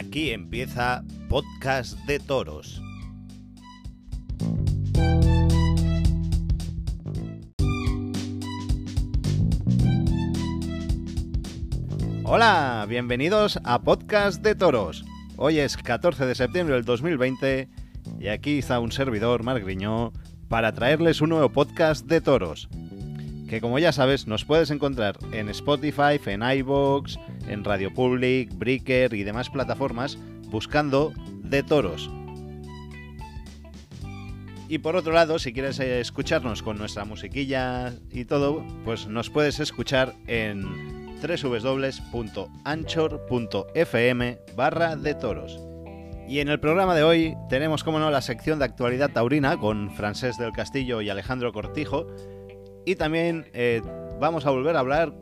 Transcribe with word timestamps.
Aquí 0.00 0.30
empieza 0.30 1.04
Podcast 1.28 1.98
de 2.06 2.18
Toros. 2.18 2.82
Hola, 12.24 12.86
bienvenidos 12.88 13.60
a 13.62 13.82
Podcast 13.82 14.42
de 14.42 14.54
Toros. 14.54 15.04
Hoy 15.36 15.58
es 15.58 15.76
14 15.76 16.24
de 16.24 16.34
septiembre 16.34 16.76
del 16.76 16.86
2020 16.86 17.68
y 18.18 18.28
aquí 18.28 18.60
está 18.60 18.80
un 18.80 18.92
servidor, 18.92 19.42
Marc 19.42 19.62
Griñó, 19.62 20.14
para 20.48 20.72
traerles 20.72 21.20
un 21.20 21.28
nuevo 21.28 21.50
podcast 21.50 22.06
de 22.06 22.22
toros. 22.22 22.70
Que 23.50 23.60
como 23.60 23.80
ya 23.80 23.90
sabes, 23.90 24.28
nos 24.28 24.44
puedes 24.44 24.70
encontrar 24.70 25.18
en 25.32 25.48
Spotify, 25.48 26.20
en 26.24 26.40
iVoox, 26.40 27.16
en 27.48 27.64
Radio 27.64 27.92
Public, 27.92 28.56
Breaker 28.56 29.12
y 29.12 29.24
demás 29.24 29.50
plataformas 29.50 30.16
buscando 30.46 31.12
de 31.42 31.64
toros. 31.64 32.08
Y 34.68 34.78
por 34.78 34.94
otro 34.94 35.12
lado, 35.12 35.40
si 35.40 35.52
quieres 35.52 35.80
eh, 35.80 35.98
escucharnos 35.98 36.62
con 36.62 36.78
nuestra 36.78 37.04
musiquilla 37.04 37.92
y 38.12 38.24
todo, 38.24 38.64
pues 38.84 39.08
nos 39.08 39.30
puedes 39.30 39.58
escuchar 39.58 40.14
en 40.28 40.62
www.anchor.fm 41.20 41.98
barra 44.54 44.94
de 44.94 45.14
toros. 45.16 45.58
Y 46.28 46.38
en 46.38 46.50
el 46.50 46.60
programa 46.60 46.94
de 46.94 47.02
hoy 47.02 47.34
tenemos, 47.48 47.82
como 47.82 47.98
no, 47.98 48.12
la 48.12 48.22
sección 48.22 48.60
de 48.60 48.66
actualidad 48.66 49.10
taurina 49.10 49.58
con 49.58 49.90
Francés 49.90 50.38
del 50.38 50.52
Castillo 50.52 51.00
y 51.00 51.10
Alejandro 51.10 51.52
Cortijo. 51.52 52.06
Y 52.84 52.96
también 52.96 53.46
eh, 53.52 53.82
vamos 54.20 54.46
a 54.46 54.50
volver 54.50 54.76
a 54.76 54.80
hablar, 54.80 55.12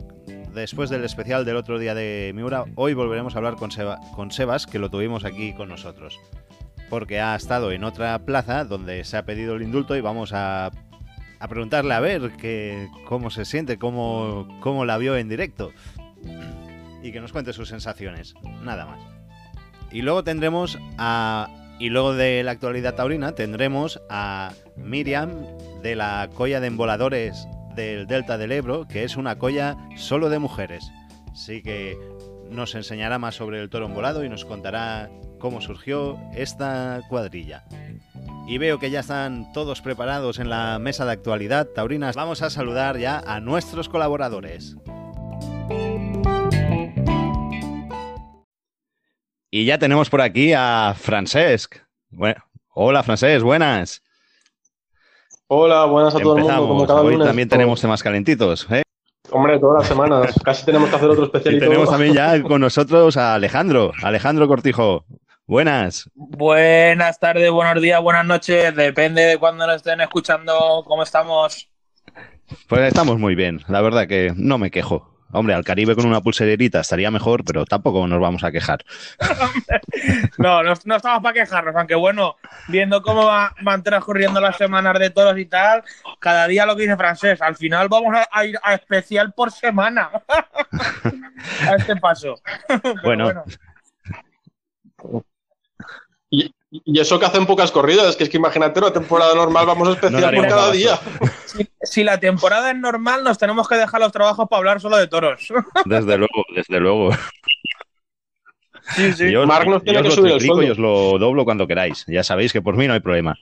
después 0.53 0.89
del 0.89 1.03
especial 1.03 1.45
del 1.45 1.57
otro 1.57 1.79
día 1.79 1.93
de 1.93 2.31
Miura, 2.33 2.65
hoy 2.75 2.93
volveremos 2.93 3.35
a 3.35 3.37
hablar 3.39 3.55
con, 3.55 3.69
con 4.15 4.31
Sebas, 4.31 4.65
que 4.65 4.79
lo 4.79 4.89
tuvimos 4.89 5.25
aquí 5.25 5.53
con 5.53 5.69
nosotros. 5.69 6.19
Porque 6.89 7.19
ha 7.19 7.35
estado 7.35 7.71
en 7.71 7.83
otra 7.83 8.17
plaza 8.25 8.65
donde 8.65 9.03
se 9.03 9.17
ha 9.17 9.25
pedido 9.25 9.55
el 9.55 9.61
indulto 9.61 9.95
y 9.95 10.01
vamos 10.01 10.33
a, 10.33 10.71
a 11.39 11.47
preguntarle 11.47 11.93
a 11.93 11.99
ver 11.99 12.31
que, 12.37 12.87
cómo 13.05 13.29
se 13.29 13.45
siente, 13.45 13.77
cómo, 13.77 14.47
cómo 14.61 14.85
la 14.85 14.97
vio 14.97 15.15
en 15.15 15.29
directo. 15.29 15.71
Y 17.03 17.11
que 17.11 17.21
nos 17.21 17.31
cuente 17.31 17.53
sus 17.53 17.69
sensaciones. 17.69 18.33
Nada 18.63 18.85
más. 18.85 18.99
Y 19.91 20.01
luego 20.01 20.23
tendremos 20.23 20.77
a. 20.97 21.47
Y 21.79 21.89
luego 21.89 22.13
de 22.13 22.43
la 22.43 22.51
actualidad 22.51 22.95
taurina 22.95 23.33
tendremos 23.35 24.01
a 24.09 24.51
Miriam 24.75 25.31
de 25.81 25.95
la 25.95 26.29
colla 26.33 26.59
de 26.59 26.67
emboladores 26.67 27.47
del 27.73 28.05
Delta 28.05 28.37
del 28.37 28.51
Ebro, 28.51 28.85
que 28.85 29.05
es 29.05 29.15
una 29.15 29.37
colla 29.37 29.77
solo 29.95 30.29
de 30.29 30.39
mujeres. 30.39 30.91
Así 31.31 31.63
que 31.63 31.97
nos 32.49 32.75
enseñará 32.75 33.17
más 33.17 33.35
sobre 33.35 33.61
el 33.61 33.69
toro 33.69 33.85
embolado 33.85 34.25
y 34.25 34.29
nos 34.29 34.43
contará 34.43 35.09
cómo 35.39 35.61
surgió 35.61 36.19
esta 36.35 36.99
cuadrilla. 37.07 37.63
Y 38.45 38.57
veo 38.57 38.77
que 38.77 38.91
ya 38.91 38.99
están 38.99 39.53
todos 39.53 39.81
preparados 39.81 40.39
en 40.39 40.49
la 40.49 40.79
mesa 40.79 41.05
de 41.05 41.13
actualidad 41.13 41.67
taurinas. 41.67 42.15
Vamos 42.15 42.41
a 42.41 42.49
saludar 42.49 42.97
ya 42.97 43.19
a 43.25 43.39
nuestros 43.39 43.87
colaboradores. 43.87 44.75
Y 49.51 49.65
ya 49.65 49.79
tenemos 49.79 50.09
por 50.09 50.21
aquí 50.21 50.53
a 50.55 50.93
Francesc. 50.95 51.77
Bueno, 52.11 52.43
hola 52.69 53.01
Francesc, 53.01 53.43
buenas. 53.43 54.03
Hola, 55.47 55.85
buenas 55.85 56.13
a 56.13 56.19
todo 56.19 56.37
el 56.37 56.43
mundo. 56.43 56.67
Como 56.67 56.85
cada 56.85 57.01
Hoy 57.01 57.17
también 57.17 57.49
tenemos 57.49 57.81
temas 57.81 58.03
calentitos. 58.03 58.67
¿eh? 58.69 58.83
Hombre, 59.31 59.57
todas 59.57 59.79
las 59.79 59.87
semanas. 59.87 60.35
Casi 60.45 60.63
tenemos 60.65 60.89
que 60.89 60.95
hacer 60.95 61.09
otro 61.09 61.25
especial. 61.25 61.55
Y, 61.55 61.59
tenemos 61.59 61.89
también 61.89 62.13
ya 62.13 62.43
con 62.43 62.61
nosotros 62.61 63.17
a 63.17 63.33
Alejandro. 63.33 63.91
Alejandro 64.03 64.47
Cortijo. 64.47 65.05
Buenas. 65.47 66.07
Buenas 66.13 67.19
tardes, 67.19 67.49
buenos 67.49 67.81
días, 67.81 67.99
buenas 68.03 68.23
noches. 68.23 68.75
Depende 68.75 69.23
de 69.23 69.37
cuándo 69.39 69.65
nos 69.65 69.77
estén 69.77 69.99
escuchando, 69.99 70.83
cómo 70.85 71.01
estamos. 71.01 71.71
Pues 72.67 72.81
estamos 72.81 73.17
muy 73.17 73.33
bien. 73.33 73.61
La 73.67 73.81
verdad 73.81 74.07
que 74.07 74.31
no 74.35 74.59
me 74.59 74.69
quejo. 74.69 75.18
Hombre, 75.31 75.53
al 75.53 75.63
Caribe 75.63 75.95
con 75.95 76.05
una 76.05 76.21
pulserita 76.21 76.79
estaría 76.79 77.11
mejor, 77.11 77.43
pero 77.43 77.65
tampoco 77.65 78.07
nos 78.07 78.19
vamos 78.19 78.43
a 78.43 78.51
quejar. 78.51 78.83
no, 80.37 80.63
no, 80.63 80.73
estamos 80.73 81.21
para 81.21 81.33
quejarnos, 81.33 81.75
aunque 81.75 81.95
bueno, 81.95 82.37
viendo 82.67 83.01
cómo 83.01 83.25
van 83.25 83.83
transcurriendo 83.83 84.41
las 84.41 84.57
semanas 84.57 84.97
de 84.97 85.11
toros 85.11 85.37
y 85.37 85.45
tal, 85.45 85.83
cada 86.19 86.47
día 86.47 86.65
lo 86.65 86.75
que 86.75 86.83
dice 86.83 86.97
francés, 86.97 87.41
al 87.41 87.55
final 87.55 87.89
vamos 87.89 88.15
a, 88.31 88.45
ir 88.45 88.57
a 88.63 88.73
especial 88.73 89.33
por 89.33 89.51
semana. 89.51 90.09
a 91.67 91.75
este 91.75 91.95
paso. 91.95 92.41
bueno. 93.03 93.43
Y 96.29 96.53
eso 96.71 97.19
que 97.19 97.25
hacen 97.25 97.45
pocas 97.45 97.71
corridas, 97.71 98.15
que 98.15 98.23
es 98.23 98.29
que 98.29 98.37
imagínate, 98.37 98.79
una 98.79 98.93
temporada 98.93 99.33
normal 99.33 99.65
vamos 99.65 99.87
a 99.87 99.91
especial 99.93 100.35
por 100.35 100.47
cada 100.47 100.71
día. 100.71 100.99
Si, 101.81 102.03
la 102.03 102.19
temporada 102.19 102.71
es 102.71 102.77
normal, 102.77 103.23
nos 103.23 103.37
tenemos 103.37 103.67
que 103.67 103.75
dejar 103.75 103.99
los 103.99 104.11
trabajos 104.11 104.47
para 104.47 104.59
hablar 104.59 104.81
solo 104.81 104.97
de 104.97 105.07
toros. 105.07 105.51
Desde 105.85 106.17
luego, 106.17 106.45
desde 106.55 106.79
luego. 106.79 107.11
Sí, 108.95 109.13
sí. 109.13 109.31
Yo, 109.31 109.45
Mark 109.45 109.67
nos 109.67 109.83
tiene 109.83 110.01
que 110.01 110.11
subir 110.11 110.33
el 110.33 110.41
sueldo. 110.41 110.63
Y 110.63 110.69
os 110.69 110.77
lo 110.77 111.17
doblo 111.17 111.45
cuando 111.45 111.67
queráis. 111.67 112.05
Ya 112.07 112.23
sabéis 112.23 112.53
que 112.53 112.61
por 112.61 112.75
mí 112.75 112.87
no 112.87 112.93
hay 112.93 112.99
problema. 112.99 113.37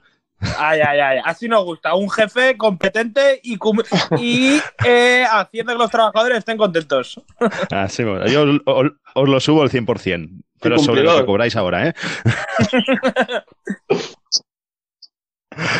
Ay, 0.57 0.81
ay, 0.81 0.99
ay. 0.99 1.19
Así 1.23 1.47
nos 1.47 1.63
gusta. 1.63 1.95
Un 1.95 2.09
jefe 2.09 2.57
competente 2.57 3.39
y, 3.43 3.57
y 4.19 4.59
eh, 4.85 5.25
haciendo 5.29 5.73
que 5.73 5.79
los 5.79 5.91
trabajadores 5.91 6.39
estén 6.39 6.57
contentos. 6.57 7.21
Así, 7.71 8.03
yo 8.03 8.45
os, 8.65 8.91
os 9.15 9.29
lo 9.29 9.39
subo 9.39 9.63
al 9.63 9.69
100%. 9.69 10.43
Pero 10.59 10.79
sobre 10.79 11.03
lo 11.03 11.17
que 11.17 11.25
cobráis 11.25 11.55
ahora, 11.55 11.87
¿eh? 11.87 11.93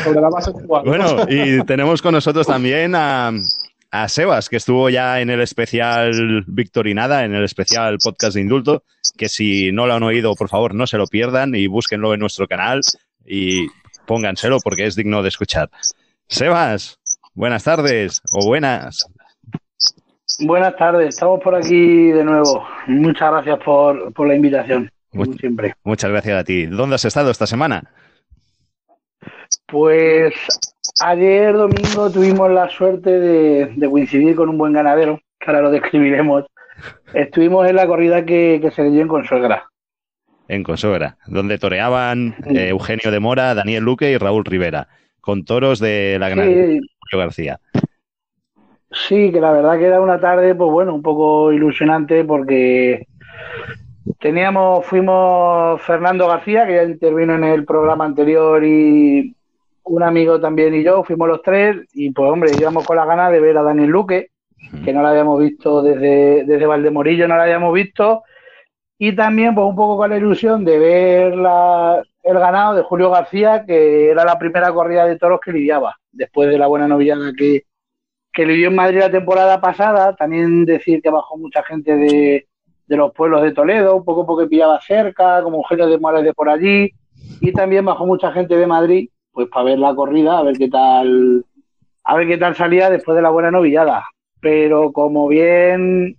sobre 0.03 0.21
la 0.21 0.29
base 0.29 0.51
Bueno, 0.67 1.25
y 1.27 1.63
tenemos 1.65 2.01
con 2.01 2.13
nosotros 2.13 2.45
también 2.45 2.93
a, 2.95 3.31
a 3.91 4.07
Sebas, 4.07 4.49
que 4.49 4.57
estuvo 4.57 4.89
ya 4.89 5.19
en 5.19 5.29
el 5.29 5.41
especial 5.41 6.43
Victorinada, 6.47 7.25
en 7.25 7.33
el 7.33 7.43
especial 7.43 7.97
podcast 8.03 8.35
de 8.35 8.41
indulto, 8.41 8.83
que 9.17 9.29
si 9.29 9.71
no 9.71 9.87
lo 9.87 9.95
han 9.95 10.03
oído, 10.03 10.35
por 10.35 10.49
favor, 10.49 10.75
no 10.75 10.87
se 10.87 10.97
lo 10.97 11.07
pierdan 11.07 11.55
y 11.55 11.67
búsquenlo 11.67 12.13
en 12.13 12.19
nuestro 12.19 12.47
canal 12.47 12.81
y 13.25 13.67
pónganselo 14.07 14.57
porque 14.63 14.87
es 14.87 14.95
digno 14.95 15.21
de 15.21 15.29
escuchar. 15.29 15.69
Sebas, 16.27 16.99
buenas 17.35 17.63
tardes 17.63 18.21
o 18.31 18.47
buenas. 18.47 19.07
Buenas 20.39 20.75
tardes, 20.75 21.09
estamos 21.09 21.41
por 21.41 21.55
aquí 21.55 22.11
de 22.11 22.23
nuevo. 22.23 22.65
Muchas 22.87 23.31
gracias 23.31 23.59
por, 23.63 24.27
la 24.27 24.35
invitación, 24.35 24.91
como 25.11 25.25
siempre. 25.33 25.75
Muchas 25.83 26.11
gracias 26.11 26.39
a 26.39 26.43
ti. 26.43 26.65
¿Dónde 26.65 26.95
has 26.95 27.05
estado 27.05 27.31
esta 27.31 27.47
semana? 27.47 27.91
Pues 29.67 30.33
ayer 31.01 31.53
domingo 31.53 32.11
tuvimos 32.11 32.51
la 32.51 32.69
suerte 32.69 33.19
de, 33.19 33.89
coincidir 33.89 34.35
con 34.35 34.49
un 34.49 34.57
buen 34.57 34.73
ganadero, 34.73 35.19
que 35.39 35.47
ahora 35.47 35.61
lo 35.61 35.71
describiremos. 35.71 36.45
Estuvimos 37.13 37.67
en 37.67 37.75
la 37.75 37.87
corrida 37.87 38.25
que, 38.25 38.71
se 38.75 38.83
dio 38.83 39.01
en 39.01 39.07
Consuegra. 39.07 39.67
En 40.47 40.63
Consuegra, 40.63 41.17
donde 41.27 41.57
toreaban 41.57 42.35
eh, 42.45 42.69
Eugenio 42.69 43.11
de 43.11 43.19
Mora, 43.19 43.53
Daniel 43.53 43.83
Luque 43.83 44.11
y 44.11 44.17
Raúl 44.17 44.45
Rivera, 44.45 44.87
con 45.19 45.43
toros 45.43 45.79
de 45.79 46.17
la 46.19 46.29
ganadera 46.29 46.65
Julio 46.65 47.25
García. 47.25 47.59
Sí, 48.91 49.31
que 49.31 49.41
la 49.41 49.51
verdad 49.51 49.77
que 49.77 49.85
era 49.85 49.99
una 49.99 50.19
tarde, 50.19 50.55
pues 50.55 50.71
bueno, 50.71 50.95
un 50.95 51.01
poco 51.01 51.51
ilusionante 51.51 52.23
porque 52.23 53.07
teníamos, 54.19 54.85
fuimos 54.85 55.81
Fernando 55.81 56.27
García, 56.27 56.65
que 56.65 56.75
ya 56.75 56.83
intervino 56.83 57.35
en 57.35 57.43
el 57.43 57.65
programa 57.65 58.05
anterior, 58.05 58.63
y 58.63 59.35
un 59.83 60.03
amigo 60.03 60.39
también 60.39 60.73
y 60.75 60.83
yo, 60.83 61.03
fuimos 61.03 61.27
los 61.27 61.41
tres, 61.41 61.77
y 61.93 62.11
pues 62.11 62.31
hombre, 62.31 62.51
íbamos 62.57 62.85
con 62.85 62.95
la 62.95 63.05
ganas 63.05 63.31
de 63.31 63.39
ver 63.39 63.57
a 63.57 63.63
Daniel 63.63 63.89
Luque, 63.89 64.31
que 64.83 64.93
no 64.93 65.01
la 65.01 65.11
habíamos 65.11 65.39
visto 65.39 65.81
desde, 65.81 66.43
desde 66.45 66.65
Valdemorillo, 66.65 67.27
no 67.27 67.37
la 67.37 67.43
habíamos 67.43 67.73
visto, 67.73 68.23
y 68.97 69.15
también 69.15 69.55
pues 69.55 69.67
un 69.67 69.75
poco 69.75 69.97
con 69.97 70.09
la 70.09 70.17
ilusión 70.17 70.65
de 70.65 70.79
ver 70.79 71.35
la, 71.35 72.03
el 72.23 72.39
ganado 72.39 72.75
de 72.75 72.83
Julio 72.83 73.09
García, 73.11 73.65
que 73.65 74.09
era 74.09 74.25
la 74.25 74.39
primera 74.39 74.71
corrida 74.71 75.05
de 75.05 75.17
toros 75.17 75.39
que 75.43 75.51
lidiaba, 75.51 75.97
después 76.11 76.49
de 76.49 76.57
la 76.57 76.67
buena 76.67 76.87
novillada 76.87 77.31
que 77.37 77.63
que 78.37 78.45
vivió 78.45 78.67
en 78.67 78.75
Madrid 78.75 78.99
la 78.99 79.09
temporada 79.09 79.59
pasada, 79.59 80.15
también 80.15 80.63
decir 80.63 81.01
que 81.01 81.09
bajó 81.09 81.39
mucha 81.39 81.63
gente 81.63 81.95
de, 81.95 82.47
los 82.85 83.11
pueblos 83.11 83.41
de 83.41 83.51
Toledo, 83.51 83.95
un 83.95 84.05
poco 84.05 84.27
porque 84.27 84.45
pillaba 84.45 84.79
cerca, 84.79 85.41
como 85.41 85.57
Eugenio 85.57 85.87
de 85.87 85.97
Morales 85.97 86.25
de 86.25 86.33
por 86.35 86.47
allí, 86.47 86.91
y 87.41 87.51
también 87.51 87.83
bajó 87.83 88.05
mucha 88.05 88.31
gente 88.31 88.55
de 88.55 88.67
Madrid, 88.67 89.09
pues 89.31 89.47
para 89.47 89.65
ver 89.65 89.79
la 89.79 89.95
corrida, 89.95 90.37
a 90.37 90.43
ver 90.43 90.55
qué 90.55 90.69
tal, 90.69 91.45
a 92.03 92.15
ver 92.15 92.27
qué 92.27 92.37
tal 92.37 92.55
salía 92.55 92.91
después 92.91 93.15
de 93.15 93.23
la 93.23 93.31
buena 93.31 93.49
novillada. 93.49 94.05
Pero 94.39 94.91
como 94.91 95.27
bien 95.27 96.15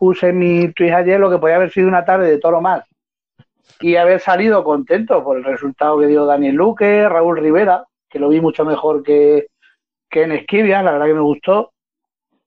puse 0.00 0.30
en 0.30 0.38
mi 0.38 0.72
tweet 0.72 0.94
ayer, 0.94 1.20
lo 1.20 1.30
que 1.30 1.36
podía 1.36 1.56
haber 1.56 1.70
sido 1.70 1.86
una 1.86 2.06
tarde 2.06 2.30
de 2.30 2.38
toro 2.38 2.62
más 2.62 2.84
y 3.80 3.96
haber 3.96 4.18
salido 4.18 4.64
contento 4.64 5.22
por 5.22 5.36
el 5.36 5.44
resultado 5.44 5.98
que 5.98 6.06
dio 6.06 6.24
Daniel 6.24 6.54
Luque, 6.54 7.06
Raúl 7.06 7.38
Rivera, 7.38 7.84
que 8.08 8.18
lo 8.18 8.30
vi 8.30 8.40
mucho 8.40 8.64
mejor 8.64 9.02
que, 9.02 9.48
que 10.08 10.22
en 10.22 10.32
Esquivia, 10.32 10.82
la 10.82 10.92
verdad 10.92 11.06
que 11.06 11.14
me 11.14 11.20
gustó, 11.20 11.72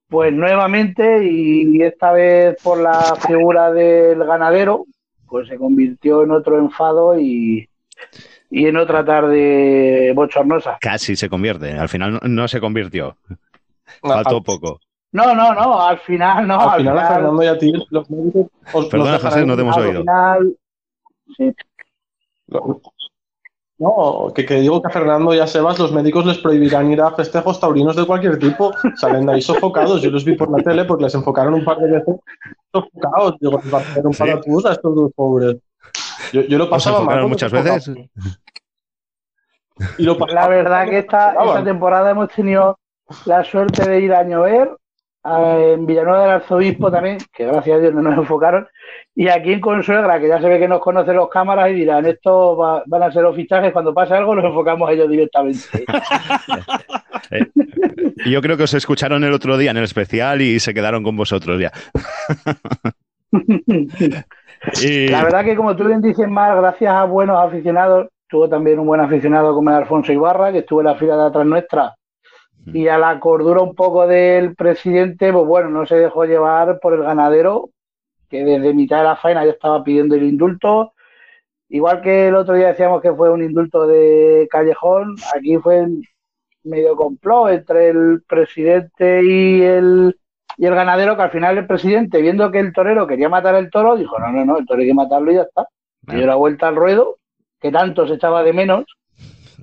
pues 0.10 0.34
nuevamente 0.34 1.24
y 1.24 1.80
esta 1.84 2.12
vez 2.12 2.58
por 2.64 2.80
la 2.80 3.16
figura 3.28 3.72
del 3.72 4.24
ganadero, 4.24 4.86
pues 5.28 5.48
se 5.48 5.58
convirtió 5.58 6.24
en 6.24 6.32
otro 6.32 6.58
enfado 6.58 7.20
y, 7.20 7.70
y 8.50 8.66
en 8.66 8.78
otra 8.78 9.06
tarde 9.06 10.12
bochornosa. 10.16 10.80
Casi 10.82 11.16
se 11.16 11.30
convierte, 11.30 11.72
al 11.74 11.90
final 11.90 12.14
no, 12.14 12.20
no 12.24 12.48
se 12.48 12.60
convirtió. 12.60 13.16
Faltó 14.02 14.42
poco. 14.42 14.80
No, 15.14 15.34
no, 15.36 15.54
no, 15.54 15.80
al 15.82 16.00
final 16.00 16.48
no. 16.48 16.60
Al, 16.60 16.70
al 16.70 16.78
final, 16.80 16.98
a 16.98 17.02
final- 17.02 17.14
Fernando 17.16 17.44
y 17.44 17.48
a 17.48 17.58
ti, 17.58 17.72
los 17.92 18.10
médicos 18.10 18.48
os- 18.74 18.86
Perdona, 18.88 19.16
os 19.16 19.22
José, 19.22 19.46
no 19.46 19.56
te 19.56 19.62
hemos 19.62 19.78
al 19.78 19.84
oído. 19.84 20.00
final, 20.02 20.58
sí, 21.38 21.54
No, 23.80 24.32
que, 24.34 24.46
que 24.46 24.56
digo 24.56 24.82
que 24.82 24.88
a 24.88 24.92
Fernando 24.92 25.34
y 25.34 25.40
a 25.40 25.48
Sebas 25.48 25.78
los 25.80 25.92
médicos 25.92 26.26
les 26.26 26.38
prohibirán 26.38 26.92
ir 26.92 27.02
a 27.02 27.12
festejos 27.12 27.60
taurinos 27.60 27.96
de 27.96 28.06
cualquier 28.06 28.40
tipo. 28.40 28.72
Salen 28.96 29.26
de 29.26 29.34
ahí 29.34 29.42
sofocados. 29.42 30.02
Yo 30.02 30.10
los 30.12 30.24
vi 30.24 30.36
por 30.36 30.50
la 30.56 30.64
tele 30.64 30.86
porque 30.86 31.04
les 31.06 31.16
enfocaron 31.16 31.54
un 31.56 31.66
par 31.66 31.78
de 31.80 31.92
veces 31.92 32.16
sofocados. 32.72 33.36
Digo, 33.40 33.60
les 33.64 33.74
va 33.74 33.80
a 33.80 33.82
hacer 33.82 34.06
un 34.08 34.14
Sí. 34.14 34.20
paratús 34.20 34.66
a 34.66 34.72
estos 34.74 34.96
dos 34.96 35.12
pobres. 35.16 35.58
Yo, 36.32 36.42
yo 36.42 36.58
lo 36.58 36.64
¿Os 36.66 36.70
pasaba 36.70 37.02
mal. 37.02 37.28
muchas 37.28 37.52
veces? 37.52 37.92
Y 39.98 40.04
lo 40.04 40.18
pasaba 40.18 40.42
La 40.42 40.48
verdad 40.48 40.86
que 40.90 41.00
esta, 41.00 41.34
esta 41.34 41.64
temporada 41.64 42.12
hemos 42.12 42.30
tenido 42.30 42.80
la 43.26 43.44
suerte 43.44 43.88
de 43.90 44.00
ir 44.02 44.14
a 44.14 44.24
llover, 44.24 44.70
a- 44.70 44.76
en 45.26 45.86
Villanueva 45.86 46.22
del 46.24 46.32
Arzobispo 46.32 46.92
también, 46.92 47.18
que 47.34 47.46
gracias 47.46 47.78
a 47.78 47.80
Dios 47.80 47.94
no 47.94 48.02
nos 48.02 48.18
enfocaron, 48.20 48.68
y 49.16 49.28
aquí 49.30 49.54
en 49.54 49.60
Consuegra, 49.62 50.20
que 50.20 50.28
ya 50.28 50.42
se 50.42 50.50
ve 50.50 50.60
que 50.60 50.68
nos 50.68 50.80
conocen 50.82 51.16
los 51.16 51.30
cámaras 51.30 51.70
y 51.70 51.74
dirán, 51.76 52.06
estos 52.06 52.60
va- 52.60 52.84
van 52.86 53.04
a 53.04 53.12
ser 53.12 53.24
los 53.24 53.36
fichajes, 53.36 53.72
cuando 53.72 53.94
pase 53.94 54.14
algo 54.16 54.36
los 54.36 54.44
enfocamos 54.46 54.90
a 54.90 54.92
ellos 54.94 55.10
directamente. 55.10 55.86
Y 58.26 58.32
Yo 58.32 58.42
creo 58.42 58.58
que 58.58 58.64
os 58.64 58.74
escucharon 58.74 59.24
el 59.24 59.34
otro 59.34 59.58
día 59.58 59.72
en 59.72 59.78
el 59.78 59.84
especial 59.84 60.42
y 60.42 60.60
se 60.60 60.74
quedaron 60.74 61.04
con 61.04 61.16
vosotros 61.16 61.60
ya. 61.62 61.72
Y- 64.82 65.08
La 65.10 65.24
verdad 65.24 65.44
que 65.44 65.56
como 65.56 65.76
tú 65.76 65.84
bien 65.86 66.02
dices, 66.02 66.28
Mar, 66.30 66.56
gracias 66.58 66.94
a 66.94 67.04
buenos 67.04 67.38
aficionados, 67.38 68.08
tuvo 68.30 68.48
también 68.48 68.80
un 68.80 68.88
buen 68.88 69.02
aficionado 69.02 69.54
como 69.54 69.70
el 69.70 69.76
Alfonso 69.76 70.12
Ibarra, 70.14 70.52
que 70.52 70.60
estuvo 70.60 70.80
en 70.82 70.88
la 70.88 70.96
fila 70.96 71.18
de 71.18 71.24
atrás 71.28 71.46
nuestra, 71.46 71.94
y 72.66 72.88
a 72.88 72.98
la 72.98 73.20
cordura 73.20 73.62
un 73.62 73.76
poco 73.76 74.08
del 74.08 74.56
presidente, 74.56 75.34
pues 75.34 75.46
bueno, 75.46 75.70
no 75.70 75.86
se 75.86 75.96
dejó 75.96 76.26
llevar 76.26 76.80
por 76.80 76.94
el 76.94 77.04
ganadero, 77.04 77.70
que 78.30 78.44
desde 78.44 78.74
mitad 78.74 79.00
de 79.00 79.04
la 79.04 79.16
faena 79.16 79.46
ya 79.46 79.52
estaba 79.52 79.84
pidiendo 79.84 80.16
el 80.16 80.24
indulto. 80.24 80.94
Igual 81.70 82.02
que 82.02 82.28
el 82.28 82.36
otro 82.36 82.56
día 82.56 82.68
decíamos 82.68 83.02
que 83.02 83.14
fue 83.14 83.32
un 83.32 83.44
indulto 83.44 83.88
de 83.88 84.48
callejón, 84.50 85.16
aquí 85.36 85.58
fue 85.58 85.88
medio 86.64 86.96
complot 86.96 87.50
entre 87.50 87.90
el 87.90 88.24
presidente 88.28 89.24
y 89.24 89.62
el, 89.64 90.18
y 90.58 90.66
el 90.66 90.76
ganadero, 90.76 91.16
que 91.16 91.24
al 91.24 91.32
final 91.32 91.58
el 91.58 91.68
presidente, 91.68 92.22
viendo 92.22 92.52
que 92.52 92.60
el 92.60 92.74
torero 92.74 93.08
quería 93.08 93.28
matar 93.28 93.56
al 93.56 93.70
toro, 93.70 93.98
dijo, 93.98 94.18
no, 94.20 94.32
no, 94.32 94.46
no, 94.46 94.58
el 94.58 94.66
toro 94.66 94.82
hay 94.82 94.88
que 94.88 94.94
matarlo 94.94 95.32
y 95.32 95.36
ya 95.36 95.42
está. 95.42 95.68
Y 96.08 96.16
dio 96.16 96.28
la 96.28 96.36
vuelta 96.36 96.68
al 96.68 96.76
ruedo, 96.76 97.18
que 97.60 97.72
tanto 97.72 98.08
se 98.08 98.16
echaba 98.16 98.44
de 98.44 98.54
menos, 98.54 98.86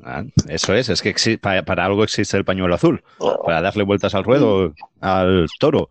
Ah, 0.05 0.23
Eso 0.49 0.75
es, 0.75 0.88
es 0.88 1.02
que 1.02 1.14
para, 1.38 1.62
para 1.62 1.85
algo 1.85 2.05
existe 2.05 2.37
el 2.37 2.44
pañuelo 2.44 2.75
azul, 2.75 3.02
para 3.44 3.61
darle 3.62 3.85
vueltas 3.85 4.14
al 4.14 4.25
ruedo 4.25 4.73
al 5.00 5.47
toro. 5.58 5.88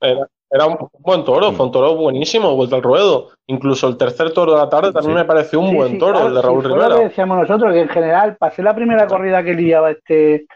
Era, 0.00 0.26
era 0.50 0.66
un 0.66 0.76
buen 0.98 1.24
toro, 1.24 1.52
fue 1.52 1.66
un 1.66 1.72
toro 1.72 1.94
buenísimo, 1.96 2.54
vuelta 2.56 2.76
al 2.76 2.82
ruedo. 2.82 3.30
Incluso 3.46 3.88
el 3.88 3.96
tercer 3.96 4.32
toro 4.32 4.52
de 4.52 4.58
la 4.58 4.68
tarde 4.68 4.92
también 4.92 5.14
Sí. 5.16 5.22
me 5.22 5.24
pareció 5.24 5.60
un 5.60 5.70
Sí, 5.70 5.76
buen 5.76 5.92
sí, 5.92 5.98
toro, 5.98 6.12
claro, 6.14 6.28
el 6.28 6.34
de 6.34 6.40
sí, 6.40 6.46
Raúl 6.46 6.60
fue 6.62 6.70
lo 6.70 6.76
que 6.76 6.82
Rivera. 6.88 7.08
decíamos 7.08 7.38
nosotros, 7.38 7.72
que 7.72 7.80
en 7.80 7.88
general, 7.88 8.36
pasé 8.36 8.62
la 8.62 8.74
primera 8.74 9.06
corrida 9.06 9.42
que 9.44 9.54
lidiaba 9.54 9.90
este, 9.92 10.46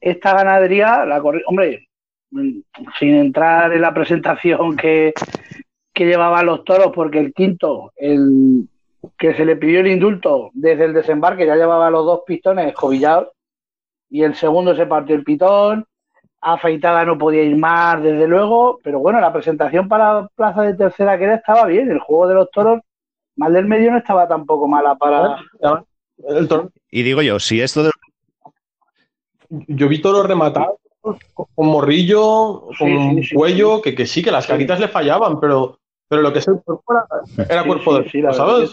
esta 0.00 0.34
ganadería, 0.34 1.04
la 1.04 1.22
hombre, 1.46 1.86
mm, 2.30 2.58
sin 2.98 3.14
entrar 3.14 3.72
en 3.72 3.82
la 3.82 3.92
presentación 3.94 4.76
que, 4.76 5.12
que 5.92 6.06
llevaban 6.06 6.46
los 6.46 6.64
toros, 6.64 6.90
porque 6.94 7.18
el 7.20 7.32
quinto, 7.34 7.92
el 7.96 8.68
que 9.18 9.34
se 9.34 9.44
le 9.44 9.56
pidió 9.56 9.80
el 9.80 9.88
indulto 9.88 10.50
desde 10.54 10.84
el 10.84 10.92
desembarque, 10.94 11.46
ya 11.46 11.56
llevaba 11.56 11.90
los 11.90 12.04
dos 12.04 12.20
pistones 12.26 12.68
escobillados, 12.68 13.28
y 14.10 14.22
el 14.22 14.34
segundo 14.34 14.74
se 14.76 14.86
partió 14.86 15.14
el 15.16 15.24
pitón, 15.24 15.84
afeitada 16.40 17.04
no 17.04 17.16
podía 17.18 17.42
ir 17.42 17.56
más, 17.56 18.02
desde 18.02 18.28
luego, 18.28 18.78
pero 18.82 18.98
bueno, 18.98 19.20
la 19.20 19.32
presentación 19.32 19.88
para 19.88 20.28
Plaza 20.34 20.62
de 20.62 20.74
Tercera 20.74 21.16
que 21.18 21.24
era 21.24 21.34
estaba 21.36 21.66
bien, 21.66 21.90
el 21.90 21.98
juego 22.00 22.28
de 22.28 22.34
los 22.34 22.50
toros, 22.50 22.80
mal 23.36 23.52
del 23.52 23.66
medio 23.66 23.90
no 23.90 23.98
estaba 23.98 24.28
tampoco 24.28 24.68
mala 24.68 24.94
para... 24.94 25.38
El 26.28 26.46
toro- 26.46 26.70
Y 26.90 27.02
digo 27.02 27.22
yo, 27.22 27.40
si 27.40 27.60
esto 27.60 27.82
de 27.82 27.90
yo 29.48 29.88
vi 29.88 30.00
toros 30.00 30.26
rematados 30.26 30.76
con 31.00 31.66
morrillo, 31.66 32.62
con 32.78 32.88
Sí, 32.88 32.96
un 32.96 33.16
sí, 33.16 33.28
sí, 33.28 33.34
cuello, 33.34 33.82
Que, 33.82 33.94
que 33.94 34.06
sí, 34.06 34.22
que 34.22 34.30
las 34.30 34.44
Sí. 34.44 34.50
caritas 34.52 34.80
le 34.80 34.88
fallaban, 34.88 35.38
pero, 35.40 35.78
pero 36.14 36.22
lo 36.22 36.32
que 36.32 36.38
es 36.38 36.48
el 36.48 36.60
cuerpo 36.62 36.84
era, 36.92 37.46
era 37.48 37.62
Sí, 37.62 37.68
cuerpo 37.68 37.96
sí, 37.96 38.02
de 38.02 38.10
sí, 38.10 38.22
¿sabes? 38.36 38.70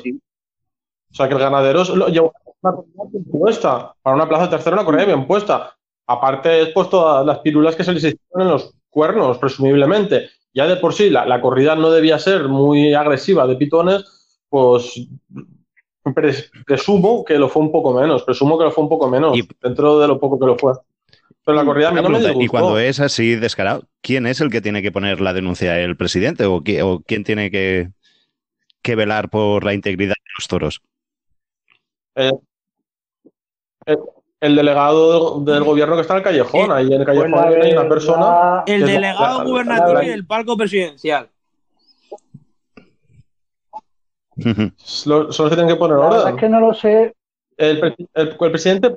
O 1.11 1.13
sea, 1.13 1.27
que 1.27 1.33
el 1.33 1.39
ganadero 1.39 1.83
lo 1.95 2.07
llevó 2.07 2.31
una 2.61 2.73
corrida 2.75 3.03
bien 3.11 3.25
puesta. 3.25 3.93
Para 4.01 4.15
una 4.15 4.29
plaza 4.29 4.49
tercera, 4.49 4.75
una 4.75 4.85
corrida 4.85 5.05
bien 5.05 5.25
puesta. 5.25 5.75
Aparte, 6.07 6.61
es 6.61 6.69
pues 6.69 6.89
todas 6.89 7.25
las 7.25 7.39
pirulas 7.39 7.75
que 7.75 7.83
se 7.83 7.93
les 7.93 8.03
hicieron 8.03 8.41
en 8.41 8.47
los 8.49 8.73
cuernos, 8.89 9.37
presumiblemente. 9.39 10.29
Ya 10.53 10.67
de 10.67 10.75
por 10.77 10.93
sí, 10.93 11.09
la, 11.09 11.25
la 11.25 11.41
corrida 11.41 11.75
no 11.75 11.89
debía 11.89 12.19
ser 12.19 12.47
muy 12.47 12.93
agresiva 12.93 13.47
de 13.47 13.55
pitones, 13.55 14.39
pues 14.49 15.07
pres- 16.03 16.49
presumo 16.65 17.23
que 17.25 17.37
lo 17.39 17.49
fue 17.49 17.61
un 17.63 17.71
poco 17.71 17.93
menos. 17.93 18.23
Presumo 18.23 18.57
que 18.57 18.65
lo 18.65 18.71
fue 18.71 18.83
un 18.83 18.89
poco 18.89 19.09
menos, 19.09 19.37
Y- 19.37 19.47
dentro 19.61 19.97
de 19.99 20.07
lo 20.07 20.19
poco 20.19 20.37
que 20.39 20.45
lo 20.45 20.57
fue. 20.57 20.73
Pero 21.51 21.61
la 21.63 21.65
corrida 21.65 21.89
a 21.89 21.91
mí 21.91 22.01
me 22.01 22.43
y 22.43 22.47
cuando 22.47 22.79
es 22.79 22.99
así 22.99 23.35
descarado, 23.35 23.83
¿quién 24.01 24.25
es 24.25 24.39
el 24.41 24.49
que 24.49 24.61
tiene 24.61 24.81
que 24.81 24.91
poner 24.91 25.19
la 25.19 25.33
denuncia? 25.33 25.77
¿El 25.79 25.97
presidente 25.97 26.45
o, 26.45 26.61
qui- 26.61 26.81
o 26.81 27.01
quién 27.05 27.23
tiene 27.25 27.51
que, 27.51 27.89
que 28.81 28.95
velar 28.95 29.29
por 29.29 29.65
la 29.65 29.73
integridad 29.73 30.15
de 30.15 30.31
los 30.37 30.47
toros? 30.47 30.81
El, 32.15 33.99
el 34.39 34.55
delegado 34.55 35.39
del, 35.41 35.53
del 35.55 35.63
gobierno 35.63 35.95
que 35.95 36.01
está 36.01 36.13
en 36.13 36.17
el 36.19 36.23
callejón, 36.23 36.71
Eh, 36.71 36.73
ahí 36.73 36.87
en 36.87 37.01
el 37.01 37.05
callejón 37.05 37.33
hay 37.35 37.71
una 37.73 37.89
persona. 37.89 38.63
El 38.65 38.85
delegado 38.85 39.37
la- 39.39 39.43
la- 39.43 39.49
gubernativo 39.49 39.93
la- 39.93 40.05
y 40.05 40.09
el 40.09 40.25
palco 40.25 40.55
presidencial. 40.55 41.29
Son 44.77 45.13
los 45.17 45.37
que 45.37 45.49
tienen 45.55 45.67
que 45.67 45.75
poner 45.75 45.97
orden. 45.97 46.35
es 46.35 46.39
que 46.39 46.49
no 46.49 46.59
lo 46.61 46.73
sé. 46.73 47.13
El, 47.57 47.79
pre- 47.79 47.95
el- 48.13 48.37
el 48.39 48.51
presidente. 48.51 48.95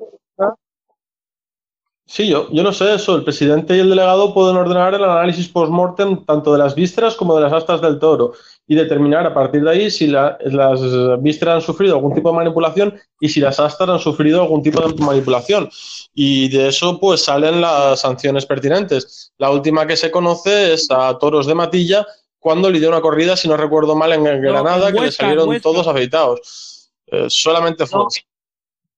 Sí, 2.06 2.28
yo, 2.28 2.48
yo 2.52 2.62
no 2.62 2.72
sé 2.72 2.94
eso. 2.94 3.16
El 3.16 3.24
presidente 3.24 3.74
y 3.76 3.80
el 3.80 3.88
delegado 3.88 4.34
pueden 4.34 4.56
ordenar 4.56 4.94
el 4.94 5.04
análisis 5.04 5.48
post-mortem 5.48 6.24
tanto 6.26 6.52
de 6.52 6.58
las 6.58 6.74
vísceras 6.74 7.14
como 7.16 7.34
de 7.34 7.40
las 7.42 7.52
astas 7.52 7.80
del 7.80 7.98
toro 7.98 8.34
y 8.66 8.74
determinar 8.74 9.26
a 9.26 9.32
partir 9.32 9.62
de 9.62 9.70
ahí 9.70 9.90
si 9.90 10.06
la- 10.06 10.36
las 10.44 10.80
vísceras 11.22 11.56
han 11.56 11.60
sufrido 11.62 11.94
algún 11.96 12.14
tipo 12.14 12.30
de 12.30 12.36
manipulación 12.36 12.94
y 13.18 13.28
si 13.30 13.40
las 13.40 13.58
astas 13.58 13.88
han 13.88 13.98
sufrido 13.98 14.42
algún 14.42 14.62
tipo 14.62 14.80
de 14.86 14.94
manipulación. 15.02 15.70
Y 16.14 16.48
de 16.50 16.68
eso 16.68 17.00
pues 17.00 17.24
salen 17.24 17.60
las 17.62 18.00
sanciones 18.00 18.44
pertinentes. 18.44 19.32
La 19.38 19.50
última 19.50 19.86
que 19.86 19.96
se 19.96 20.10
conoce 20.10 20.74
es 20.74 20.86
a 20.90 21.16
toros 21.18 21.46
de 21.46 21.54
Matilla 21.54 22.06
cuando 22.38 22.70
lidió 22.70 22.90
una 22.90 23.00
corrida, 23.00 23.34
si 23.36 23.48
no 23.48 23.56
recuerdo 23.56 23.96
mal, 23.96 24.12
en 24.12 24.24
Granada, 24.24 24.88
en 24.90 24.94
que 24.94 25.00
le 25.00 25.06
salieron 25.12 25.46
todos 25.62 25.86
afeitados. 25.88 26.90
Eh, 27.06 27.26
solamente 27.28 27.86
fue. 27.86 28.00
No. 28.00 28.08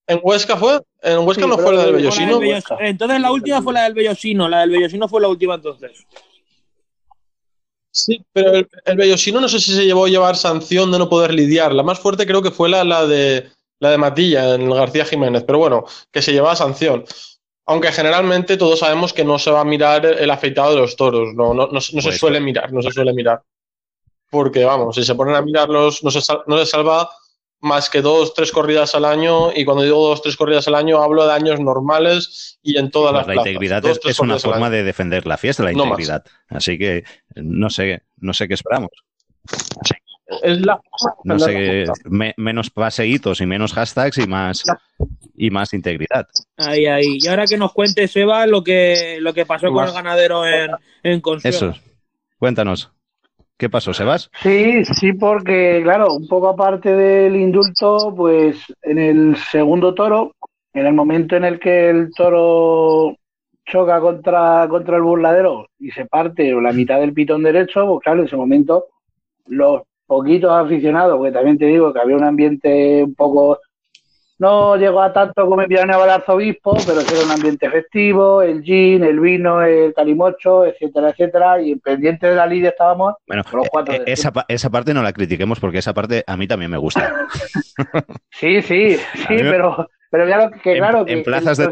¿En 0.09 0.21
Huesca 0.23 0.57
fue? 0.57 0.81
¿En 1.03 1.19
Huesca 1.27 1.43
Sí, 1.45 1.49
no 1.49 1.59
fue 1.59 1.75
la 1.75 1.83
del 1.83 1.91
la 1.93 1.97
Bellosino? 1.99 2.39
Bello- 2.39 2.55
Bellos- 2.63 2.79
Entonces 2.81 3.21
la 3.21 3.33
última 3.33 3.63
fue 3.63 3.73
la 3.73 3.85
del 3.85 3.95
Bellosino. 3.95 4.49
La 4.49 4.61
del 4.61 4.71
Bellosino 4.71 5.09
fue 5.09 5.21
la 5.21 5.29
última 5.29 5.55
entonces. 5.55 6.07
Sí, 7.91 8.23
pero 8.33 8.53
el, 8.53 8.69
el 8.85 8.97
Bellosino 8.97 9.41
no 9.41 9.49
sé 9.49 9.59
si 9.59 9.73
se 9.73 9.85
llevó 9.87 10.05
a 10.05 10.09
llevar 10.09 10.37
sanción 10.37 10.93
de 10.93 10.99
no 10.99 11.09
poder 11.09 11.33
lidiar. 11.33 11.73
La 11.75 11.83
más 11.83 11.99
fuerte 11.99 12.27
creo 12.27 12.43
que 12.43 12.51
fue 12.51 12.69
la, 12.69 12.85
la 12.85 13.07
de 13.07 13.49
la 13.81 13.91
de 13.91 13.99
Matilla, 13.99 14.55
en 14.55 14.63
el 14.63 14.75
García 14.75 15.05
Jiménez, 15.05 15.45
pero 15.47 15.59
bueno, 15.59 15.85
que 16.11 16.23
se 16.23 16.33
llevaba 16.33 16.57
sanción. 16.57 17.05
Aunque 17.67 17.91
generalmente 17.93 18.57
todos 18.57 18.79
sabemos 18.79 19.13
que 19.13 19.25
no 19.25 19.39
se 19.39 19.51
va 19.51 19.61
a 19.61 19.65
mirar 19.65 20.07
el 20.07 20.31
afeitado 20.31 20.71
de 20.75 20.81
los 20.81 20.97
toros, 20.97 21.35
no, 21.35 21.53
no, 21.53 21.67
no, 21.67 21.81
se- 21.81 21.95
no 21.97 22.01
se 22.01 22.09
Pues- 22.09 22.19
suele 22.19 22.41
mirar, 22.41 22.73
no 22.73 22.81
se 22.81 22.91
suele 22.91 23.13
mirar. 23.13 23.43
Porque 24.31 24.65
vamos, 24.65 24.95
si 24.97 25.05
se 25.05 25.15
ponen 25.15 25.35
a 25.35 25.43
mirarlos, 25.43 26.03
no 26.05 26.11
se, 26.11 26.21
sal- 26.21 26.43
no 26.47 26.59
se 26.59 26.67
salva 26.67 27.09
más 27.67 27.91
que 27.91 28.01
dos, 28.01 28.33
tres 28.33 28.51
corridas 28.53 28.95
al 28.95 29.05
año, 29.05 29.53
y 29.55 29.65
cuando 29.65 29.83
digo 29.83 30.09
dos, 30.09 30.23
tres 30.23 30.37
corridas 30.37 30.67
al 30.69 30.75
año, 30.77 31.03
hablo 31.03 31.27
de 31.27 31.33
años 31.35 31.61
normales 31.61 32.59
y 32.63 32.79
en 32.79 32.91
todas 32.91 33.13
Pues 33.13 33.19
las 33.21 33.27
la 33.27 33.33
plazas. 33.35 33.47
integridad 33.53 33.83
Dos, 33.83 34.01
es, 34.05 34.19
una 34.21 34.39
forma 34.39 34.71
de 34.71 34.83
defender 34.85 35.27
la 35.27 35.37
fiesta, 35.37 35.63
la 35.65 35.73
No 35.73 35.85
más. 35.85 35.91
integridad. 35.99 36.25
Así 36.49 36.79
que 36.79 37.05
no 37.35 37.69
sé, 37.69 38.03
no 38.17 38.33
sé 38.33 38.49
qué 38.49 38.55
esperamos. 38.55 38.91
Es 40.43 40.61
la 40.61 40.81
No 41.25 41.39
sé, 41.39 41.85
me- 42.05 42.35
menos 42.37 42.71
paseitos 42.71 43.41
y 43.41 43.47
menos 43.47 43.73
hashtags 43.73 44.19
y 44.19 44.27
más 44.27 44.65
y 45.37 45.51
más 45.51 45.73
integridad. 45.73 46.27
Ahí, 46.57 46.87
ahí. 46.87 47.19
Y 47.21 47.29
ahora 47.29 47.47
que 47.47 47.57
nos 47.57 47.73
cuente 47.73 48.09
Seba 48.09 48.47
lo 48.47 48.65
que, 48.65 49.19
lo 49.21 49.33
que 49.35 49.47
pasó 49.47 49.71
con 49.71 49.85
el 49.87 49.93
ganadero 49.93 50.45
en, 50.47 50.71
en 51.05 51.21
Consuelo. 51.21 51.57
Eso. 51.57 51.75
Cuéntanos. 52.39 52.91
¿Qué 53.59 53.71
pasó, 53.71 53.95
Sebas? 53.95 54.31
Sí, 54.43 54.85
sí, 54.85 55.15
porque, 55.15 55.81
claro, 55.83 56.15
un 56.15 56.29
poco 56.29 56.49
aparte 56.49 56.95
del 56.95 57.37
indulto, 57.37 58.13
pues 58.15 58.59
en 58.83 58.99
el 58.99 59.37
segundo 59.37 59.95
toro, 59.95 60.33
en 60.75 60.87
el 60.87 60.93
momento 60.93 61.37
en 61.37 61.45
el 61.45 61.59
que 61.59 61.89
el 61.89 62.11
toro 62.15 63.17
choca 63.65 63.99
contra, 64.01 64.67
contra 64.69 64.97
el 64.97 65.03
burladero 65.03 65.69
y 65.79 65.91
se 65.91 66.05
parte 66.05 66.53
la 66.53 66.73
mitad 66.73 67.01
del 67.01 67.15
pitón 67.15 67.43
derecho, 67.43 67.87
pues 67.87 68.01
claro, 68.05 68.21
en 68.21 68.27
ese 68.27 68.37
momento 68.37 68.87
los 69.47 69.83
poquitos 70.07 70.51
aficionados, 70.51 71.17
porque 71.17 71.33
también 71.33 71.59
te 71.59 71.67
digo 71.67 71.93
que 71.93 72.01
había 72.01 72.17
un 72.17 72.25
ambiente 72.25 73.05
un 73.05 73.15
poco 73.15 73.59
no 74.39 74.77
llegó 74.77 75.01
a 75.01 75.13
tanto 75.13 75.47
como 75.47 75.63
en 75.63 75.69
Villanueva 75.69 76.05
el 76.05 76.11
arzobispo, 76.11 76.77
pero 76.87 77.01
sí 77.01 77.15
era 77.15 77.25
un 77.25 77.31
ambiente 77.31 77.71
festivo, 77.71 78.43
el 78.43 78.63
gin, 78.63 79.03
el 79.03 79.19
vino, 79.19 79.63
el 79.63 79.95
calimocho, 79.95 80.67
etcétera, 80.67 81.11
etcétera. 81.11 81.63
Y 81.63 81.77
pendiente 81.77 82.27
de 82.27 82.37
la 82.37 82.47
lidia 82.47 82.71
estábamos 82.71 83.15
bueno, 83.27 83.43
los 83.53 83.69
cuatro. 83.71 83.95
Eh, 83.95 84.03
esa, 84.07 84.33
esa, 84.49 84.71
parte 84.71 84.93
no 84.93 85.03
la 85.03 85.13
critiquemos 85.13 85.59
porque 85.59 85.79
esa 85.79 85.95
parte 85.95 86.23
a 86.27 86.37
mí 86.37 86.47
también 86.47 86.71
me 86.71 86.77
gusta. 86.77 87.27
sí, 88.31 88.61
sí, 88.63 88.97
sí, 88.97 89.37
pero, 89.39 89.89
pero 90.11 90.27
claro 90.27 90.51
que, 90.63 90.77
claro, 90.77 91.05
en, 91.07 91.23
plazas, 91.23 91.57
de, 91.57 91.69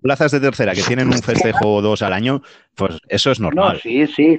plazas 0.00 0.32
de 0.32 0.40
tercera 0.40 0.72
que 0.74 0.82
tienen 0.82 1.08
un 1.08 1.14
festejo 1.22 1.74
o 1.74 1.82
dos 1.82 2.02
al 2.02 2.12
año, 2.12 2.42
pues 2.74 2.98
eso 3.08 3.30
es 3.30 3.40
normal. 3.40 3.74
No, 3.74 3.78
sí, 3.80 4.06
sí. 4.06 4.38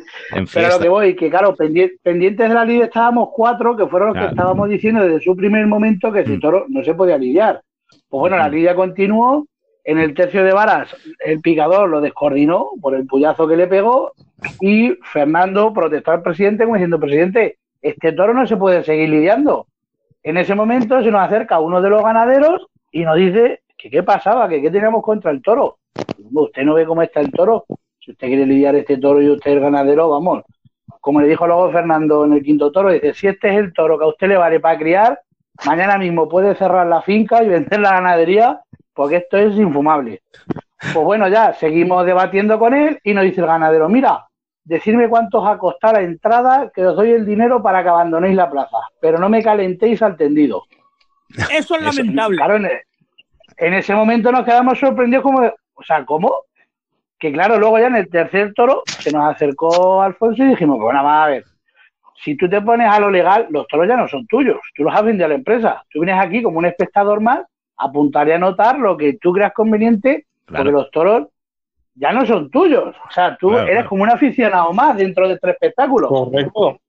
pero 0.53 0.69
lo 0.69 0.79
que 0.79 0.89
voy, 0.89 1.15
que 1.15 1.29
claro, 1.29 1.55
pendientes 1.55 2.49
de 2.49 2.53
la 2.53 2.65
lidia 2.65 2.85
estábamos 2.85 3.29
cuatro, 3.33 3.75
que 3.75 3.87
fueron 3.87 4.09
los 4.09 4.17
que 4.17 4.31
estábamos 4.31 4.69
diciendo 4.69 5.03
desde 5.03 5.21
su 5.21 5.35
primer 5.35 5.67
momento 5.67 6.11
que 6.11 6.21
ese 6.21 6.37
mm. 6.37 6.39
toro 6.39 6.65
no 6.69 6.83
se 6.83 6.93
podía 6.93 7.17
lidiar. 7.17 7.61
Pues 8.09 8.19
bueno, 8.19 8.37
la 8.37 8.49
lidia 8.49 8.75
continuó. 8.75 9.45
En 9.83 9.97
el 9.97 10.13
tercio 10.13 10.43
de 10.43 10.53
varas, 10.53 10.95
el 11.25 11.41
picador 11.41 11.89
lo 11.89 12.01
descoordinó 12.01 12.69
por 12.79 12.93
el 12.93 13.07
puyazo 13.07 13.47
que 13.47 13.57
le 13.57 13.65
pegó 13.65 14.13
y 14.59 14.95
Fernando 15.01 15.73
protestó 15.73 16.11
al 16.11 16.21
presidente 16.21 16.65
como 16.65 16.75
diciendo, 16.75 16.99
presidente, 16.99 17.57
este 17.81 18.11
toro 18.11 18.33
no 18.35 18.45
se 18.45 18.57
puede 18.57 18.83
seguir 18.83 19.09
lidiando. 19.09 19.65
En 20.23 20.37
ese 20.37 20.53
momento 20.53 21.01
se 21.01 21.09
nos 21.09 21.21
acerca 21.21 21.59
uno 21.59 21.81
de 21.81 21.89
los 21.89 22.03
ganaderos 22.03 22.67
y 22.91 23.03
nos 23.03 23.15
dice 23.17 23.60
que 23.81 23.89
qué 23.89 24.03
pasaba, 24.03 24.47
que 24.47 24.61
qué 24.61 24.69
teníamos 24.69 25.03
contra 25.03 25.31
el 25.31 25.41
toro. 25.41 25.79
Usted 26.31 26.63
no 26.63 26.75
ve 26.75 26.85
cómo 26.85 27.01
está 27.01 27.19
el 27.19 27.31
toro. 27.31 27.65
Si 27.99 28.11
usted 28.11 28.27
quiere 28.27 28.45
lidiar 28.45 28.75
este 28.75 28.97
toro 28.97 29.21
y 29.21 29.29
usted 29.29 29.53
es 29.53 29.61
ganadero, 29.61 30.09
vamos. 30.09 30.43
Como 30.99 31.19
le 31.19 31.27
dijo 31.27 31.47
luego 31.47 31.71
Fernando 31.71 32.25
en 32.25 32.33
el 32.33 32.43
quinto 32.43 32.71
toro, 32.71 32.91
dice, 32.91 33.13
si 33.15 33.27
este 33.27 33.49
es 33.49 33.57
el 33.57 33.73
toro 33.73 33.97
que 33.97 34.05
a 34.05 34.09
usted 34.09 34.27
le 34.27 34.37
vale 34.37 34.59
para 34.59 34.77
criar, 34.77 35.19
mañana 35.65 35.97
mismo 35.97 36.29
puede 36.29 36.53
cerrar 36.53 36.85
la 36.85 37.01
finca 37.01 37.43
y 37.43 37.49
vender 37.49 37.79
la 37.79 37.93
ganadería 37.93 38.61
porque 38.93 39.15
esto 39.17 39.37
es 39.37 39.55
infumable. 39.55 40.21
Pues 40.93 41.05
bueno, 41.05 41.27
ya 41.27 41.53
seguimos 41.53 42.05
debatiendo 42.05 42.59
con 42.59 42.75
él 42.75 42.99
y 43.03 43.13
nos 43.15 43.23
dice 43.23 43.41
el 43.41 43.47
ganadero, 43.47 43.89
mira, 43.89 44.27
decirme 44.63 45.09
cuánto 45.09 45.39
os 45.39 45.49
ha 45.49 45.57
costado 45.57 45.93
la 45.93 46.01
entrada, 46.01 46.71
que 46.73 46.85
os 46.85 46.95
doy 46.95 47.11
el 47.11 47.25
dinero 47.25 47.63
para 47.63 47.81
que 47.81 47.89
abandonéis 47.89 48.35
la 48.35 48.49
plaza, 48.49 48.77
pero 48.99 49.17
no 49.17 49.27
me 49.27 49.41
calentéis 49.41 50.03
al 50.03 50.15
tendido. 50.17 50.63
Eso 51.51 51.75
es 51.75 51.81
lamentable. 51.81 52.37
Claro, 52.37 52.55
en, 52.57 52.67
ese 53.61 53.93
momento 53.93 54.31
nos 54.31 54.43
quedamos 54.43 54.79
sorprendidos 54.79 55.23
como, 55.23 55.41
o 55.41 55.83
sea, 55.83 56.05
¿cómo? 56.05 56.33
Que 57.19 57.31
claro, 57.31 57.59
luego 57.59 57.77
ya 57.79 57.87
en 57.87 57.95
el 57.95 58.09
tercer 58.09 58.53
toro 58.53 58.83
se 58.85 59.11
nos 59.11 59.29
acercó 59.29 60.01
Alfonso 60.01 60.43
y 60.43 60.47
dijimos, 60.47 60.79
bueno, 60.79 61.03
vamos 61.03 61.23
a 61.25 61.27
ver, 61.27 61.43
si 62.23 62.35
tú 62.35 62.49
te 62.49 62.61
pones 62.61 62.87
a 62.87 62.99
lo 62.99 63.09
legal, 63.09 63.47
los 63.49 63.67
toros 63.67 63.87
ya 63.87 63.97
no 63.97 64.07
son 64.07 64.27
tuyos, 64.27 64.57
tú 64.75 64.83
los 64.83 64.93
has 64.93 65.03
vendido 65.03 65.25
a 65.25 65.29
la 65.29 65.35
empresa. 65.35 65.83
Tú 65.89 66.01
vienes 66.01 66.23
aquí 66.23 66.41
como 66.41 66.59
un 66.59 66.65
espectador 66.65 67.19
más, 67.19 67.39
apuntar 67.77 68.27
y 68.27 68.31
anotar 68.31 68.77
lo 68.77 68.95
que 68.95 69.13
tú 69.13 69.33
creas 69.33 69.53
conveniente, 69.53 70.27
porque 70.45 70.71
los 70.71 70.91
toros 70.91 71.27
ya 71.95 72.11
no 72.11 72.25
son 72.25 72.49
tuyos. 72.51 72.95
O 73.07 73.11
sea, 73.11 73.37
tú 73.37 73.57
eres 73.57 73.85
como 73.85 74.03
un 74.03 74.09
aficionado 74.09 74.71
más 74.73 74.97
dentro 74.97 75.27
de 75.27 75.35
este 75.35 75.49
espectáculo. 75.49 76.07
Correcto. 76.07 76.79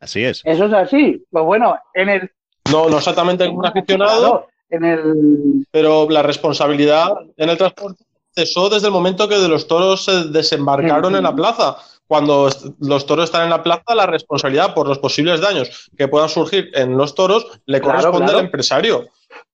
Así 0.00 0.24
es. 0.24 0.42
Eso 0.44 0.66
es 0.66 0.72
así. 0.72 1.24
Pues 1.30 1.44
bueno, 1.44 1.78
en 1.94 2.08
el. 2.08 2.30
No, 2.72 2.88
no 2.88 2.98
exactamente 2.98 3.46
como 3.46 3.60
un 3.60 3.66
aficionado. 3.66 4.48
En 4.70 4.84
el... 4.84 5.66
Pero 5.70 6.08
la 6.08 6.22
responsabilidad 6.22 7.10
en 7.36 7.50
el 7.50 7.58
transporte 7.58 8.04
cesó 8.34 8.68
desde 8.68 8.86
el 8.86 8.92
momento 8.92 9.28
que 9.28 9.38
de 9.38 9.48
los 9.48 9.66
toros 9.66 10.04
se 10.04 10.24
desembarcaron 10.28 11.16
en 11.16 11.24
la 11.24 11.34
plaza 11.34 11.76
cuando 12.10 12.50
los 12.80 13.06
toros 13.06 13.26
están 13.26 13.44
en 13.44 13.50
la 13.50 13.62
plaza, 13.62 13.94
la 13.94 14.04
responsabilidad 14.04 14.74
por 14.74 14.88
los 14.88 14.98
posibles 14.98 15.40
daños 15.40 15.88
que 15.96 16.08
puedan 16.08 16.28
surgir 16.28 16.68
en 16.74 16.96
los 16.96 17.14
toros 17.14 17.46
le 17.66 17.80
corresponde 17.80 18.32
al 18.32 18.40
empresario. 18.40 19.06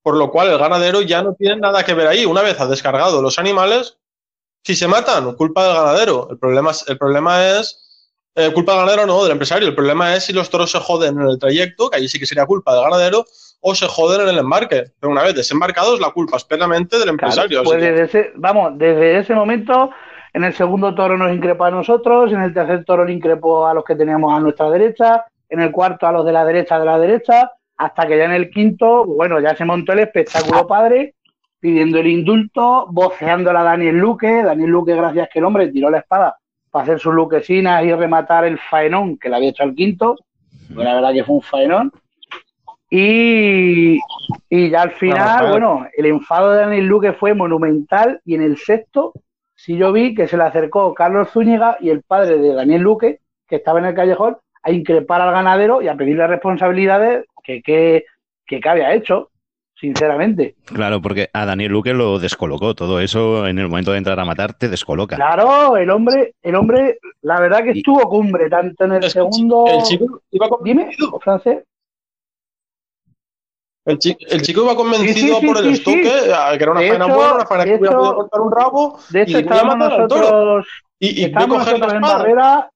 Por 0.03 0.17
lo 0.17 0.31
cual 0.31 0.49
el 0.49 0.57
ganadero 0.57 1.03
ya 1.03 1.21
no 1.21 1.35
tiene 1.35 1.57
nada 1.57 1.85
que 1.85 1.93
ver 1.93 2.07
ahí. 2.07 2.25
Una 2.25 2.41
vez 2.41 2.59
ha 2.59 2.67
descargado 2.67 3.21
los 3.21 3.39
animales, 3.39 3.99
si 4.65 4.75
se 4.75 4.89
matan, 4.89 5.35
culpa 5.35 5.67
del 5.67 5.75
ganadero. 5.75 6.29
El 6.31 6.39
problema, 6.39 6.73
el 6.87 6.97
problema 6.97 7.47
es, 7.47 8.09
eh, 8.35 8.51
culpa 8.55 8.73
del 8.73 8.81
ganadero 8.87 9.07
no, 9.07 9.23
del 9.23 9.33
empresario. 9.33 9.69
El 9.69 9.75
problema 9.75 10.17
es 10.17 10.25
si 10.25 10.33
los 10.33 10.49
toros 10.49 10.71
se 10.71 10.81
joden 10.81 11.21
en 11.21 11.29
el 11.29 11.39
trayecto, 11.39 11.91
que 11.91 11.99
ahí 11.99 12.09
sí 12.09 12.19
que 12.19 12.25
sería 12.25 12.47
culpa 12.47 12.73
del 12.73 12.85
ganadero, 12.85 13.27
o 13.61 13.75
se 13.75 13.87
joden 13.87 14.23
en 14.23 14.29
el 14.29 14.39
embarque. 14.39 14.85
Pero 15.01 15.13
una 15.13 15.23
vez 15.23 15.35
desembarcados, 15.35 16.01
la 16.01 16.11
culpa 16.11 16.37
es 16.37 16.45
plenamente 16.45 16.99
del 16.99 17.09
empresario. 17.09 17.63
pues 17.65 18.17
vamos, 18.37 18.79
desde 18.79 19.19
ese 19.19 19.35
momento 19.35 19.91
en 20.33 20.45
el 20.45 20.53
segundo 20.53 20.95
toro 20.95 21.17
nos 21.17 21.33
increpó 21.33 21.65
a 21.65 21.71
nosotros, 21.71 22.31
en 22.31 22.43
el 22.43 22.53
tercer 22.53 22.85
toro 22.85 23.05
le 23.05 23.13
increpó 23.15 23.67
a 23.67 23.73
los 23.73 23.85
que 23.85 23.95
teníamos 23.95 24.35
a 24.35 24.41
nuestra 24.41 24.69
derecha, 24.71 25.25
en 25.49 25.61
el 25.61 25.71
cuarto 25.71 26.07
a 26.07 26.13
los 26.13 26.27
de 26.27 26.33
la 26.33 26.45
derecha 26.45 26.79
de 26.79 26.85
la 26.85 26.99
derecha, 26.99 27.53
hasta 27.77 28.07
que 28.07 28.19
ya 28.19 28.25
en 28.25 28.33
el 28.33 28.51
quinto, 28.51 29.07
bueno, 29.07 29.41
ya 29.41 29.57
se 29.57 29.65
montó 29.65 29.93
el 29.93 30.01
espectáculo 30.01 30.67
padre, 30.67 31.15
pidiendo 31.59 31.99
el 31.99 32.07
indulto, 32.07 32.87
voceando 32.91 33.51
a 33.51 33.63
Daniel 33.63 33.97
Luque. 33.97 34.43
Daniel 34.43 34.71
Luque, 34.71 34.95
gracias 34.95 35.29
que 35.33 35.39
el 35.39 35.45
hombre 35.45 35.69
tiró 35.69 35.91
la 35.91 35.99
espada 35.99 36.37
para 36.71 36.83
hacer 36.83 37.01
sus 37.01 37.15
luquesinas 37.15 37.83
y 37.85 37.93
rematar 37.93 38.45
el 38.45 38.59
faenón 38.59 39.19
que 39.19 39.29
le 39.29 39.37
había 39.37 39.51
hecho 39.51 39.63
al 39.63 39.75
quinto. 39.75 40.17
Pues 40.75 40.85
la 40.85 40.95
verdad 40.95 41.13
que 41.13 41.25
fue 41.25 41.37
un 41.37 41.43
faenón. 41.43 41.93
Y, 42.89 43.99
y 44.49 44.71
ya 44.71 44.83
al 44.83 44.93
final, 44.93 45.51
bueno, 45.51 45.87
el 45.97 46.07
enfado 46.07 46.53
de 46.53 46.61
Daniel 46.61 46.87
Luque 46.87 47.13
fue 47.13 47.35
monumental 47.35 48.21
y 48.25 48.35
en 48.37 48.43
el 48.43 48.59
sexto 48.59 49.13
sí 49.57 49.77
yo 49.77 49.93
vi 49.93 50.15
que 50.15 50.29
se 50.29 50.37
le 50.37 50.45
acercó 50.45 50.95
Carlos 50.95 51.31
Zúñiga 51.33 51.79
y 51.81 51.91
el 51.91 52.03
padre 52.03 52.39
de 52.39 52.55
Daniel 52.55 52.83
Luque, 52.83 53.21
que 53.49 53.57
estaba 53.57 53.81
en 53.81 53.87
el 53.87 53.95
callejón, 53.95 54.37
a 54.63 54.71
increpar 54.71 55.21
al 55.21 55.33
ganadero 55.33 55.83
y 55.83 55.89
a 55.89 55.97
pedirle 55.97 56.27
responsabilidades 56.27 57.25
que, 57.43 57.63
que, 57.63 58.05
que, 58.47 58.61
había 58.69 58.95
hecho, 58.95 59.31
sinceramente. 59.75 60.57
Claro, 60.65 61.01
porque 61.01 61.29
a 61.33 61.47
Daniel 61.47 61.73
Luque 61.73 61.95
lo 61.95 62.19
descolocó, 62.19 62.75
todo 62.75 63.01
eso 63.01 63.47
en 63.47 63.59
el 63.59 63.69
momento 63.69 63.93
de 63.93 63.99
entrar 63.99 64.19
a 64.19 64.25
matar 64.25 64.55
te 64.55 64.69
descoloca. 64.69 65.17
Claro, 65.17 65.77
el 65.77 65.91
hombre, 65.91 66.35
el 66.43 66.55
hombre, 66.55 66.99
la 67.23 67.41
verdad 67.41 67.63
que 67.63 67.71
estuvo 67.71 68.09
cumbre, 68.09 68.49
tanto 68.49 68.85
en 68.85 68.93
el 68.93 69.11
segundo... 69.11 69.65
El 69.69 69.83
chico 69.83 70.23
iba 70.31 70.49
Dime, 70.63 70.91
francés. 71.21 71.65
El, 73.87 73.99
chico, 73.99 74.65
iba 74.65 74.75
convencido 74.75 75.41
por 75.41 75.59
el 75.59 75.69
estoque, 75.69 76.03
que 76.03 76.65
era 76.65 76.73
una 76.73 76.81
faena 76.81 77.07
buena, 77.07 77.35
una 77.35 77.47
faena 77.47 77.65
que 77.65 77.79
podía 77.79 77.93
cortar 77.93 78.41
un 78.41 78.53
rabo. 78.53 78.99
De 79.11 79.23
hecho, 79.23 79.39
estábamos 79.39 79.77
nosotros, 79.77 80.67
y, 80.99 81.21
y 81.21 81.25
estábamos 81.25 81.59
nosotros 81.59 81.93
en 81.93 82.01
barrera. 82.01 82.71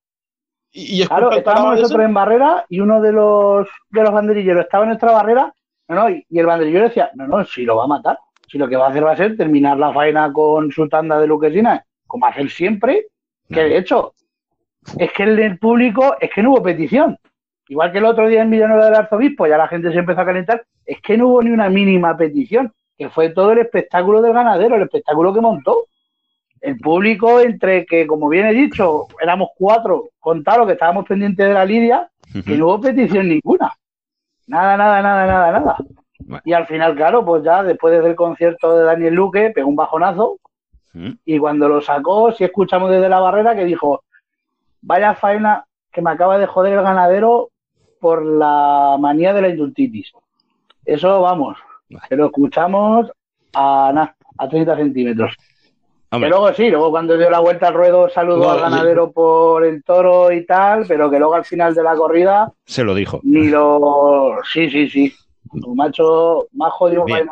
Y, 0.71 1.05
claro, 1.05 1.33
estábamos 1.33 1.81
nosotros 1.81 2.05
en 2.05 2.15
barrera 2.15 2.65
y 2.69 2.79
uno 2.79 3.01
de 3.01 3.11
los 3.11 3.67
de 3.91 4.03
los 4.03 4.13
banderilleros 4.13 4.63
estaba 4.63 4.85
en 4.85 4.91
nuestra 4.91 5.11
barrera. 5.11 5.53
No, 5.89 5.97
no, 5.97 6.11
y, 6.11 6.25
el 6.31 6.47
banderillero 6.47 6.85
decía, 6.85 7.11
no, 7.15 7.27
no, 7.27 7.45
si 7.45 7.65
lo 7.65 7.77
va 7.77 7.85
a 7.85 7.89
matar. 7.89 8.19
Si 8.47 8.57
lo 8.57 8.69
que 8.69 8.77
va 8.77 8.87
a 8.87 8.91
hacer 8.91 9.05
va 9.05 9.13
a 9.13 9.17
ser 9.17 9.37
terminar 9.37 9.79
la 9.79 9.93
faena 9.93 10.33
con 10.33 10.71
su 10.71 10.89
tanda 10.89 11.19
de 11.19 11.27
luquesina, 11.27 11.85
como 12.07 12.27
hace 12.27 12.49
siempre, 12.49 13.07
que 13.49 13.65
de 13.65 13.79
hecho, 13.79 14.15
es 14.97 15.13
que 15.13 15.25
el 15.25 15.59
público, 15.59 16.17
es 16.21 16.31
que 16.33 16.43
no 16.43 16.53
hubo 16.53 16.63
petición. 16.63 17.19
Igual 17.69 17.93
que 17.93 17.99
el 17.99 18.05
otro 18.05 18.27
día 18.29 18.43
en 18.43 18.51
Villanueva 18.51 18.87
del 18.87 18.97
Arzobispo, 18.97 19.47
ya 19.47 19.57
la 19.57 19.69
gente 19.69 19.93
se 19.93 19.99
empezó 19.99 20.21
a 20.23 20.27
calentar, 20.27 20.65
es 20.91 21.01
que 21.03 21.17
no 21.17 21.29
hubo 21.29 21.43
ni 21.43 21.51
una 21.51 21.71
mínima 21.71 22.17
petición, 22.17 22.73
que 22.99 23.09
fue 23.11 23.29
todo 23.29 23.53
el 23.53 23.61
espectáculo 23.61 24.21
del 24.21 24.33
ganadero, 24.33 24.75
el 24.75 24.83
espectáculo 24.83 25.33
que 25.33 25.41
montó. 25.41 25.85
El 26.61 26.79
público, 26.79 27.39
entre 27.39 27.87
que, 27.87 28.09
como 28.09 28.29
bien 28.29 28.47
he 28.47 28.53
dicho, 28.53 29.07
éramos 29.23 29.51
cuatro, 29.57 30.09
contaron 30.19 30.67
que 30.67 30.73
estábamos 30.73 31.07
pendientes 31.07 31.47
de 31.47 31.55
la 31.55 31.65
lidia, 31.65 32.11
que 32.45 32.57
no 32.57 32.67
hubo 32.67 32.81
petición 32.81 33.29
ninguna. 33.29 33.73
Nada, 34.49 34.77
nada, 34.77 35.01
nada, 35.01 35.27
nada, 35.27 35.61
nada. 35.61 35.77
Y 36.45 36.53
al 36.55 36.67
final, 36.67 36.97
claro, 36.97 37.25
pues 37.25 37.45
ya 37.45 37.63
después 37.63 38.03
del 38.03 38.17
concierto 38.17 38.77
de 38.77 38.83
Daniel 38.83 39.15
Luque, 39.15 39.51
pegó 39.51 39.69
un 39.69 39.77
bajonazo. 39.77 40.39
Y 41.25 41.39
cuando 41.39 41.69
lo 41.69 41.81
sacó, 41.81 42.33
si 42.33 42.43
escuchamos 42.43 42.91
desde 42.91 43.09
la 43.09 43.21
barrera 43.21 43.55
que 43.55 43.65
dijo, 43.65 44.03
vaya 44.83 45.15
faena 45.15 45.67
que 45.93 46.03
me 46.03 46.11
acaba 46.11 46.37
de 46.37 46.47
joder 46.47 46.73
el 46.73 46.83
ganadero 46.83 47.51
por 48.01 48.25
la 48.27 48.97
manía 48.99 49.33
de 49.33 49.43
la 49.43 49.49
indultitis. 49.51 50.13
Eso 50.85 51.21
vamos, 51.21 51.59
que 52.09 52.17
lo 52.17 52.27
escuchamos 52.27 53.11
a, 53.55 54.15
a 54.39 54.49
30 54.49 54.77
centímetros. 54.77 55.35
Que 56.11 56.29
luego 56.29 56.53
sí, 56.55 56.69
luego 56.69 56.91
cuando 56.91 57.17
dio 57.17 57.31
la 57.31 57.39
vuelta 57.39 57.69
al 57.69 57.75
ruedo 57.75 58.09
saludó 58.09 58.51
al 58.51 58.61
ganadero 58.61 59.13
por 59.13 59.65
el 59.65 59.85
toro 59.85 60.33
y 60.33 60.45
tal, 60.45 60.85
pero 60.89 61.09
que 61.09 61.21
luego 61.21 61.35
al 61.35 61.45
final 61.45 61.73
de 61.73 61.85
la 61.85 61.95
corrida... 61.95 62.53
Se 62.65 62.83
lo 62.83 62.97
dijo. 62.97 63.21
Ni 63.23 63.47
lo... 63.47 64.39
Sí, 64.53 64.69
sí, 64.71 64.89
sí. 64.89 65.15
Un 65.53 65.77
macho 65.77 66.49
más 66.53 66.73
jodido 66.73 67.05
bien, 67.05 67.29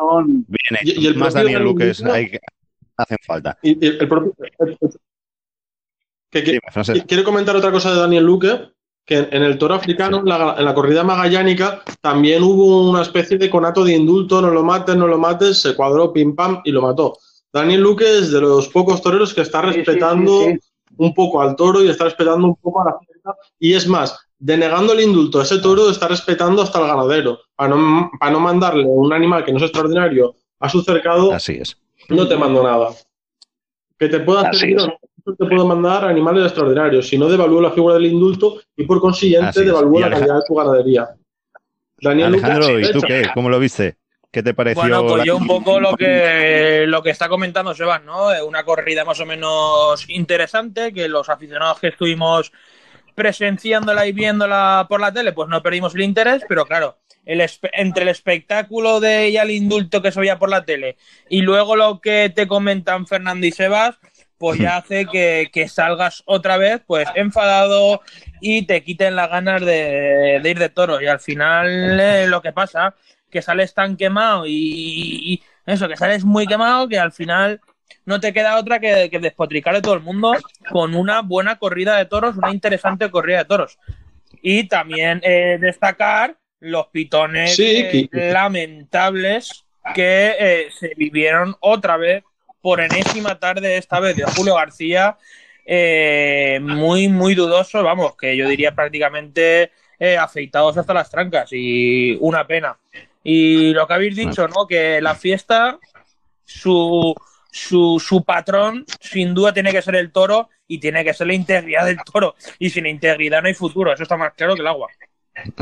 bien 0.46 0.80
hecho. 0.80 1.00
Y, 1.00 1.06
el 1.08 1.16
más 1.16 1.34
Daniel 1.34 1.64
Lucas 1.64 2.04
hay 2.04 2.30
que... 2.30 2.38
hacen 2.96 3.18
falta. 3.26 3.58
Y, 3.62 3.84
el, 3.84 4.08
propio... 4.08 4.32
quiero 6.30 7.24
comentar 7.24 7.56
otra 7.56 7.72
cosa 7.72 7.90
de 7.90 7.98
Daniel 7.98 8.24
Luque, 8.24 8.60
que 9.08 9.16
en 9.16 9.42
el 9.42 9.56
toro 9.56 9.74
africano, 9.74 10.18
en 10.18 10.26
la, 10.26 10.74
corrida 10.74 11.02
magallánica, 11.02 11.82
también 12.02 12.42
hubo 12.42 12.90
una 12.90 13.00
especie 13.00 13.38
de 13.38 13.48
conato 13.48 13.82
de 13.82 13.94
indulto, 13.94 14.42
no 14.42 14.50
lo 14.50 14.62
mates, 14.62 14.96
no 14.96 15.06
lo 15.06 15.16
mates, 15.16 15.62
se 15.62 15.74
cuadró, 15.74 16.12
pim 16.12 16.36
pam, 16.36 16.60
y 16.62 16.72
lo 16.72 16.82
mató. 16.82 17.16
Daniel 17.50 17.80
Luque 17.80 18.18
es 18.18 18.30
de 18.30 18.42
los 18.42 18.68
pocos 18.68 19.00
toreros 19.00 19.32
que 19.32 19.40
está 19.40 19.62
respetando 19.62 20.42
un 20.98 21.14
poco 21.14 21.40
al 21.40 21.56
toro 21.56 21.82
y 21.82 21.88
está 21.88 22.04
respetando 22.04 22.46
un 22.46 22.56
poco 22.56 22.82
a 22.82 22.84
la 22.84 22.98
y 23.58 23.72
es 23.72 23.86
más, 23.88 24.18
denegando 24.38 24.92
el 24.92 25.00
indulto 25.00 25.40
a 25.40 25.42
ese 25.42 25.58
toro 25.58 25.90
está 25.90 26.08
respetando 26.08 26.60
hasta 26.60 26.78
el 26.78 26.86
ganadero. 26.86 27.40
Para 27.56 27.74
no, 27.74 28.10
para 28.20 28.32
no 28.32 28.40
mandarle 28.40 28.84
un 28.84 29.12
animal 29.12 29.42
que 29.42 29.52
no 29.52 29.58
es 29.58 29.64
extraordinario 29.64 30.34
a 30.60 30.68
su 30.68 30.82
cercado, 30.82 31.32
Así 31.32 31.54
es. 31.54 31.78
no 32.10 32.28
te 32.28 32.36
mando 32.36 32.62
nada. 32.62 32.90
Que 33.98 34.08
te 34.08 34.20
pueda 34.20 34.50
hacer 34.50 34.76
te 35.34 35.46
puedo 35.46 35.66
mandar 35.66 36.04
animales 36.04 36.44
extraordinarios, 36.44 37.08
si 37.08 37.18
no 37.18 37.28
devalúo 37.28 37.60
la 37.60 37.70
figura 37.70 37.94
del 37.94 38.06
indulto 38.06 38.60
y 38.76 38.84
por 38.84 39.00
consiguiente 39.00 39.64
devalúo 39.64 39.98
Y 39.98 40.02
la 40.02 40.10
calidad 40.10 40.34
de 40.36 40.42
tu 40.46 40.54
ganadería. 40.54 41.08
Daniel 42.00 42.32
Lucas, 42.32 42.50
Alejandro, 42.50 42.78
¿y 42.78 42.82
de 42.82 42.92
tú 42.92 43.00
qué? 43.00 43.22
¿Cómo 43.34 43.50
lo 43.50 43.58
viste? 43.58 43.96
¿Qué 44.30 44.42
te 44.42 44.54
pareció? 44.54 44.82
Bueno, 44.82 45.06
pues 45.06 45.18
la- 45.18 45.24
yo 45.24 45.36
un 45.36 45.46
poco 45.46 45.80
lo 45.80 45.96
que, 45.96 46.84
lo 46.86 47.02
que 47.02 47.10
está 47.10 47.28
comentando 47.28 47.74
Sebas, 47.74 48.04
¿no? 48.04 48.28
Una 48.46 48.62
corrida 48.62 49.04
más 49.04 49.18
o 49.20 49.26
menos 49.26 50.08
interesante, 50.08 50.92
que 50.92 51.08
los 51.08 51.28
aficionados 51.28 51.80
que 51.80 51.88
estuvimos 51.88 52.52
presenciándola 53.14 54.06
y 54.06 54.12
viéndola 54.12 54.86
por 54.88 55.00
la 55.00 55.12
tele, 55.12 55.32
pues 55.32 55.48
no 55.48 55.62
perdimos 55.62 55.94
el 55.94 56.02
interés, 56.02 56.44
pero 56.48 56.66
claro, 56.66 56.98
el 57.24 57.40
entre 57.72 58.02
el 58.04 58.08
espectáculo 58.10 59.00
de 59.00 59.24
ella, 59.26 59.42
el 59.42 59.50
indulto 59.50 60.00
que 60.00 60.12
se 60.12 60.20
veía 60.20 60.38
por 60.38 60.50
la 60.50 60.64
tele, 60.64 60.96
y 61.28 61.40
luego 61.42 61.74
lo 61.74 62.00
que 62.00 62.32
te 62.34 62.46
comentan 62.46 63.06
Fernando 63.08 63.46
y 63.46 63.50
Sebas, 63.50 63.98
pues 64.38 64.58
ya 64.58 64.76
hace 64.78 65.06
que, 65.06 65.50
que 65.52 65.68
salgas 65.68 66.22
otra 66.26 66.56
vez, 66.56 66.80
pues 66.86 67.08
enfadado 67.14 68.00
y 68.40 68.62
te 68.66 68.82
quiten 68.82 69.16
las 69.16 69.30
ganas 69.30 69.60
de, 69.62 70.40
de 70.42 70.50
ir 70.50 70.58
de 70.58 70.68
toro. 70.68 71.00
Y 71.00 71.06
al 71.06 71.20
final 71.20 72.00
eh, 72.00 72.26
lo 72.28 72.40
que 72.42 72.52
pasa, 72.52 72.94
que 73.30 73.42
sales 73.42 73.74
tan 73.74 73.96
quemado 73.96 74.46
y, 74.46 74.52
y 74.54 75.42
eso, 75.66 75.88
que 75.88 75.96
sales 75.96 76.24
muy 76.24 76.46
quemado, 76.46 76.88
que 76.88 76.98
al 76.98 77.12
final 77.12 77.60
no 78.06 78.20
te 78.20 78.32
queda 78.32 78.56
otra 78.58 78.78
que, 78.80 79.10
que 79.10 79.18
despotricar 79.18 79.74
de 79.74 79.82
todo 79.82 79.94
el 79.94 80.00
mundo 80.00 80.32
con 80.70 80.94
una 80.94 81.20
buena 81.22 81.58
corrida 81.58 81.96
de 81.96 82.06
toros, 82.06 82.36
una 82.36 82.50
interesante 82.52 83.10
corrida 83.10 83.38
de 83.38 83.44
toros. 83.44 83.78
Y 84.40 84.68
también 84.68 85.20
eh, 85.24 85.58
destacar 85.60 86.36
los 86.60 86.86
pitones 86.88 87.54
Sí, 87.56 87.64
eh, 87.76 88.08
que- 88.10 88.32
lamentables 88.32 89.64
que 89.94 90.34
eh, 90.38 90.68
se 90.78 90.92
vivieron 90.96 91.56
otra 91.60 91.96
vez 91.96 92.24
por 92.68 92.80
enésima 92.82 93.38
tarde 93.38 93.78
esta 93.78 93.98
vez 93.98 94.14
de 94.14 94.24
Julio 94.24 94.56
García 94.56 95.16
eh, 95.64 96.58
muy 96.60 97.08
muy 97.08 97.34
dudoso 97.34 97.82
vamos 97.82 98.14
que 98.14 98.36
yo 98.36 98.46
diría 98.46 98.74
prácticamente 98.74 99.72
eh, 99.98 100.18
afeitados 100.18 100.76
hasta 100.76 100.92
las 100.92 101.10
trancas 101.10 101.48
y 101.52 102.18
una 102.20 102.46
pena 102.46 102.76
y 103.24 103.72
lo 103.72 103.86
que 103.86 103.94
habéis 103.94 104.16
dicho 104.16 104.46
no 104.48 104.66
que 104.66 105.00
la 105.00 105.14
fiesta 105.14 105.78
su 106.44 107.14
su, 107.50 107.98
su 108.06 108.22
patrón 108.22 108.84
sin 109.00 109.32
duda 109.32 109.54
tiene 109.54 109.72
que 109.72 109.80
ser 109.80 109.94
el 109.96 110.12
toro 110.12 110.50
y 110.66 110.78
tiene 110.78 111.02
que 111.04 111.14
ser 111.14 111.26
la 111.28 111.34
integridad 111.34 111.86
del 111.86 111.96
toro 112.04 112.34
y 112.58 112.68
sin 112.68 112.84
integridad 112.84 113.40
no 113.40 113.48
hay 113.48 113.54
futuro 113.54 113.94
eso 113.94 114.02
está 114.02 114.18
más 114.18 114.34
claro 114.34 114.54
que 114.54 114.60
el 114.60 114.66
agua 114.66 114.88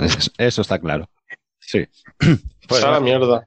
Eso- 0.02 0.30
Eso 0.38 0.62
está 0.62 0.80
claro. 0.80 1.08
Sí. 1.60 1.86
Pues, 2.68 2.82
a 2.82 2.90
la 2.90 2.98
mierda. 2.98 3.46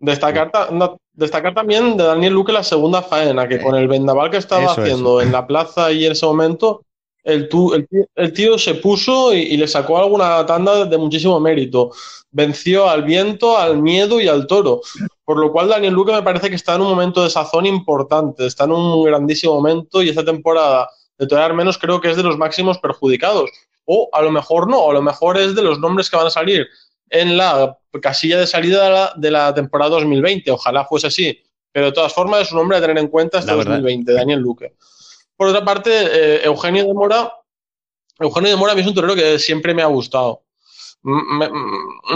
Destacar, 0.00 0.52
ta- 0.52 0.68
no, 0.70 0.98
destacar 1.12 1.54
también 1.54 1.96
de 1.96 2.04
Daniel 2.04 2.32
Luque 2.34 2.52
la 2.52 2.62
segunda 2.62 3.02
faena, 3.02 3.48
que 3.48 3.56
Eh, 3.56 3.60
con 3.62 3.74
el 3.74 3.88
vendaval 3.88 4.30
que 4.30 4.36
estaba 4.36 4.64
eso, 4.72 4.80
haciendo 4.80 5.20
en 5.20 5.32
la 5.32 5.46
plaza 5.46 5.90
y 5.90 6.06
en 6.06 6.12
ese 6.12 6.24
momento, 6.26 6.82
el, 7.24 7.48
tu- 7.48 7.74
el 7.74 7.88
tío, 7.88 8.04
el 8.14 8.32
tío 8.32 8.58
se 8.58 8.74
puso 8.74 9.34
y, 9.34 9.38
y 9.40 9.56
le 9.56 9.66
sacó 9.66 9.98
alguna 9.98 10.46
tanda 10.46 10.84
de 10.84 10.98
muchísimo 10.98 11.40
mérito. 11.40 11.90
Venció 12.30 12.88
al 12.88 13.02
viento, 13.02 13.58
al 13.58 13.78
miedo 13.82 14.20
y 14.20 14.28
al 14.28 14.46
toro. 14.46 14.82
Por 15.24 15.38
lo 15.38 15.50
cual 15.50 15.68
Daniel 15.68 15.94
Luque 15.94 16.12
me 16.12 16.22
parece 16.22 16.48
que 16.48 16.56
está 16.56 16.76
en 16.76 16.82
un 16.82 16.88
momento 16.90 17.22
de 17.24 17.30
sazón 17.30 17.66
importante, 17.66 18.46
está 18.46 18.64
en 18.64 18.72
un 18.72 19.04
grandísimo 19.04 19.54
momento 19.54 20.02
y 20.02 20.08
esta 20.10 20.24
temporada 20.24 20.88
de 21.18 21.26
torear 21.26 21.52
menos 21.54 21.76
creo 21.76 22.00
que 22.00 22.10
es 22.10 22.16
de 22.16 22.22
los 22.22 22.38
máximos 22.38 22.78
perjudicados. 22.78 23.50
O 23.84 24.08
a 24.12 24.22
lo 24.22 24.30
mejor 24.30 24.68
no, 24.68 24.90
a 24.90 24.92
lo 24.92 25.02
mejor 25.02 25.36
es 25.38 25.54
de 25.54 25.62
los 25.62 25.80
nombres 25.80 26.08
que 26.08 26.16
van 26.16 26.26
a 26.28 26.30
salir 26.30 26.66
en 27.10 27.36
la 27.36 27.77
casilla 28.02 28.38
de 28.38 28.46
salida 28.46 28.84
de 28.84 28.90
la, 28.90 29.12
de 29.16 29.30
la 29.30 29.54
temporada 29.54 29.90
2020. 29.92 30.50
Ojalá 30.50 30.84
fuese 30.84 31.06
así. 31.08 31.40
Pero 31.72 31.86
de 31.86 31.92
todas 31.92 32.12
formas 32.12 32.42
es 32.42 32.52
un 32.52 32.58
hombre 32.58 32.78
a 32.78 32.80
tener 32.80 32.98
en 32.98 33.08
cuenta 33.08 33.38
este 33.38 33.50
La 33.50 33.56
verdad. 33.56 33.72
2020, 33.72 34.12
Daniel 34.12 34.40
Luque. 34.40 34.74
Por 35.36 35.48
otra 35.48 35.64
parte, 35.64 35.90
eh, 35.92 36.40
Eugenio 36.44 36.84
de 36.84 36.94
Mora, 36.94 37.32
Eugenio 38.18 38.50
de 38.50 38.56
Mora 38.56 38.72
a 38.72 38.74
mí 38.74 38.80
es 38.80 38.86
un 38.86 38.94
torero 38.94 39.14
que 39.14 39.38
siempre 39.38 39.74
me 39.74 39.82
ha 39.82 39.86
gustado. 39.86 40.42
Me, 41.02 41.48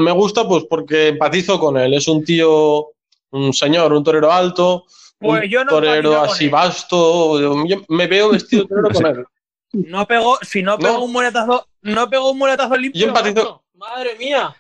me 0.01 0.11
gusta 0.13 0.47
pues 0.49 0.65
porque 0.69 1.09
empatizo 1.09 1.61
con 1.61 1.77
él. 1.79 1.95
Es 1.95 2.09
un 2.09 2.25
tío, 2.25 2.89
un 3.31 3.53
señor, 3.53 3.93
un 3.93 4.03
torero 4.03 4.33
alto, 4.33 4.85
Pues 5.19 5.45
un 5.45 5.49
yo 5.49 5.65
no 5.65 5.71
torero 5.71 6.21
así 6.23 6.49
vasto. 6.49 7.41
Yo 7.41 7.55
me 7.89 8.07
veo 8.09 8.31
vestido 8.31 8.63
de 8.65 8.69
torero 8.69 8.91
con 8.91 9.07
él. 9.07 9.25
no 9.73 10.07
pegó 10.07 10.39
si 10.43 10.63
no 10.63 10.77
pegó 10.79 10.95
No. 10.95 11.05
un 11.05 11.13
muletazo 11.13 11.67
no 11.83 12.11
pegó 12.11 12.31
un 12.33 12.39
muletazo 12.39 12.77
limpio 12.77 13.01
Yo 13.01 13.07
empatizo- 13.13 13.63
madre 13.75 14.17
mía 14.19 14.55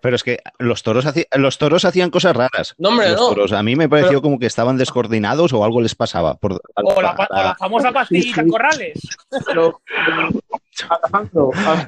pero 0.00 0.16
es 0.16 0.22
que 0.22 0.38
los 0.58 0.82
toros, 0.82 1.06
haci- 1.06 1.26
los 1.36 1.58
toros 1.58 1.84
hacían 1.84 2.10
cosas 2.10 2.36
raras. 2.36 2.74
No, 2.78 2.90
hombre, 2.90 3.10
los 3.10 3.20
no. 3.20 3.28
toros. 3.28 3.52
A 3.52 3.62
mí 3.62 3.76
me 3.76 3.88
pareció 3.88 4.20
como 4.22 4.38
que 4.38 4.46
estaban 4.46 4.76
descoordinados 4.76 5.52
o 5.52 5.64
algo 5.64 5.80
les 5.80 5.94
pasaba. 5.94 6.34
Por, 6.34 6.52
o 6.54 7.02
la, 7.02 7.14
pa- 7.14 7.28
o 7.30 7.34
la 7.34 7.54
famosa 7.56 7.92
pastillita 7.92 8.42
sí. 8.42 8.48
Corrales 8.50 9.00
Pero, 9.46 9.80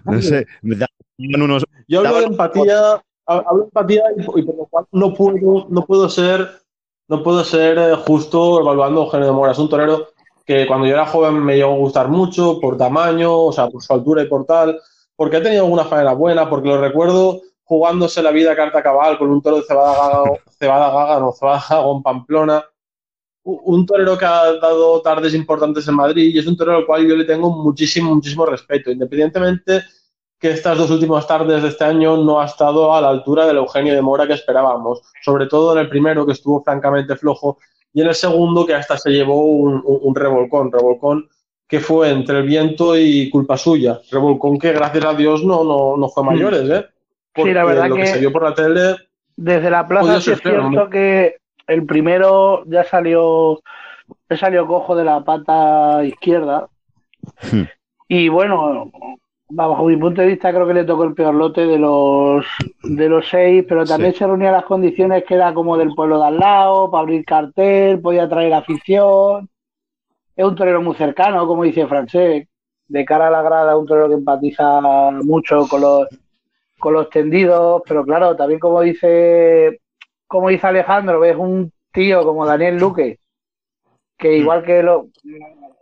no 0.05 0.23
sé, 0.23 0.47
unos, 1.19 1.64
Yo 1.88 2.01
hablo 2.01 2.21
de 2.21 2.25
empatía, 2.27 3.03
hablo 3.27 3.59
de 3.59 3.64
empatía 3.64 4.03
y, 4.17 4.21
y 4.41 4.43
por 4.43 4.57
lo 4.57 4.67
cual 4.67 4.87
no 4.93 5.14
puedo, 5.14 5.67
no 5.69 5.85
puedo 5.85 6.09
ser, 6.09 6.49
no 7.09 7.23
puedo 7.23 7.45
ser 7.45 7.79
eh, 7.79 7.95
justo 8.07 8.61
evaluando 8.61 9.01
a 9.01 9.05
Eugenio 9.05 9.27
de 9.27 9.33
Mora. 9.33 9.53
Es 9.53 9.59
un 9.59 9.69
torero 9.69 10.09
que 10.47 10.67
cuando 10.67 10.87
yo 10.87 10.95
era 10.95 11.07
joven 11.07 11.43
me 11.45 11.57
llegó 11.57 11.73
a 11.75 11.79
gustar 11.79 12.09
mucho 12.09 12.59
por 12.61 12.77
tamaño, 12.77 13.37
o 13.37 13.53
sea, 13.53 13.69
por 13.69 13.83
su 13.83 13.93
altura 13.93 14.23
y 14.23 14.27
por 14.27 14.47
tal, 14.47 14.81
porque 15.17 15.37
ha 15.37 15.43
tenido 15.43 15.64
alguna 15.64 15.85
faena 15.85 16.12
buena, 16.12 16.49
porque 16.49 16.69
lo 16.69 16.81
recuerdo 16.81 17.43
jugándose 17.68 18.22
la 18.22 18.31
vida 18.31 18.57
carta 18.57 18.83
cabal 18.83 19.18
con 19.18 19.28
un 19.31 19.42
toro 19.42 19.57
de 19.57 19.62
cebada 19.62 19.92
gaga, 19.94 20.31
cebada 20.59 20.90
gaga, 20.90 21.20
no, 21.20 21.33
cebada 21.33 21.62
gaga 21.68 22.02
Pamplona. 22.02 22.64
Un 23.44 23.87
torero 23.87 24.16
que 24.18 24.24
ha 24.24 24.52
dado 24.54 25.00
tardes 25.02 25.35
importantes 25.35 25.87
en 25.88 25.94
Madrid 25.94 26.35
y 26.35 26.38
es 26.38 26.46
un 26.46 26.57
torero 26.57 26.78
al 26.78 26.87
cual 26.87 27.07
yo 27.07 27.14
le 27.16 27.24
tengo 27.24 27.50
muchísimo, 27.50 28.14
muchísimo 28.14 28.44
respeto, 28.46 28.90
independientemente 28.90 29.83
que 30.38 30.50
estas 30.50 30.78
dos 30.78 30.90
últimas 30.90 31.26
tardes 31.26 31.62
de 31.62 31.68
este 31.68 31.85
año 31.85 32.16
no 32.16 32.40
ha 32.40 32.46
estado 32.46 32.94
a 32.94 33.00
la 33.00 33.09
altura 33.11 33.46
del 33.46 33.57
Eugenio 33.59 33.94
de 33.94 34.02
Mora 34.02 34.26
que 34.26 34.35
esperábamos, 34.35 35.02
sobre 35.22 35.46
todo 35.46 35.72
en 35.72 35.78
el 35.81 35.88
primero 35.88 36.24
que 36.26 36.33
estuvo 36.33 36.62
francamente 36.62 37.16
flojo 37.16 37.59
y 37.92 38.00
en 38.02 38.09
el 38.09 38.14
segundo 38.14 38.64
que 38.66 38.74
hasta 38.74 38.96
se 38.98 39.11
llevó 39.11 39.46
un, 39.46 39.74
un- 39.85 39.98
un 40.02 40.14
revolcón, 40.14 40.70
revolcón 40.72 41.28
que 41.66 41.81
fue 41.81 42.11
entre 42.11 42.38
el 42.38 42.44
viento 42.46 42.96
y 42.98 43.28
culpa 43.31 43.57
suya, 43.59 44.00
revolcón 44.11 44.59
que 44.59 44.72
gracias 44.72 45.04
a 45.04 45.14
Dios 45.14 45.42
no, 45.44 45.64
no, 45.64 45.96
no 45.96 46.09
fue 46.09 46.22
mayores, 46.22 46.68
¿eh? 46.70 46.87
Porque 47.38 47.55
la 47.55 47.64
verdad 47.64 47.88
lo 47.88 47.96
que... 47.96 48.03
que- 48.03 48.07
se 48.09 48.18
vio 48.18 48.33
por 48.33 48.42
la 48.42 48.55
tele, 48.55 48.96
Desde 49.37 49.70
la 49.70 49.87
plaza 49.87 50.20
sí 50.20 50.33
es 50.33 50.40
cierto 50.40 50.70
¿no? 50.70 50.90
que 50.90 51.37
el 51.66 51.85
primero 51.87 52.64
ya 52.66 52.85
salió, 52.85 53.61
ya 54.29 54.37
salió 54.37 54.66
cojo 54.66 54.96
de 54.96 55.05
la 55.05 55.22
pata 55.24 56.05
izquierda. 56.05 56.68
Hmm. 57.53 57.64
Y 58.09 58.29
bueno, 58.29 58.90
bajo 59.51 59.85
mi 59.87 59.96
punto 59.96 60.20
de 60.20 60.29
vista 60.29 60.53
creo 60.53 60.66
que 60.66 60.74
le 60.74 60.85
tocó 60.85 61.05
el 61.05 61.14
peor 61.14 61.35
lote 61.35 61.66
de 61.66 61.79
los 61.79 62.46
de 62.83 63.09
los 63.09 63.29
seis, 63.29 63.64
pero 63.68 63.85
también 63.85 64.14
se 64.14 64.27
reunían 64.27 64.53
las 64.53 64.64
condiciones 64.64 65.24
que 65.24 65.35
era 65.35 65.53
como 65.55 65.77
del 65.77 65.94
pueblo 65.94 66.18
de 66.18 66.27
al 66.27 66.38
lado, 66.38 66.90
para 66.90 67.03
abrir 67.03 67.24
cartel, 67.24 68.01
podía 68.01 68.29
traer 68.29 68.55
afición. 68.55 69.48
Es 70.37 70.44
un 70.44 70.55
torero 70.55 70.81
muy 70.81 70.94
cercano, 70.94 71.46
como 71.46 71.64
dice 71.64 71.87
Francés, 71.87 72.46
de 72.87 73.05
cara 73.05 73.29
a 73.29 73.31
la 73.31 73.42
grada, 73.42 73.77
un 73.77 73.87
torero 73.87 74.09
que 74.09 74.14
empatiza 74.14 75.11
mucho 75.22 75.66
con 75.68 75.81
los 75.81 76.09
con 76.79 76.95
los 76.95 77.11
tendidos, 77.11 77.83
pero 77.87 78.05
claro, 78.05 78.37
también 78.37 78.61
como 78.61 78.81
dice 78.83 79.81
como 80.29 80.51
dice 80.51 80.67
Alejandro, 80.67 81.21
ves 81.21 81.37
un 81.37 81.73
tío 81.91 82.23
como 82.23 82.47
Daniel 82.47 82.77
Luque, 82.77 83.19
que 84.17 84.37
igual 84.37 84.62
que 84.62 84.83
lo 84.83 85.09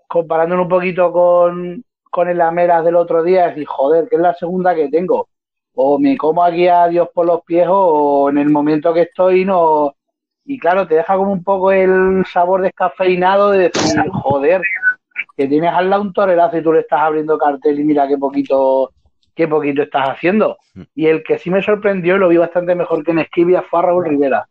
comparándolo 0.07 0.63
un 0.63 0.69
poquito 0.69 1.13
con, 1.13 1.85
con 2.11 2.29
el 2.29 2.39
Lameras 2.39 2.85
del 2.85 2.97
otro 2.97 3.23
día, 3.23 3.49
es 3.49 3.57
decir, 3.57 3.67
joder, 3.67 4.09
que 4.09 4.17
es 4.17 4.23
la 4.23 4.35
segunda 4.35 4.75
que 4.75 4.89
tengo. 4.89 5.29
O 5.75 5.99
me 5.99 6.17
como 6.17 6.43
aquí 6.43 6.69
a 6.69 6.87
Dios 6.87 7.09
por 7.13 7.27
los 7.27 7.43
pies 7.43 7.67
o 7.69 8.31
en 8.31 8.39
el 8.39 8.49
momento 8.51 8.95
que 8.95 9.03
estoy 9.03 9.45
no... 9.45 9.95
Y 10.45 10.59
claro, 10.59 10.87
te 10.87 10.95
deja 10.95 11.17
como 11.17 11.33
un 11.33 11.43
poco 11.43 11.73
el 11.73 12.25
sabor 12.33 12.63
descafeinado 12.63 13.51
de 13.51 13.71
decir, 13.71 14.01
joder, 14.11 14.63
que 15.37 15.49
tienes 15.49 15.73
al 15.73 15.91
lado 15.91 16.03
un 16.03 16.13
torerazo 16.13 16.57
y 16.57 16.63
tú 16.63 16.73
le 16.73 16.81
estás 16.81 17.01
abriendo 17.01 17.37
cartel 17.37 17.81
y 17.81 17.85
mira 17.85 18.07
qué 18.07 18.17
poquito, 18.17 18.93
qué 19.37 19.47
poquito 19.47 19.83
estás 19.83 20.09
haciendo. 20.09 20.57
Y 20.95 21.07
el 21.07 21.23
que 21.23 21.39
sí 21.39 21.51
me 21.51 21.63
sorprendió 21.63 22.17
y 22.17 22.19
lo 22.19 22.29
vi 22.29 22.39
bastante 22.39 22.75
mejor 22.75 23.05
que 23.05 23.13
en 23.13 23.21
Esquivia 23.21 23.63
fue 23.63 23.79
a 23.79 23.83
Raúl 23.83 24.07
Rivera, 24.07 24.49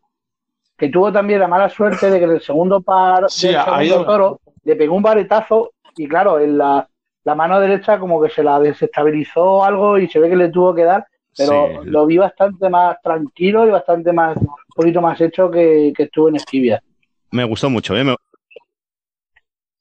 que 0.78 0.90
tuvo 0.90 1.12
también 1.12 1.40
la 1.40 1.48
mala 1.48 1.68
suerte 1.70 2.10
de 2.10 2.20
que 2.20 2.26
en 2.26 2.32
el 2.32 2.42
segundo 2.42 2.82
par 2.82 3.26
Sí, 3.30 3.48
del 3.48 3.62
segundo 3.64 4.06
toro 4.06 4.40
le 4.64 4.76
pegó 4.76 4.96
un 4.96 5.04
varetazo 5.04 5.72
y 5.98 6.08
claro, 6.08 6.40
en 6.40 6.58
la, 6.58 6.88
la 7.24 7.36
mano 7.36 7.60
derecha 7.60 8.00
como 8.00 8.22
que 8.22 8.30
se 8.30 8.44
la 8.44 8.60
desestabilizó 8.60 9.64
algo 9.64 9.98
y 9.98 10.08
se 10.08 10.20
ve 10.20 10.30
que 10.30 10.36
le 10.36 10.50
tuvo 10.50 10.74
que 10.76 10.84
dar, 10.84 11.06
pero 11.36 11.82
Sí. 11.84 11.90
lo 11.90 12.06
vi 12.06 12.18
bastante 12.18 12.70
más 12.70 13.02
tranquilo 13.02 13.66
y 13.68 13.72
bastante 13.72 14.14
más, 14.14 14.38
un 14.38 14.48
poquito 14.76 15.02
más 15.02 15.20
hecho 15.20 15.50
que, 15.50 15.92
que 15.96 16.04
estuvo 16.04 16.30
en 16.30 16.36
Esquivia. 16.38 16.82
me 17.32 17.44
gustó 17.44 17.70
mucho. 17.70 17.96
¿eh? 17.98 18.04
Me- 18.04 18.16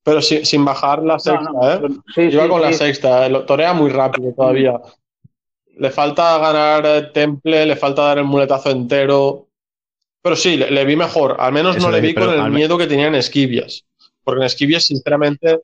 Pero 0.05 0.21
sin, 0.21 0.65
bajar 0.67 1.03
la 1.03 1.19
sexta, 1.19 1.51
¿eh? 1.63 1.81
Sí, 2.15 2.21
Iba 2.23 2.47
con 2.47 2.61
la 2.61 2.75
sexta, 2.75 3.27
lo 3.31 3.47
torea 3.47 3.73
muy 3.73 3.91
rápido 3.91 4.35
todavía. 4.37 4.79
Le 5.79 5.91
falta 5.91 6.37
ganar 6.39 6.85
eh, 6.85 7.03
temple, 7.15 7.65
le 7.65 7.75
falta 7.75 8.03
dar 8.03 8.19
el 8.19 8.25
muletazo 8.25 8.71
entero. 8.71 9.49
Pero 10.21 10.37
sí, 10.37 10.59
le, 10.59 10.85
vi 10.85 10.95
mejor. 10.95 11.37
Al 11.39 11.53
menos 11.55 11.79
no 11.79 11.91
le 11.91 12.03
vi 12.03 12.15
con 12.15 12.31
el 12.31 12.51
miedo 12.51 12.77
que 12.77 12.87
tenía 12.87 13.07
en 13.07 13.15
Esquivias. 13.15 13.87
Porque 14.23 14.41
en 14.41 14.47
Esquivias, 14.47 14.87
sinceramente, 14.87 15.61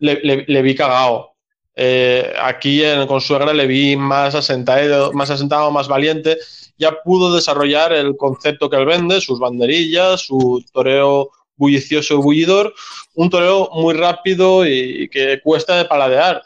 le, 0.00 0.62
vi 0.62 0.74
cagado. 0.74 1.34
Eh, 1.76 2.34
aquí 2.40 2.82
en 2.84 3.06
Consuegra 3.06 3.52
le 3.52 3.66
vi 3.68 3.96
más 3.96 4.34
asentado, 4.34 5.12
más 5.12 5.30
asentado, 5.30 5.70
más 5.70 5.86
valiente. 5.86 6.36
Ya 6.76 7.00
pudo 7.04 7.32
desarrollar 7.32 7.92
el 7.92 8.16
concepto 8.16 8.68
que 8.68 8.76
él 8.76 8.86
vende, 8.86 9.20
sus 9.20 9.38
banderillas, 9.38 10.20
su 10.20 10.64
toreo 10.72 11.30
bullicioso 11.56 12.14
y 12.14 12.18
bullidor. 12.18 12.74
Un 13.14 13.30
toreo 13.30 13.70
muy 13.72 13.94
rápido 13.94 14.66
y 14.66 15.08
que 15.08 15.40
cuesta 15.42 15.76
de 15.76 15.84
paladear. 15.84 16.42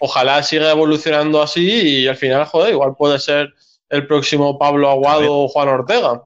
Ojalá 0.00 0.42
siga 0.42 0.70
evolucionando 0.70 1.42
así 1.42 1.68
y 1.68 2.08
al 2.08 2.16
final, 2.16 2.44
joder, 2.46 2.72
igual 2.72 2.94
puede 2.96 3.18
ser 3.18 3.52
el 3.88 4.06
próximo 4.06 4.58
Pablo 4.58 4.90
Aguado 4.90 5.44
o 5.44 5.48
Juan 5.48 5.68
Ortega. 5.68 6.22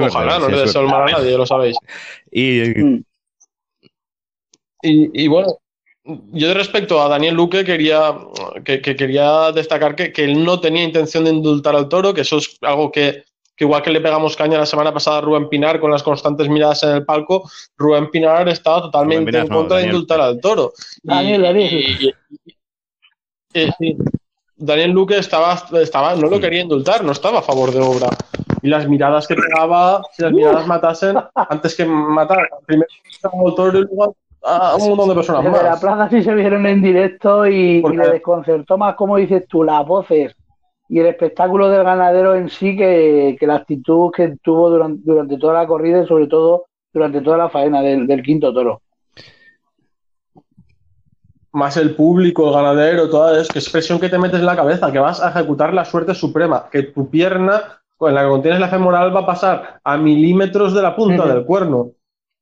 Ojalá, 0.00 0.38
no 0.38 0.48
le 0.48 0.60
deseo 0.60 0.82
mal 0.84 1.08
a 1.08 1.12
nadie, 1.12 1.36
lo 1.36 1.46
sabéis. 1.46 1.76
Y, 2.30 3.02
y, 4.82 5.28
bueno, 5.28 5.58
yo 6.32 6.54
respecto 6.54 7.00
a 7.00 7.08
Daniel 7.08 7.34
Luque 7.34 7.64
quería, 7.64 8.16
que, 8.64 8.80
quería 8.80 9.52
destacar 9.52 9.94
que, 9.94 10.12
él 10.24 10.44
no 10.44 10.60
tenía 10.60 10.82
intención 10.82 11.24
de 11.24 11.30
indultar 11.30 11.76
al 11.76 11.88
toro, 11.88 12.14
que 12.14 12.22
eso 12.22 12.38
es 12.38 12.56
algo 12.62 12.90
que, 12.90 13.24
igual 13.62 13.82
que 13.82 13.90
le 13.90 14.00
pegamos 14.00 14.36
caña 14.36 14.58
la 14.58 14.66
semana 14.66 14.92
pasada 14.92 15.18
a 15.18 15.20
Rubén 15.20 15.48
Pinar 15.48 15.80
con 15.80 15.90
las 15.90 16.02
constantes 16.02 16.48
miradas 16.48 16.82
en 16.82 16.90
el 16.90 17.04
palco, 17.04 17.48
Rubén 17.76 18.10
Pinar 18.10 18.48
estaba 18.48 18.82
totalmente 18.82 19.38
en 19.38 19.48
contra 19.48 19.78
de 19.78 19.86
indultar 19.86 20.20
al 20.20 20.40
toro. 20.40 20.72
Daniel, 21.02 21.46
sí. 23.78 23.96
Daniel 24.56 24.90
Luque 24.92 25.18
estaba, 25.18 25.60
estaba, 25.80 26.14
no 26.14 26.28
lo 26.28 26.40
quería 26.40 26.62
indultar, 26.62 27.02
no 27.02 27.12
estaba 27.12 27.40
a 27.40 27.42
favor 27.42 27.72
de 27.72 27.80
obra. 27.80 28.08
Y 28.62 28.68
las 28.68 28.88
miradas 28.88 29.26
que 29.26 29.34
pegaba, 29.34 30.02
si 30.12 30.22
las 30.22 30.32
miradas 30.32 30.66
matasen, 30.66 31.16
antes 31.34 31.74
que 31.74 31.84
matar, 31.84 32.48
primero 32.64 32.88
al 33.24 33.54
toro 33.54 33.78
y 33.78 33.82
luego 33.82 34.16
a 34.44 34.76
un 34.76 34.88
montón 34.88 35.08
de 35.08 35.14
personas 35.14 35.44
más. 35.44 35.62
la 35.62 35.80
plaza 35.80 36.10
sí 36.10 36.22
se 36.22 36.34
vieron 36.34 36.66
en 36.66 36.82
directo 36.82 37.46
y, 37.46 37.82
le 37.82 38.08
desconcertó 38.08 38.76
más, 38.78 38.94
como 38.94 39.16
dices 39.16 39.46
tú, 39.48 39.62
las 39.64 39.86
voces 39.86 40.34
y 40.92 41.00
el 41.00 41.06
espectáculo 41.06 41.70
del 41.70 41.84
ganadero 41.84 42.34
en 42.34 42.50
sí 42.50 42.76
que, 42.76 43.38
la 43.40 43.54
actitud 43.56 44.10
que 44.14 44.36
tuvo 44.42 44.68
durante, 44.68 45.00
durante, 45.02 45.38
toda 45.38 45.54
la 45.54 45.66
corrida 45.66 46.02
y 46.02 46.06
sobre 46.06 46.26
todo 46.26 46.66
durante 46.92 47.22
toda 47.22 47.38
la 47.38 47.48
faena 47.48 47.80
del 47.80 48.22
quinto 48.22 48.52
toro 48.52 48.82
más 51.52 51.76
el 51.78 51.94
público, 51.94 52.48
el 52.48 52.54
ganadero, 52.54 53.08
toda 53.08 53.40
esa 53.40 53.58
expresión 53.58 54.00
que 54.00 54.08
te 54.10 54.18
metes 54.18 54.40
en 54.40 54.46
la 54.46 54.56
cabeza, 54.56 54.90
que 54.90 54.98
vas 54.98 55.22
a 55.22 55.30
ejecutar 55.30 55.72
la 55.72 55.84
suerte 55.84 56.14
suprema, 56.14 56.68
que 56.70 56.82
tu 56.82 57.08
pierna 57.08 57.80
con 57.96 58.14
la 58.14 58.22
que 58.22 58.28
contienes 58.28 58.60
la 58.60 58.68
femoral 58.68 59.14
va 59.14 59.20
a 59.20 59.26
pasar 59.26 59.80
a 59.84 59.96
milímetros 59.96 60.74
de 60.74 60.82
la 60.82 60.96
punta 60.96 61.26
del 61.26 61.44
cuerno. 61.44 61.90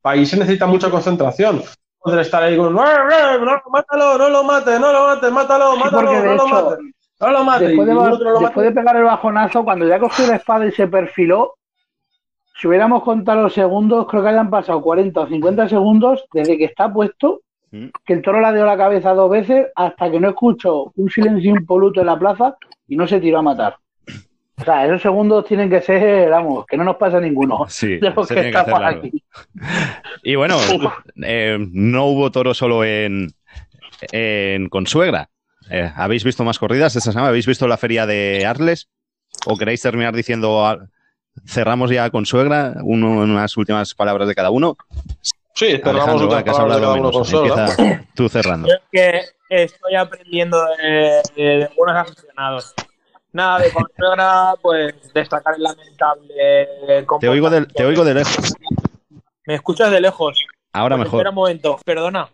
Ahí 0.03 0.25
se 0.25 0.39
necesita 0.39 0.67
mucha 0.67 0.91
concentración. 0.91 1.63
Poder 1.99 2.21
estar 2.21 2.43
ahí 2.43 2.57
con, 2.57 2.73
mátalo, 2.73 4.17
no 4.17 4.29
lo 4.31 4.43
mates, 4.43 4.81
no 4.81 4.93
lo 4.93 5.07
mates, 5.07 5.31
mátalo, 5.31 5.77
mátalo, 5.77 6.25
no 6.25 6.35
lo 6.35 6.49
mates. 6.49 6.79
No 7.21 7.31
lo 7.31 7.45
mates. 7.45 7.69
Después, 7.69 8.67
de, 8.67 8.73
pegar 8.73 8.97
el 8.97 9.05
bajonazo, 9.05 9.65
cuando 9.65 9.87
ya 9.87 9.99
cogió 9.99 10.27
la 10.27 10.37
espada 10.37 10.67
y 10.67 10.73
se 10.73 10.89
perfiló, 10.89 11.55
si 12.59 12.67
hubiéramos 12.67 13.03
contado 13.03 13.43
los 13.43 13.55
segundos, 13.55 14.07
creo 14.09 14.23
que 14.23 14.29
hayan 14.29 14.51
pasado 14.51 14.81
40 14.83 15.21
o 15.21 15.27
50 15.29 15.69
segundos 15.69 16.25
desde 16.33 16.59
que 16.59 16.65
está 16.65 16.93
puesto 16.93 17.41
Mm. 17.73 17.87
que 18.05 18.15
el 18.15 18.23
toro 18.23 18.41
la 18.41 18.53
dio 18.53 18.67
la 18.67 18.77
cabeza 18.77 19.15
dos 19.15 19.31
veces 19.31 19.69
hasta 19.77 20.11
que 20.11 20.19
no 20.19 20.29
escuchó 20.31 20.93
un 20.97 21.09
silencio 21.09 21.51
impoluto 21.51 22.01
en 22.01 22.07
la 22.07 22.19
plaza 22.19 22.57
y 22.89 22.97
no 22.97 23.07
se 23.07 23.21
tiró 23.21 23.39
a 23.39 23.43
matar. 23.43 23.77
O 24.57 24.65
sea, 24.65 24.85
esos 24.85 25.01
segundos 25.01 25.47
tienen 25.47 25.71
que 25.71 25.81
ser, 25.81 26.29
vamos, 26.29 26.67
que 26.67 26.77
no 26.77 26.85
nos 26.85 26.97
pasa 26.97 27.21
ninguno 27.21 27.65
sí, 27.69 27.99
de 27.99 28.11
los 28.11 28.29
que 28.29 28.49
estamos 28.49 28.81
aquí. 28.83 29.23
Y 30.23 30.35
bueno, 30.35 30.57
eh, 31.23 31.59
no 31.73 32.07
hubo 32.07 32.31
toro 32.31 32.53
solo 32.53 32.85
en, 32.85 33.29
en 34.13 34.69
Consuegra. 34.69 35.31
Eh, 35.71 35.91
¿Habéis 35.95 36.25
visto 36.25 36.45
más 36.45 36.59
corridas 36.59 36.97
esta 36.97 37.13
semana? 37.13 37.29
¿Habéis 37.29 37.47
visto 37.47 37.69
la 37.69 37.77
feria 37.77 38.05
de 38.05 38.45
Arles? 38.45 38.89
¿O 39.47 39.57
queréis 39.57 39.81
terminar 39.81 40.15
diciendo 40.15 40.79
cerramos 41.47 41.91
ya 41.91 42.11
con 42.11 42.27
suegra? 42.27 42.75
unas 42.83 43.57
últimas 43.57 43.95
palabras 43.95 44.27
de 44.27 44.35
cada 44.35 44.51
uno. 44.51 44.77
Sí, 45.55 45.79
cerramos 45.83 46.23
otra 46.23 46.43
que 46.43 46.51
has 46.51 46.59
hablado 46.59 46.95
menos. 46.95 47.33
Empieza 47.33 48.05
tú 48.15 48.29
cerrando. 48.29 48.69
Yo 48.69 48.75
que 48.91 49.23
estoy 49.49 49.95
aprendiendo 49.95 50.59
de, 50.77 51.23
de, 51.37 51.71
buenos 51.77 51.97
aficionados. 51.97 52.75
Nada, 53.33 53.61
de 53.61 53.71
consuegra, 53.71 54.55
pues 54.61 54.95
destacar 55.15 55.55
el 55.55 55.63
lamentable. 55.63 57.07
Te 57.21 57.29
oigo, 57.29 57.49
de, 57.49 57.67
te 57.67 57.85
oigo 57.85 58.05
de 58.05 58.15
lejos. 58.15 58.55
¿Me 59.47 59.55
escuchas 59.55 59.93
de 59.93 60.01
lejos? 60.01 60.45
Ahora 60.73 60.97
pues 60.97 61.07
mejor. 61.07 61.21
Espera 61.21 61.31
un 61.31 61.37
momento, 61.37 61.79
perdona. 61.85 62.29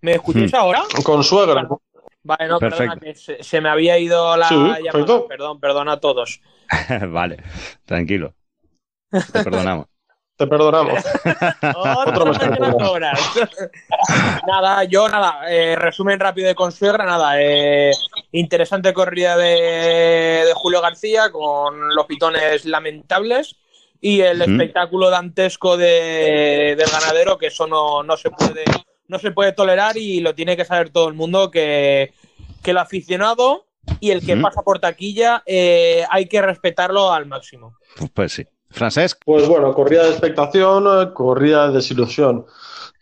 ¿Me 0.00 0.12
escucháis 0.12 0.52
hmm. 0.52 0.56
ahora? 0.56 0.82
Con 1.02 1.24
suegra. 1.24 1.66
Vale, 2.28 2.46
no, 2.46 2.58
perdona, 2.58 2.96
que 2.96 3.14
se, 3.14 3.60
me 3.62 3.70
había 3.70 3.98
ido 3.98 4.36
la 4.36 4.50
llamada. 4.50 5.26
Perdón, 5.26 5.60
perdona 5.60 5.92
a 5.92 6.00
todos. 6.00 6.42
vale, 7.08 7.42
tranquilo. 7.86 8.34
Te 9.10 9.42
perdonamos. 9.42 9.86
Te 10.36 10.46
perdonamos. 10.46 11.02
Otro 12.06 12.32
nada, 14.46 14.84
yo 14.84 15.08
nada, 15.08 15.50
eh, 15.50 15.74
resumen 15.74 16.20
rápido 16.20 16.48
de 16.48 16.54
Consuegra, 16.54 17.06
nada, 17.06 17.40
eh, 17.40 17.92
interesante 18.32 18.92
corrida 18.92 19.38
de, 19.38 20.52
Julio 20.54 20.82
García 20.82 21.32
con 21.32 21.94
los 21.94 22.04
pitones 22.04 22.66
lamentables 22.66 23.56
y 24.02 24.20
el 24.20 24.42
espectáculo 24.42 25.08
dantesco 25.08 25.78
de, 25.78 26.74
del 26.76 26.90
ganadero, 26.90 27.38
que 27.38 27.46
eso 27.46 27.66
no, 27.66 28.02
no, 28.02 28.18
se 28.18 28.28
puede, 28.28 28.64
no 29.08 29.18
se 29.18 29.32
puede 29.32 29.52
tolerar 29.52 29.96
y 29.96 30.20
lo 30.20 30.34
tiene 30.34 30.56
que 30.56 30.64
saber 30.64 30.90
todo 30.90 31.08
el 31.08 31.14
mundo 31.14 31.50
que, 31.50 32.12
que 32.62 32.70
el 32.70 32.78
aficionado 32.78 33.66
y 34.00 34.10
el 34.10 34.24
que 34.24 34.36
pasa 34.36 34.62
por 34.62 34.78
taquilla 34.78 35.42
eh, 35.46 36.04
hay 36.10 36.26
que 36.26 36.42
respetarlo 36.42 37.12
al 37.12 37.26
máximo. 37.26 37.74
Pues 38.14 38.32
sí. 38.32 38.46
Francesc. 38.70 39.22
Pues 39.24 39.48
bueno, 39.48 39.72
corrida 39.72 40.04
de 40.04 40.10
expectación, 40.10 40.84
eh, 40.86 41.12
corrida 41.14 41.68
de 41.68 41.74
desilusión. 41.74 42.44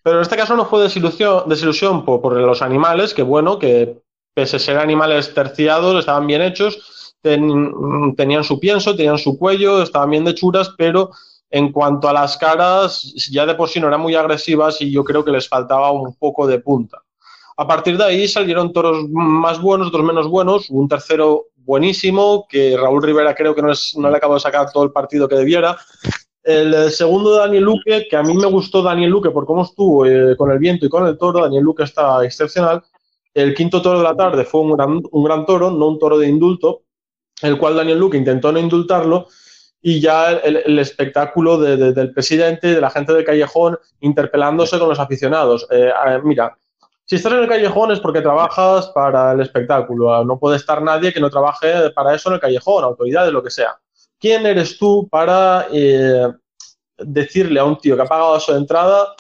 Pero 0.02 0.16
en 0.16 0.22
este 0.22 0.36
caso 0.36 0.54
no 0.54 0.66
fue 0.66 0.84
desilusión, 0.84 1.48
desilusión 1.48 2.04
por, 2.04 2.32
los 2.32 2.62
animales, 2.62 3.12
que 3.12 3.22
bueno, 3.22 3.58
que 3.58 3.98
pese 4.34 4.56
a 4.56 4.60
ser 4.60 4.78
animales 4.78 5.34
terciados, 5.34 5.98
estaban 5.98 6.26
bien 6.26 6.42
hechos, 6.42 7.14
tenían 7.20 8.44
su 8.44 8.60
pienso, 8.60 8.94
tenían 8.94 9.18
su 9.18 9.36
cuello, 9.36 9.82
estaban 9.82 10.10
bien 10.10 10.24
de 10.24 10.34
churas, 10.34 10.72
pero 10.78 11.10
en 11.50 11.72
cuanto 11.72 12.08
a 12.08 12.12
las 12.12 12.36
caras, 12.36 13.14
ya 13.30 13.46
de 13.46 13.54
por 13.54 13.68
sí 13.68 13.80
no 13.80 13.88
eran 13.88 14.00
muy 14.00 14.14
agresivas 14.14 14.80
y 14.80 14.90
yo 14.90 15.04
creo 15.04 15.24
que 15.24 15.30
les 15.30 15.48
faltaba 15.48 15.90
un 15.92 16.14
poco 16.14 16.46
de 16.46 16.58
punta. 16.58 17.02
A 17.56 17.66
partir 17.66 17.96
de 17.96 18.04
ahí 18.04 18.28
salieron 18.28 18.72
toros 18.72 19.08
más 19.08 19.60
buenos, 19.60 19.88
otros 19.88 20.04
menos 20.04 20.28
buenos, 20.28 20.68
un 20.68 20.88
tercero 20.88 21.46
buenísimo, 21.56 22.46
que 22.48 22.76
Raúl 22.76 23.02
Rivera 23.02 23.34
creo 23.34 23.54
que 23.54 23.62
no, 23.62 23.72
le 24.10 24.16
acabó 24.16 24.34
de 24.34 24.40
sacar 24.40 24.70
todo 24.70 24.84
el 24.84 24.92
partido 24.92 25.28
que 25.28 25.36
debiera. 25.36 25.78
El 26.42 26.90
segundo, 26.92 27.36
Daniel 27.36 27.64
Luque, 27.64 28.06
que 28.08 28.16
a 28.16 28.22
mí 28.22 28.36
me 28.36 28.46
gustó 28.46 28.82
Daniel 28.82 29.10
Luque 29.10 29.30
por 29.30 29.46
cómo 29.46 29.62
estuvo 29.62 30.06
eh, 30.06 30.36
con 30.36 30.50
el 30.50 30.58
viento 30.58 30.86
y 30.86 30.88
con 30.88 31.06
el 31.06 31.18
toro. 31.18 31.42
Daniel 31.42 31.64
Luque 31.64 31.84
está 31.84 32.24
excepcional. 32.24 32.84
El 33.34 33.54
quinto 33.54 33.82
toro 33.82 33.98
de 33.98 34.04
la 34.04 34.14
tarde 34.14 34.44
fue 34.44 34.60
un 34.60 34.76
gran, 34.76 35.02
un 35.10 35.24
gran 35.24 35.44
toro, 35.44 35.70
no 35.70 35.88
un 35.88 35.98
toro 35.98 36.18
de 36.18 36.28
indulto, 36.28 36.82
el 37.42 37.58
cual 37.58 37.74
Daniel 37.76 37.98
Luque 37.98 38.16
intentó 38.16 38.52
no 38.52 38.60
indultarlo 38.60 39.26
y 39.86 40.00
ya 40.00 40.32
el, 40.32 40.80
espectáculo 40.80 41.58
del 41.58 42.12
presidente 42.12 42.66
y 42.66 42.72
de 42.72 42.80
la 42.80 42.90
gente 42.90 43.12
del 43.12 43.24
callejón 43.24 43.78
interpelándose 44.00 44.80
con 44.80 44.88
los 44.88 44.98
aficionados. 44.98 45.64
Eh, 45.70 45.92
mira, 46.24 46.58
si 47.04 47.14
estás 47.14 47.32
en 47.32 47.38
el 47.38 47.48
callejón 47.48 47.92
es 47.92 48.00
porque 48.00 48.20
trabajas 48.20 48.88
para 48.88 49.30
el 49.30 49.42
espectáculo. 49.42 50.24
No 50.24 50.40
puede 50.40 50.56
estar 50.56 50.82
nadie 50.82 51.12
que 51.12 51.20
no 51.20 51.30
trabaje 51.30 51.90
para 51.90 52.16
eso 52.16 52.30
en 52.30 52.34
el 52.34 52.40
callejón, 52.40 52.82
autoridades, 52.82 53.32
lo 53.32 53.44
que 53.44 53.50
sea. 53.50 53.78
¿Quién 54.18 54.44
eres 54.44 54.76
tú 54.76 55.06
para 55.08 55.68
eh, 55.72 56.32
decirle 56.98 57.60
a 57.60 57.64
un 57.64 57.78
tío 57.78 57.94
que 57.94 58.02
ha 58.02 58.06
pagado 58.06 58.40
su 58.40 58.56
entrada 58.56 59.14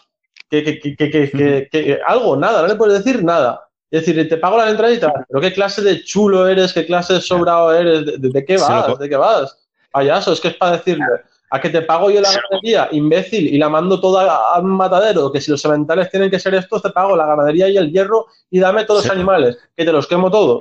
que, 0.50 2.00
algo, 2.08 2.36
nada, 2.36 2.62
no 2.62 2.66
le 2.66 2.74
puedes 2.74 3.04
decir 3.04 3.22
nada? 3.22 3.68
Es 3.88 4.04
decir, 4.04 4.28
te 4.28 4.36
pago 4.36 4.56
la 4.56 4.68
entradita, 4.68 5.14
pero 5.28 5.40
qué 5.40 5.52
clase 5.52 5.80
de 5.82 6.02
chulo 6.02 6.48
eres, 6.48 6.72
qué 6.72 6.84
clase 6.84 7.12
de 7.14 7.20
sobrado 7.20 7.72
eres, 7.72 8.20
de, 8.20 8.44
qué 8.44 8.56
vas, 8.56 8.98
de 8.98 9.08
qué 9.08 9.16
vas. 9.16 9.65
Payaso, 9.96 10.32
es 10.32 10.42
que 10.42 10.48
es 10.48 10.54
para 10.56 10.72
decirle 10.72 11.06
a 11.48 11.58
que 11.58 11.70
te 11.70 11.80
pago 11.80 12.10
yo 12.10 12.20
la 12.20 12.30
ganadería, 12.30 12.90
imbécil, 12.92 13.46
y 13.46 13.56
la 13.56 13.70
mando 13.70 13.98
toda 13.98 14.54
a 14.54 14.60
un 14.60 14.72
matadero, 14.72 15.32
que 15.32 15.40
si 15.40 15.50
los 15.50 15.62
sementales 15.62 16.10
tienen 16.10 16.30
que 16.30 16.38
ser 16.38 16.54
estos, 16.54 16.82
te 16.82 16.90
pago 16.90 17.16
la 17.16 17.24
ganadería 17.24 17.66
y 17.70 17.78
el 17.78 17.90
hierro 17.90 18.26
y 18.50 18.58
dame 18.58 18.84
todos 18.84 19.04
los 19.06 19.10
animales, 19.10 19.56
que 19.74 19.86
te 19.86 19.92
los 19.92 20.06
quemo 20.06 20.30
todos. 20.30 20.60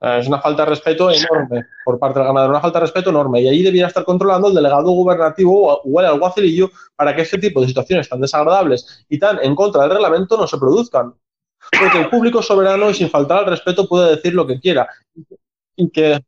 Eh, 0.00 0.18
es 0.20 0.28
una 0.28 0.40
falta 0.40 0.62
de 0.62 0.70
respeto 0.70 1.10
enorme 1.10 1.66
por 1.84 1.98
parte 1.98 2.20
del 2.20 2.28
ganadero, 2.28 2.50
una 2.50 2.60
falta 2.60 2.78
de 2.78 2.84
respeto 2.84 3.10
enorme. 3.10 3.40
Y 3.42 3.48
ahí 3.48 3.60
debiera 3.60 3.88
estar 3.88 4.04
controlando 4.04 4.46
el 4.46 4.54
delegado 4.54 4.88
gubernativo 4.92 5.82
o 5.82 6.00
el 6.00 6.06
alguacilillo 6.06 6.70
para 6.94 7.16
que 7.16 7.22
este 7.22 7.38
tipo 7.38 7.60
de 7.60 7.66
situaciones 7.66 8.08
tan 8.08 8.20
desagradables 8.20 9.04
y 9.08 9.18
tan 9.18 9.40
en 9.42 9.56
contra 9.56 9.82
del 9.82 9.90
reglamento 9.90 10.36
no 10.36 10.46
se 10.46 10.58
produzcan. 10.58 11.12
Porque 11.80 11.98
el 11.98 12.08
público 12.08 12.40
soberano 12.40 12.88
y 12.88 12.94
sin 12.94 13.10
faltar 13.10 13.38
al 13.38 13.46
respeto 13.46 13.88
puede 13.88 14.14
decir 14.14 14.32
lo 14.32 14.46
que 14.46 14.60
quiera. 14.60 14.88
Y 15.74 15.90
que 15.90 16.20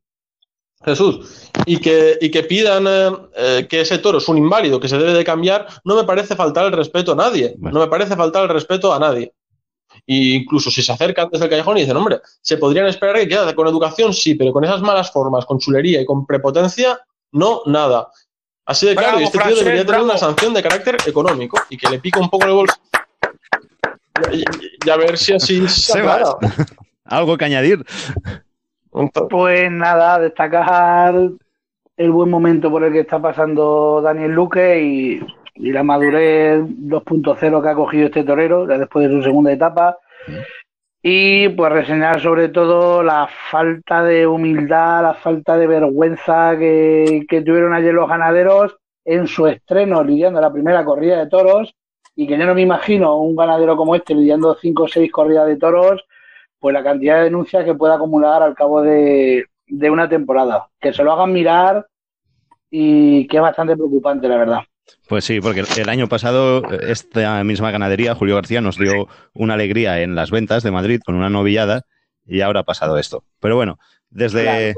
Jesús, 0.84 1.50
y 1.66 1.76
que, 1.78 2.16
y 2.20 2.30
que 2.30 2.42
pidan 2.42 2.86
eh, 2.86 3.10
eh, 3.36 3.66
que 3.68 3.82
ese 3.82 3.98
toro 3.98 4.18
es 4.18 4.28
un 4.28 4.38
inválido, 4.38 4.80
que 4.80 4.88
se 4.88 4.96
debe 4.96 5.12
de 5.12 5.24
cambiar, 5.24 5.66
no 5.84 5.94
me 5.94 6.04
parece 6.04 6.34
faltar 6.34 6.66
el 6.66 6.72
respeto 6.72 7.12
a 7.12 7.16
nadie. 7.16 7.54
No 7.58 7.80
me 7.80 7.88
parece 7.88 8.16
faltar 8.16 8.44
el 8.44 8.48
respeto 8.48 8.92
a 8.92 8.98
nadie. 8.98 9.32
Y 10.06 10.34
incluso 10.36 10.70
si 10.70 10.82
se 10.82 10.92
acercan 10.92 11.28
desde 11.30 11.44
el 11.44 11.50
callejón 11.50 11.76
y 11.76 11.82
dicen, 11.82 11.96
hombre, 11.96 12.20
se 12.40 12.56
podrían 12.56 12.86
esperar 12.86 13.16
que 13.16 13.28
quede 13.28 13.54
con 13.54 13.68
educación, 13.68 14.14
sí, 14.14 14.34
pero 14.34 14.52
con 14.52 14.64
esas 14.64 14.80
malas 14.80 15.10
formas, 15.12 15.44
con 15.44 15.58
chulería 15.58 16.00
y 16.00 16.06
con 16.06 16.26
prepotencia, 16.26 16.98
no, 17.32 17.62
nada. 17.66 18.08
Así 18.64 18.86
de 18.86 18.96
claro, 18.96 19.20
y 19.20 19.24
este 19.24 19.38
tío 19.38 19.56
debería 19.56 19.84
tener 19.84 20.00
una 20.00 20.16
sanción 20.16 20.54
de 20.54 20.62
carácter 20.62 20.96
económico 21.06 21.60
y 21.68 21.76
que 21.76 21.90
le 21.90 21.98
pica 21.98 22.20
un 22.20 22.30
poco 22.30 22.46
el 22.46 22.52
bolso. 22.52 22.76
Y, 24.32 24.88
a 24.90 24.96
ver 24.96 25.18
si 25.18 25.34
así 25.34 25.68
se 25.68 26.00
Algo 27.04 27.36
que 27.36 27.44
añadir. 27.44 27.84
Pues 28.90 29.70
nada, 29.70 30.18
destacar 30.18 31.14
el 31.96 32.10
buen 32.10 32.28
momento 32.28 32.70
por 32.70 32.82
el 32.82 32.92
que 32.92 33.00
está 33.00 33.20
pasando 33.20 34.00
Daniel 34.02 34.32
Luque 34.32 34.80
y, 34.82 35.20
la 35.72 35.82
madurez 35.82 36.60
2.0 36.60 37.62
que 37.62 37.68
ha 37.68 37.74
cogido 37.74 38.06
este 38.06 38.24
torero 38.24 38.66
después 38.66 39.08
de 39.08 39.14
su 39.14 39.22
segunda 39.22 39.52
etapa. 39.52 39.98
Y 41.02 41.48
pues 41.50 41.72
reseñar 41.72 42.20
sobre 42.20 42.48
todo 42.48 43.02
la 43.02 43.28
falta 43.50 44.02
de 44.02 44.26
humildad, 44.26 45.02
la 45.02 45.14
falta 45.14 45.56
de 45.56 45.66
vergüenza 45.66 46.56
que, 46.58 47.26
que 47.28 47.42
tuvieron 47.42 47.72
ayer 47.72 47.94
los 47.94 48.08
ganaderos 48.08 48.76
en 49.04 49.26
su 49.26 49.46
estreno 49.46 50.02
lidiando 50.02 50.40
la 50.40 50.52
primera 50.52 50.84
corrida 50.84 51.18
de 51.18 51.28
toros 51.28 51.74
y 52.16 52.26
que 52.26 52.36
yo 52.36 52.44
no 52.44 52.54
me 52.54 52.62
imagino 52.62 53.16
un 53.18 53.36
ganadero 53.36 53.76
como 53.76 53.94
este 53.94 54.14
lidiando 54.14 54.54
cinco 54.60 54.84
o 54.84 54.88
seis 54.88 55.10
corridas 55.12 55.46
de 55.46 55.56
toros 55.56 56.04
pues 56.60 56.74
la 56.74 56.84
cantidad 56.84 57.16
de 57.16 57.24
denuncias 57.24 57.64
que 57.64 57.74
pueda 57.74 57.94
acumular 57.94 58.42
al 58.42 58.54
cabo 58.54 58.82
de, 58.82 59.46
una 59.66 60.08
temporada. 60.08 60.68
Que 60.80 60.92
se 60.92 61.02
lo 61.02 61.12
hagan 61.12 61.32
mirar 61.32 61.86
y 62.70 63.26
que 63.26 63.38
es 63.38 63.42
bastante 63.42 63.74
preocupante, 63.74 64.28
la 64.28 64.36
verdad. 64.36 64.60
Pues 65.08 65.24
sí, 65.24 65.40
porque 65.40 65.64
el 65.76 65.88
año 65.88 66.08
pasado 66.08 66.62
esta 66.80 67.42
misma 67.44 67.70
ganadería, 67.70 68.14
Julio 68.14 68.34
García, 68.34 68.60
nos 68.60 68.76
dio 68.76 69.08
una 69.32 69.54
alegría 69.54 70.02
en 70.02 70.14
las 70.14 70.30
ventas 70.30 70.62
de 70.62 70.70
Madrid 70.70 71.00
con 71.04 71.14
una 71.14 71.30
novillada 71.30 71.82
y 72.26 72.42
ahora 72.42 72.60
ha 72.60 72.64
pasado 72.64 72.98
esto. 72.98 73.24
Pero 73.40 73.56
bueno, 73.56 73.78
desde, 74.10 74.74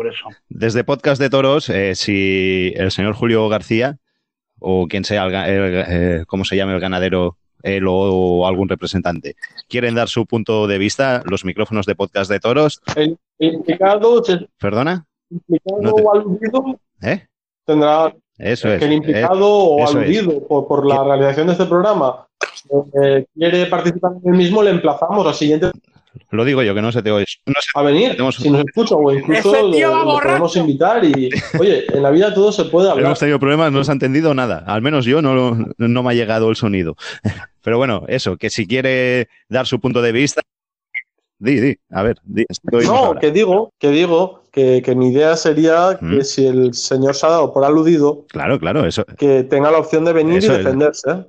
desde 0.48 0.84
Podcast 0.84 1.20
de 1.20 1.30
Toros, 1.30 1.68
eh, 1.68 1.94
si 1.94 2.72
el 2.76 2.90
señor 2.90 3.14
Julio 3.14 3.48
García 3.48 3.98
o 4.58 4.86
quien 4.86 5.04
sea, 5.04 5.26
el, 5.26 5.84
eh, 5.88 6.24
¿cómo 6.26 6.44
se 6.44 6.56
llama 6.56 6.74
el 6.74 6.80
ganadero 6.80 7.36
él 7.62 7.84
o 7.88 8.46
algún 8.46 8.68
representante 8.68 9.36
quieren 9.68 9.94
dar 9.94 10.08
su 10.08 10.26
punto 10.26 10.66
de 10.66 10.78
vista, 10.78 11.22
los 11.24 11.44
micrófonos 11.44 11.86
de 11.86 11.94
podcast 11.94 12.30
de 12.30 12.40
toros. 12.40 12.82
El 12.96 13.18
implicado. 13.38 14.22
¿Perdona? 14.58 15.06
implicado 15.30 15.94
o 15.94 16.14
aludido 16.14 16.78
¿Eh? 17.00 17.26
tendrá. 17.64 18.14
Eso 18.38 18.68
es. 18.72 18.82
el 18.82 18.92
implicado 18.92 19.48
o 19.48 19.86
aludido 19.86 20.46
por, 20.46 20.86
la 20.86 21.04
realización 21.04 21.46
de 21.46 21.52
este 21.52 21.66
programa 21.66 22.26
eh, 23.02 23.26
quiere 23.34 23.66
participar 23.66 24.12
en 24.22 24.32
el 24.32 24.38
mismo, 24.38 24.62
le 24.62 24.70
emplazamos 24.70 25.26
al 25.26 25.34
siguiente 25.34 25.70
lo 26.30 26.44
digo 26.44 26.62
yo, 26.62 26.74
que 26.74 26.82
no 26.82 26.92
se 26.92 27.02
te 27.02 27.10
oye. 27.10 27.26
a 27.74 27.82
venir, 27.82 28.16
si 28.36 28.50
nos 28.50 28.64
escucha 28.64 28.94
o 28.94 29.12
incluso 29.12 29.68
lo, 29.68 30.20
podemos 30.20 30.56
invitar 30.56 31.04
y, 31.04 31.30
oye, 31.58 31.84
en 31.92 32.02
la 32.02 32.10
vida 32.10 32.34
todo 32.34 32.52
se 32.52 32.64
puede 32.66 32.90
hablar. 32.90 33.06
Hemos 33.06 33.18
tenido 33.18 33.38
problemas, 33.38 33.72
no 33.72 33.84
se 33.84 33.90
ha 33.90 33.94
entendido 33.94 34.34
nada. 34.34 34.64
Al 34.66 34.82
menos 34.82 35.04
yo 35.04 35.22
no, 35.22 35.66
no 35.76 36.02
me 36.02 36.10
ha 36.10 36.14
llegado 36.14 36.50
el 36.50 36.56
sonido. 36.56 36.96
Pero 37.62 37.78
bueno, 37.78 38.04
eso, 38.08 38.36
que 38.36 38.50
si 38.50 38.66
quiere 38.66 39.28
dar 39.48 39.66
su 39.66 39.80
punto 39.80 40.02
de 40.02 40.12
vista, 40.12 40.42
di, 41.38 41.60
di, 41.60 41.78
a 41.90 42.02
ver. 42.02 42.16
Di, 42.24 42.44
no, 42.84 43.14
que 43.20 43.30
digo, 43.30 43.72
que 43.78 43.90
digo, 43.90 44.42
que, 44.50 44.82
que 44.82 44.94
mi 44.94 45.08
idea 45.08 45.36
sería 45.36 45.98
que 45.98 46.16
mm. 46.16 46.24
si 46.24 46.46
el 46.46 46.74
señor 46.74 47.14
se 47.14 47.26
ha 47.26 47.30
dado 47.30 47.52
por 47.52 47.64
aludido, 47.64 48.24
claro, 48.28 48.58
claro, 48.58 48.86
eso. 48.86 49.04
Que 49.16 49.44
tenga 49.44 49.70
la 49.70 49.78
opción 49.78 50.04
de 50.04 50.12
venir 50.12 50.42
y 50.42 50.48
defenderse. 50.48 51.24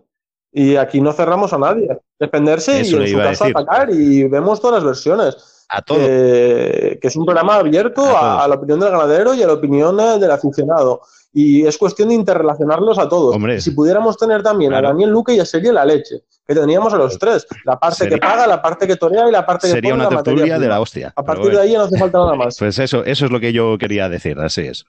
Y 0.53 0.75
aquí 0.75 1.01
no 1.01 1.11
cerramos 1.11 1.51
a 1.51 1.57
nadie. 1.57 1.89
Defenderse 2.19 2.83
y 2.83 2.93
en 2.93 3.07
su 3.07 3.17
caso 3.17 3.45
atacar 3.45 3.89
y 3.89 4.23
vemos 4.25 4.61
todas 4.61 4.75
las 4.75 4.85
versiones. 4.85 5.65
A 5.69 5.81
todo. 5.81 5.97
que 5.97 6.99
es 7.01 7.15
un 7.15 7.25
programa 7.25 7.55
abierto 7.55 8.03
a, 8.15 8.47
la 8.47 8.55
opinión 8.55 8.79
del 8.79 8.91
ganadero 8.91 9.33
y 9.33 9.41
a 9.41 9.47
la 9.47 9.53
opinión 9.53 9.99
eh, 9.99 10.19
del 10.19 10.29
aficionado. 10.29 11.01
Y 11.33 11.65
es 11.65 11.79
cuestión 11.79 12.09
de 12.09 12.15
interrelacionarlos 12.15 12.99
a 12.99 13.09
todos. 13.09 13.35
Si 13.63 13.71
pudiéramos 13.71 14.15
tener 14.17 14.43
también 14.43 14.71
a 14.75 14.81
Daniel 14.81 15.09
Luque, 15.09 15.35
ya 15.35 15.45
sería 15.45 15.73
la 15.73 15.83
leche. 15.83 16.21
Que 16.45 16.53
tendríamos 16.53 16.93
a 16.93 16.97
los 16.97 17.17
tres. 17.17 17.47
La 17.65 17.79
parte 17.79 18.07
que 18.07 18.17
paga, 18.17 18.45
la 18.45 18.61
parte 18.61 18.85
que 18.85 18.97
torea 18.97 19.27
y 19.27 19.31
la 19.31 19.43
parte 19.43 19.67
que 19.67 19.73
Sería 19.73 19.95
una 19.95 20.09
tertulia 20.09 20.59
de 20.59 20.67
la 20.67 20.79
hostia. 20.79 21.11
A 21.15 21.23
partir 21.23 21.51
de 21.51 21.61
ahí 21.61 21.71
ya 21.71 21.79
no 21.79 21.85
hace 21.85 21.97
falta 21.97 22.19
nada 22.19 22.35
más. 22.35 22.57
Pues 22.59 22.77
eso, 22.77 23.03
eso 23.03 23.25
es 23.25 23.31
lo 23.31 23.39
que 23.39 23.51
yo 23.51 23.77
quería 23.79 24.09
decir, 24.09 24.37
así 24.39 24.61
es. 24.61 24.85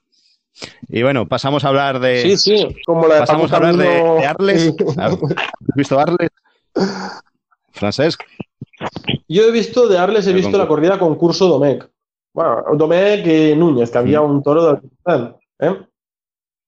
Y 0.87 1.03
bueno, 1.03 1.27
pasamos 1.27 1.65
a 1.65 1.69
hablar 1.69 1.99
de. 1.99 2.21
Sí, 2.21 2.37
sí, 2.37 2.75
como 2.85 3.07
la 3.07 3.15
de 3.15 3.19
Pasamos 3.21 3.51
a 3.51 3.57
hablar 3.57 3.75
de, 3.75 4.25
Arles. 4.25 4.73
¿Has 4.97 5.17
visto 5.75 5.99
Arles? 5.99 6.29
Francesc. 7.71 8.23
Yo 9.27 9.43
he 9.43 9.51
visto 9.51 9.87
de 9.87 9.97
Arles, 9.97 10.27
he 10.27 10.33
visto 10.33 10.57
la 10.57 10.67
corrida 10.67 10.97
concurso 10.97 11.47
Domecq. 11.47 11.89
Bueno, 12.33 12.63
Domecq 12.75 13.25
y 13.27 13.55
Núñez, 13.55 13.91
que 13.91 13.97
había 13.97 14.21
mm. 14.21 14.29
un 14.29 14.43
toro 14.43 14.73
de. 14.73 15.33
¿eh? 15.59 15.75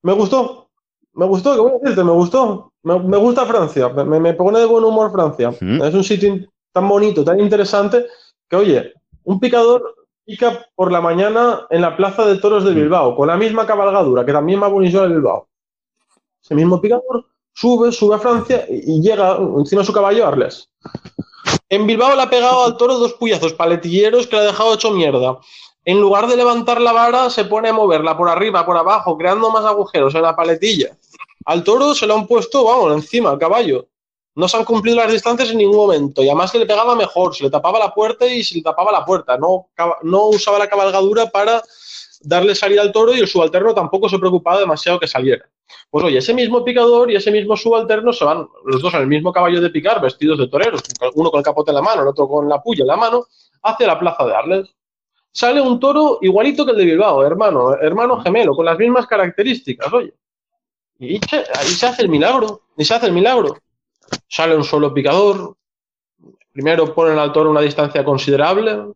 Me 0.02 0.12
gustó. 0.12 0.68
Me 1.14 1.26
gustó, 1.26 1.54
¿qué 1.54 1.60
voy 1.60 1.72
a 1.72 1.78
decirte? 1.80 2.04
Me 2.04 2.12
gustó. 2.12 2.72
Me, 2.82 3.16
gusta 3.18 3.44
Francia. 3.44 3.88
Me, 3.88 4.34
pone 4.34 4.60
de 4.60 4.66
buen 4.66 4.84
humor 4.84 5.10
Francia. 5.10 5.50
Mm. 5.60 5.82
Es 5.82 5.94
un 5.94 6.04
sitio 6.04 6.38
tan 6.72 6.88
bonito, 6.88 7.24
tan 7.24 7.40
interesante, 7.40 8.06
que 8.48 8.56
oye, 8.56 8.92
un 9.24 9.40
picador 9.40 9.94
pica 10.28 10.68
por 10.74 10.92
la 10.92 11.00
mañana 11.00 11.66
en 11.70 11.80
la 11.80 11.96
Plaza 11.96 12.26
de 12.26 12.36
Toros 12.36 12.62
de. 12.62 12.74
Bilbao, 12.74 13.16
con 13.16 13.28
la 13.28 13.36
misma 13.38 13.66
cabalgadura, 13.66 14.26
que 14.26 14.32
también 14.32 14.62
va 14.62 14.68
bonito 14.68 15.00
de 15.00 15.08
Bilbao. 15.08 15.48
Ese 16.44 16.54
mismo 16.54 16.78
picador 16.82 17.24
sube, 17.54 17.90
sube 17.92 18.16
a 18.16 18.18
Francia 18.18 18.66
y 18.68 19.00
llega 19.00 19.38
encima 19.56 19.80
de 19.80 19.86
su 19.86 19.92
caballo 19.94 20.26
Arles. 20.26 20.68
En 21.70 21.86
Bilbao 21.86 22.14
le 22.14 22.22
ha 22.22 22.28
pegado 22.28 22.64
al 22.64 22.76
toro 22.76 22.98
dos 22.98 23.14
puyazos 23.14 23.54
paletilleros 23.54 24.26
que 24.26 24.36
le 24.36 24.42
ha 24.42 24.46
dejado 24.46 24.74
hecho 24.74 24.90
mierda. 24.90 25.38
En 25.86 25.98
lugar 25.98 26.26
de 26.26 26.36
levantar 26.36 26.78
la 26.78 26.92
vara, 26.92 27.30
se 27.30 27.46
pone 27.46 27.70
a 27.70 27.72
moverla 27.72 28.14
por 28.14 28.28
arriba, 28.28 28.66
por 28.66 28.76
abajo, 28.76 29.16
creando 29.16 29.50
más 29.50 29.64
agujeros 29.64 30.14
en 30.14 30.22
la 30.22 30.36
paletilla. 30.36 30.94
Al 31.46 31.64
toro 31.64 31.94
se 31.94 32.06
lo 32.06 32.14
han 32.14 32.26
puesto, 32.26 32.64
vamos, 32.64 32.92
encima, 32.92 33.30
al 33.30 33.38
caballo 33.38 33.86
no 34.38 34.46
se 34.46 34.56
han 34.56 34.64
cumplido 34.64 34.98
las 34.98 35.10
distancias 35.10 35.50
en 35.50 35.58
ningún 35.58 35.76
momento. 35.76 36.22
Y 36.22 36.28
además 36.28 36.52
que 36.52 36.60
le 36.60 36.66
pegaba 36.66 36.94
mejor, 36.94 37.34
se 37.34 37.42
le 37.42 37.50
tapaba 37.50 37.76
la 37.80 37.92
puerta 37.92 38.24
y 38.24 38.44
se 38.44 38.54
le 38.54 38.62
tapaba 38.62 38.92
la 38.92 39.04
puerta. 39.04 39.36
No, 39.36 39.66
no 40.02 40.26
usaba 40.26 40.60
la 40.60 40.68
cabalgadura 40.68 41.26
para 41.26 41.60
darle 42.20 42.54
salida 42.54 42.82
al 42.82 42.92
toro 42.92 43.12
y 43.12 43.18
el 43.18 43.26
subalterno 43.26 43.74
tampoco 43.74 44.08
se 44.08 44.16
preocupaba 44.16 44.60
demasiado 44.60 45.00
que 45.00 45.08
saliera. 45.08 45.44
Pues 45.90 46.04
oye, 46.04 46.18
ese 46.18 46.34
mismo 46.34 46.64
picador 46.64 47.10
y 47.10 47.16
ese 47.16 47.32
mismo 47.32 47.56
subalterno 47.56 48.12
se 48.12 48.24
van 48.24 48.46
los 48.64 48.80
dos 48.80 48.94
en 48.94 49.00
el 49.00 49.06
mismo 49.08 49.32
caballo 49.32 49.60
de 49.60 49.70
picar, 49.70 50.00
vestidos 50.00 50.38
de 50.38 50.46
toreros, 50.46 50.82
uno 51.16 51.32
con 51.32 51.38
el 51.38 51.44
capote 51.44 51.72
en 51.72 51.74
la 51.74 51.82
mano, 51.82 52.02
el 52.02 52.08
otro 52.08 52.28
con 52.28 52.48
la 52.48 52.62
puya 52.62 52.82
en 52.82 52.88
la 52.88 52.96
mano, 52.96 53.24
hacia 53.64 53.88
la 53.88 53.98
plaza 53.98 54.24
de 54.24 54.36
Arles. 54.36 54.68
Sale 55.32 55.60
un 55.60 55.80
toro 55.80 56.20
igualito 56.22 56.64
que 56.64 56.70
el 56.70 56.78
de 56.78 56.84
Bilbao, 56.84 57.24
hermano, 57.24 57.74
hermano 57.74 58.20
gemelo, 58.20 58.54
con 58.54 58.66
las 58.66 58.78
mismas 58.78 59.04
características, 59.08 59.92
oye. 59.92 60.14
Y 61.00 61.14
ahí 61.54 61.66
se 61.66 61.86
hace 61.86 62.02
el 62.02 62.08
milagro, 62.08 62.62
y 62.76 62.84
se 62.84 62.94
hace 62.94 63.06
el 63.06 63.12
milagro 63.12 63.56
sale 64.28 64.54
un 64.54 64.64
solo 64.64 64.92
picador, 64.92 65.56
primero 66.52 66.94
ponen 66.94 67.18
al 67.18 67.32
toro 67.32 67.50
una 67.50 67.60
distancia 67.60 68.04
considerable, 68.04 68.92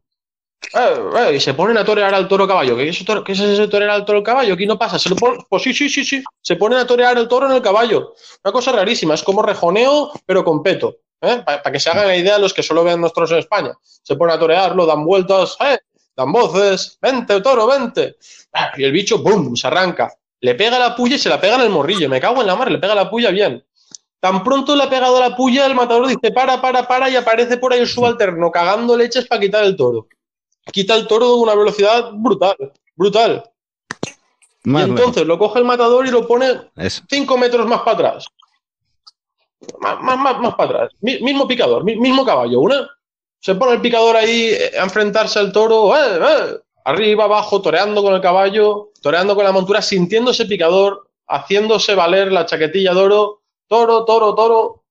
eh, 0.75 1.29
eh, 1.29 1.35
y 1.37 1.41
se 1.41 1.55
ponen 1.55 1.77
a 1.77 1.85
torear 1.85 2.15
al 2.15 2.29
toro 2.29 2.47
caballo. 2.47 2.77
¿Qué 2.77 2.89
es, 2.89 3.01
ese 3.01 3.25
¿Qué 3.25 3.33
es 3.33 3.41
ese 3.41 3.69
torear 3.69 3.91
al 3.91 4.05
toro 4.05 4.23
caballo? 4.23 4.55
Aquí 4.55 4.67
no 4.67 4.79
pasa. 4.79 4.99
Se 4.99 5.11
lo 5.11 5.17
pues 5.17 5.63
sí, 5.63 5.75
sí, 5.75 5.89
sí, 5.89 6.05
sí. 6.05 6.23
Se 6.41 6.57
ponen 6.57 6.79
a 6.79 6.87
torear 6.87 7.19
el 7.19 7.29
toro 7.29 7.47
en 7.47 7.53
el 7.53 7.63
caballo. 7.63 8.15
Una 8.45 8.53
cosa 8.53 8.73
rarísima. 8.73 9.15
Es 9.15 9.23
como 9.23 9.43
rejoneo, 9.43 10.13
pero 10.25 10.45
con 10.45 10.63
peto. 10.63 10.97
¿eh? 11.21 11.43
Para 11.45 11.73
que 11.73 11.81
se 11.81 11.91
hagan 11.91 12.07
la 12.07 12.17
idea 12.17 12.39
los 12.39 12.55
que 12.55 12.63
solo 12.63 12.85
ven 12.85 13.01
nuestros 13.01 13.31
en 13.33 13.39
España. 13.39 13.73
Se 13.83 14.17
ponen 14.17 14.37
a 14.37 14.39
torearlo, 14.39 14.87
dan 14.87 15.05
vueltas, 15.05 15.57
dan 16.17 16.33
voces. 16.33 16.99
Vente, 17.03 17.41
toro, 17.41 17.67
vente. 17.67 18.17
Y 18.77 18.85
el 18.85 18.93
bicho, 18.93 19.19
¡bum! 19.19 19.55
Se 19.57 19.67
arranca. 19.67 20.13
Le 20.41 20.55
pega 20.55 20.79
la 20.79 20.97
puya 20.97 21.17
y 21.17 21.19
se 21.19 21.29
la 21.29 21.41
pega 21.41 21.57
en 21.57 21.63
el 21.63 21.71
morrillo. 21.71 22.09
Me 22.09 22.21
cago 22.21 22.41
en 22.41 22.47
la 22.47 22.57
mar, 22.57 22.71
le 22.71 22.79
pega 22.79 22.95
la 22.95 23.11
puya 23.11 23.31
bien. 23.31 23.65
Tan 24.23 24.45
pronto 24.45 24.77
le 24.77 24.85
ha 24.85 24.89
pegado 24.89 25.19
la 25.19 25.35
puya, 25.35 25.67
el 25.67 25.75
matador 25.75 26.07
dice 26.07 26.31
para, 26.31 26.63
para, 26.63 26.87
para 26.87 27.11
y 27.11 27.17
aparece 27.17 27.57
por 27.57 27.73
ahí 27.73 27.81
el 27.81 27.89
subalterno 27.89 28.53
cagando 28.53 28.97
leches 28.97 29.27
para 29.27 29.41
quitar 29.41 29.65
el 29.65 29.75
toro. 29.75 30.07
Quita 30.71 30.95
el 30.95 31.09
toro 31.09 31.27
de 31.27 31.43
una 31.43 31.57
velocidad 31.57 32.13
brutal, 32.13 32.55
brutal. 32.95 33.43
y 34.63 34.81
entonces 34.81 35.27
lo 35.27 35.37
coge 35.41 35.59
el 35.59 35.65
matador 35.65 36.07
y 36.07 36.13
lo 36.13 36.25
pone 36.25 36.71
cinco 37.09 37.37
metros 37.37 37.67
más 37.67 37.81
para 37.81 37.95
atrás. 37.95 38.27
Más, 39.81 40.01
más, 40.01 40.39
más, 40.39 40.55
para 40.55 40.85
atrás. 40.85 40.93
mismo 41.01 41.49
picador, 41.49 41.83
mismo 41.83 42.25
caballo. 42.25 42.61
Una, 42.61 42.89
se 43.41 43.57
pone 43.57 43.73
el 43.73 43.81
picador 43.81 44.15
ahí 44.15 44.55
a 44.79 44.85
enfrentarse 44.85 45.41
al 45.41 45.51
toro. 45.51 45.97
¡Eh, 45.97 46.21
eh! 46.21 46.57
arriba, 46.85 47.25
abajo, 47.25 47.61
toreando 47.61 48.05
con 48.05 48.15
el 48.15 48.21
caballo, 48.21 48.93
toreando 49.03 49.35
con 49.35 49.43
la 49.43 49.51
montura, 49.51 49.83
sintiendo 49.83 50.31
ese 50.31 50.47
picador, 50.47 51.09
haciéndose 51.27 51.97
valer 51.97 52.31
la 52.31 52.47
chaquetilla 52.47 52.95
de 52.95 53.01
oro, 53.01 53.42
toro, 53.73 54.05
toro, 54.05 54.35
toro, 54.35 54.83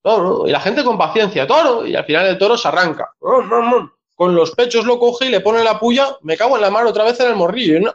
toro, 0.00 0.46
y 0.46 0.52
la 0.52 0.60
gente 0.60 0.84
con 0.84 0.96
paciencia, 0.96 1.44
toro, 1.44 1.84
y 1.84 1.96
al 1.96 2.04
final 2.04 2.24
el 2.26 2.38
toro 2.38 2.56
se 2.56 2.68
arranca. 2.68 3.10
Con 4.14 4.34
los 4.36 4.52
pechos 4.52 4.84
lo 4.84 5.00
coge 5.00 5.26
y 5.26 5.28
le 5.28 5.40
pone 5.40 5.64
la 5.64 5.80
puya, 5.80 6.16
me 6.22 6.36
cago 6.36 6.54
en 6.54 6.62
la 6.62 6.70
mano 6.70 6.90
otra 6.90 7.02
vez 7.02 7.18
en 7.18 7.30
el 7.30 7.34
morrillo. 7.36 7.92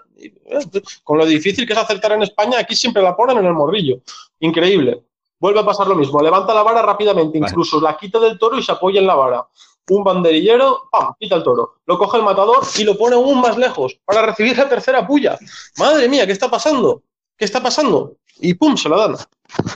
Con 1.05 1.17
lo 1.17 1.25
difícil 1.25 1.65
que 1.65 1.71
es 1.71 1.79
acertar 1.79 2.11
en 2.11 2.23
España, 2.23 2.59
aquí 2.59 2.75
siempre 2.75 3.01
la 3.01 3.15
ponen 3.15 3.37
en 3.37 3.45
el 3.45 3.53
morrillo. 3.53 4.01
Increíble. 4.39 5.05
Vuelve 5.39 5.61
a 5.61 5.65
pasar 5.65 5.87
lo 5.87 5.95
mismo, 5.95 6.21
levanta 6.21 6.53
la 6.53 6.63
vara 6.63 6.81
rápidamente, 6.81 7.37
incluso 7.37 7.79
la 7.79 7.95
quita 7.95 8.19
del 8.19 8.37
toro 8.37 8.57
y 8.57 8.63
se 8.63 8.73
apoya 8.73 8.99
en 8.99 9.07
la 9.07 9.15
vara 9.15 9.47
un 9.89 10.03
banderillero, 10.03 10.87
¡pam! 10.91 11.13
quita 11.19 11.35
el 11.35 11.43
toro. 11.43 11.75
Lo 11.85 11.97
coge 11.97 12.17
el 12.17 12.23
matador 12.23 12.63
y 12.77 12.83
lo 12.85 12.97
pone 12.97 13.15
aún 13.15 13.41
más 13.41 13.57
lejos 13.57 13.97
para 14.05 14.21
recibir 14.21 14.57
la 14.57 14.69
tercera 14.69 15.05
puya. 15.05 15.37
Madre 15.77 16.07
mía, 16.07 16.25
¿qué 16.25 16.31
está 16.31 16.49
pasando? 16.49 17.03
¿Qué 17.37 17.45
está 17.45 17.61
pasando? 17.61 18.15
Y 18.43 18.53
¡pum! 18.55 18.75
se 18.77 18.89
la 18.89 18.97
dan. 18.97 19.15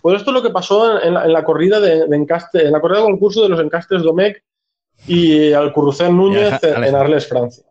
Pues 0.01 0.17
esto 0.17 0.31
es 0.31 0.33
lo 0.33 0.43
que 0.43 0.49
pasó 0.49 0.99
en, 1.01 1.13
la, 1.13 1.43
corrida 1.43 1.79
de, 1.79 2.03
encaste, 2.15 2.65
en 2.65 2.71
la 2.71 2.81
corrida 2.81 2.99
de 2.99 3.05
concurso 3.05 3.43
de 3.43 3.49
los 3.49 3.59
encastes 3.59 4.03
Domecq 4.03 4.43
y 5.07 5.53
al 5.53 5.71
Currucén 5.71 6.15
Núñez 6.15 6.61
en 6.63 6.95
Arles, 6.95 7.27
Francia. 7.27 7.63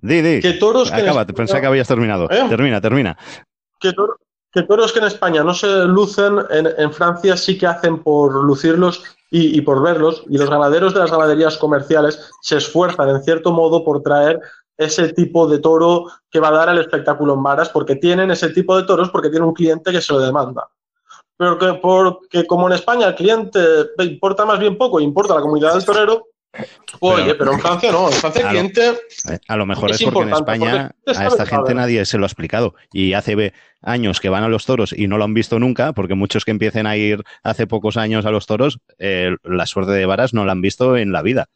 Di, 0.00 0.22
di. 0.22 0.40
Que 0.40 0.54
toros 0.54 0.92
Acaba, 0.92 1.26
pensé 1.26 1.60
que 1.60 1.66
habías 1.66 1.88
terminado. 1.88 2.30
¿Eh? 2.30 2.44
Termina, 2.48 2.80
termina. 2.80 3.18
Que, 3.80 3.92
toros 4.62 4.92
que 4.92 4.98
en 4.98 5.06
España 5.06 5.42
no 5.42 5.54
se 5.54 5.84
lucen, 5.86 6.38
en, 6.50 6.68
en 6.78 6.92
Francia 6.92 7.36
sí 7.36 7.58
que 7.58 7.66
hacen 7.66 8.02
por 8.02 8.32
lucirlos 8.44 9.02
y, 9.30 9.60
por 9.60 9.82
verlos. 9.82 10.24
Y 10.28 10.38
los 10.38 10.50
ganaderos 10.50 10.92
de 10.92 11.00
las 11.00 11.10
ganaderías 11.10 11.56
comerciales 11.56 12.30
se 12.42 12.56
esfuerzan, 12.56 13.08
en 13.10 13.22
cierto 13.22 13.52
modo, 13.52 13.84
por 13.84 14.02
traer 14.02 14.40
ese 14.80 15.12
tipo 15.12 15.46
de 15.46 15.58
toro 15.58 16.06
que 16.30 16.40
va 16.40 16.48
a 16.48 16.52
dar 16.52 16.70
el 16.70 16.78
espectáculo 16.78 17.34
en 17.34 17.42
varas, 17.42 17.68
porque 17.68 17.96
tienen 17.96 18.30
ese 18.30 18.48
tipo 18.48 18.76
de 18.76 18.84
toros, 18.84 19.10
porque 19.10 19.28
tienen 19.28 19.48
un 19.48 19.54
cliente 19.54 19.92
que 19.92 20.00
se 20.00 20.12
lo 20.12 20.20
demanda. 20.20 20.68
Pero 21.36 21.58
que 21.58 21.74
porque 21.74 22.46
como 22.46 22.66
en 22.66 22.74
España 22.74 23.08
el 23.08 23.14
cliente 23.14 23.60
importa 23.98 24.44
más 24.44 24.58
bien 24.58 24.78
poco, 24.78 25.00
importa 25.00 25.34
la 25.34 25.42
comunidad 25.42 25.74
del 25.74 25.84
torero, 25.84 26.26
Oye, 26.98 27.34
pero 27.36 27.52
en 27.52 27.60
Francia 27.60 27.92
no, 27.92 28.08
en 28.08 28.12
Francia 28.12 28.42
el 28.42 28.48
cliente. 28.48 28.98
A 29.46 29.56
lo 29.56 29.66
mejor 29.66 29.90
es, 29.90 30.02
porque 30.02 30.28
en 30.28 30.34
España 30.34 30.90
a 31.06 31.26
esta 31.26 31.46
gente 31.46 31.74
nadie 31.74 32.04
se 32.04 32.18
lo 32.18 32.24
ha 32.24 32.26
explicado. 32.26 32.74
Y 32.92 33.12
hace 33.12 33.52
años 33.82 34.20
que 34.20 34.28
van 34.28 34.42
a 34.42 34.48
los 34.48 34.66
toros 34.66 34.92
y 34.92 35.06
no 35.06 35.16
lo 35.16 35.24
han 35.24 35.34
visto 35.34 35.58
nunca, 35.58 35.92
porque 35.92 36.14
muchos 36.14 36.44
que 36.44 36.50
empiecen 36.50 36.86
a 36.86 36.96
ir 36.96 37.22
hace 37.42 37.66
pocos 37.66 37.96
años 37.96 38.26
a 38.26 38.30
los 38.30 38.46
toros, 38.46 38.80
eh, 38.98 39.36
la 39.44 39.66
suerte 39.66 39.92
de 39.92 40.06
varas 40.06 40.34
no 40.34 40.44
la 40.44 40.52
han 40.52 40.60
visto 40.60 40.96
en 40.96 41.12
la 41.12 41.22
vida. 41.22 41.48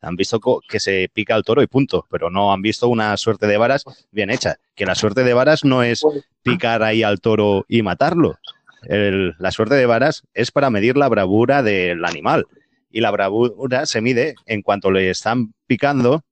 Han 0.00 0.16
visto 0.16 0.40
que 0.68 0.80
se 0.80 1.10
pica 1.12 1.34
el 1.34 1.42
toro 1.42 1.62
y 1.62 1.66
punto, 1.66 2.06
pero 2.10 2.30
no 2.30 2.52
han 2.52 2.62
visto 2.62 2.88
una 2.88 3.16
suerte 3.16 3.46
de 3.46 3.56
varas 3.56 3.84
bien 4.10 4.30
hecha. 4.30 4.56
Que 4.74 4.86
la 4.86 4.94
suerte 4.94 5.24
de 5.24 5.34
varas 5.34 5.64
no 5.64 5.82
es 5.82 6.02
picar 6.42 6.82
ahí 6.82 7.02
al 7.02 7.20
toro 7.20 7.64
y 7.68 7.82
matarlo. 7.82 8.38
la 8.82 9.50
suerte 9.50 9.74
de 9.74 9.86
varas 9.86 10.22
es 10.34 10.50
para 10.50 10.70
medir 10.70 10.96
la 10.96 11.08
bravura 11.08 11.62
del 11.62 12.04
animal 12.04 12.46
y 12.90 13.00
la 13.00 13.10
bravura 13.10 13.86
se 13.86 14.00
mide 14.00 14.34
en 14.46 14.62
cuanto 14.62 14.90
le 14.90 15.10
están 15.10 15.52
picando, 15.66 16.24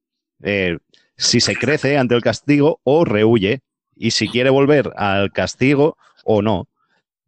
eh, 0.43 0.79
si 1.17 1.41
se 1.41 1.57
crece 1.57 1.99
ante 1.99 2.15
el 2.15 2.23
castigo 2.23 2.81
o 2.85 3.05
rehuye, 3.05 3.61
y 3.97 4.11
si 4.11 4.29
quiere 4.29 4.51
volver 4.51 4.93
al 4.97 5.33
castigo 5.33 5.97
o 6.25 6.43
no. 6.43 6.69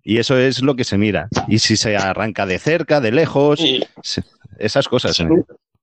Y 0.03 0.19
eso 0.19 0.39
es 0.39 0.63
lo 0.63 0.77
que 0.77 0.85
se 0.85 0.99
mira. 0.99 1.29
Y 1.49 1.59
si 1.59 1.77
se 1.77 1.97
arranca 1.97 2.47
de 2.47 2.59
cerca, 2.59 3.01
de 3.01 3.13
lejos, 3.13 3.61
esas 4.59 4.89
cosas. 4.89 5.19
¿eh? 5.21 5.29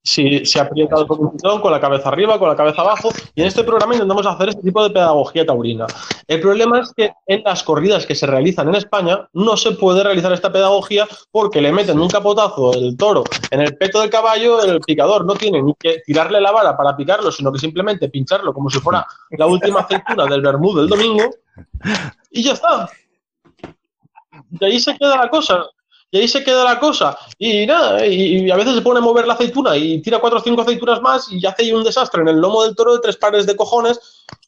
Si 0.06 0.46
se 0.46 0.60
aprieta 0.60 0.96
el 0.98 1.08
con 1.08 1.72
la 1.72 1.82
cabeza 1.82 2.10
arriba, 2.10 2.38
con 2.38 2.48
la 2.48 2.56
cabeza 2.56 2.82
abajo. 2.82 3.10
Y 3.34 3.42
en 3.42 3.48
este 3.48 3.64
programa 3.64 3.96
intentamos 3.96 4.26
hacer 4.26 4.50
este 4.50 4.62
tipo 4.62 4.84
de 4.84 4.92
pedagogía 4.92 5.46
taurina. 5.46 5.88
El 6.28 6.40
problema 6.42 6.80
es 6.80 6.94
que 6.94 7.12
en 7.26 7.44
las 7.44 7.64
corridas 7.64 8.06
que 8.06 8.14
se 8.14 8.28
realizan 8.28 8.70
en 8.70 8.76
España 8.76 9.28
no 9.34 9.58
se 9.58 9.72
puede 9.72 10.04
realizar 10.04 10.32
esta 10.32 10.52
pedagogía 10.52 11.08
porque 11.32 11.60
le 11.60 11.72
meten 11.72 12.00
un 12.00 12.08
capotazo 12.08 12.74
el 12.74 12.96
toro 12.96 13.24
en 13.50 13.62
el 13.62 13.76
peto 13.78 14.00
del 14.00 14.10
caballo, 14.10 14.64
el 14.64 14.80
picador 14.82 15.26
no 15.26 15.34
tiene 15.34 15.62
ni 15.62 15.74
que 15.74 16.02
tirarle 16.06 16.40
la 16.40 16.52
vara 16.52 16.78
para 16.78 16.96
picarlo, 16.96 17.32
sino 17.32 17.52
que 17.52 17.60
simplemente 17.60 18.10
pincharlo 18.10 18.54
como 18.54 18.70
si 18.70 18.80
fuera 18.80 19.06
la 19.32 19.48
última 19.48 19.82
aceituna 19.82 20.26
del 20.28 20.42
Bermud 20.42 20.78
del 20.78 20.90
domingo. 20.90 21.24
Y 22.30 22.44
ya 22.44 22.54
está. 22.54 22.88
De 24.50 24.66
ahí 24.68 24.80
se 24.80 24.96
queda 24.98 25.18
la 25.18 25.30
cosa 25.30 25.66
y 26.16 26.20
ahí 26.20 26.28
se 26.30 26.46
queda 26.46 26.64
la 26.64 26.80
cosa. 26.80 27.18
Y 27.38 27.66
nada, 27.66 28.06
y, 28.08 28.50
a 28.50 28.56
veces 28.56 28.76
se 28.76 28.82
pone 28.82 29.00
a 29.00 29.02
mover 29.02 29.28
la 29.28 29.34
aceituna 29.34 29.76
y 29.76 30.02
tira 30.02 30.20
cuatro 30.20 30.40
o 30.40 30.42
cinco 30.42 30.62
aceitunas 30.62 31.02
más 31.02 31.30
y 31.30 31.46
hace 31.46 31.64
ahí 31.64 31.74
un 31.74 31.84
desastre 31.84 32.22
en 32.22 32.30
el 32.30 32.38
lomo 32.38 32.64
del 32.64 32.74
toro 32.74 32.94
de 32.94 33.02
tres 33.02 33.18
pares 33.18 33.46
de 33.46 33.56
cojones. 33.58 34.00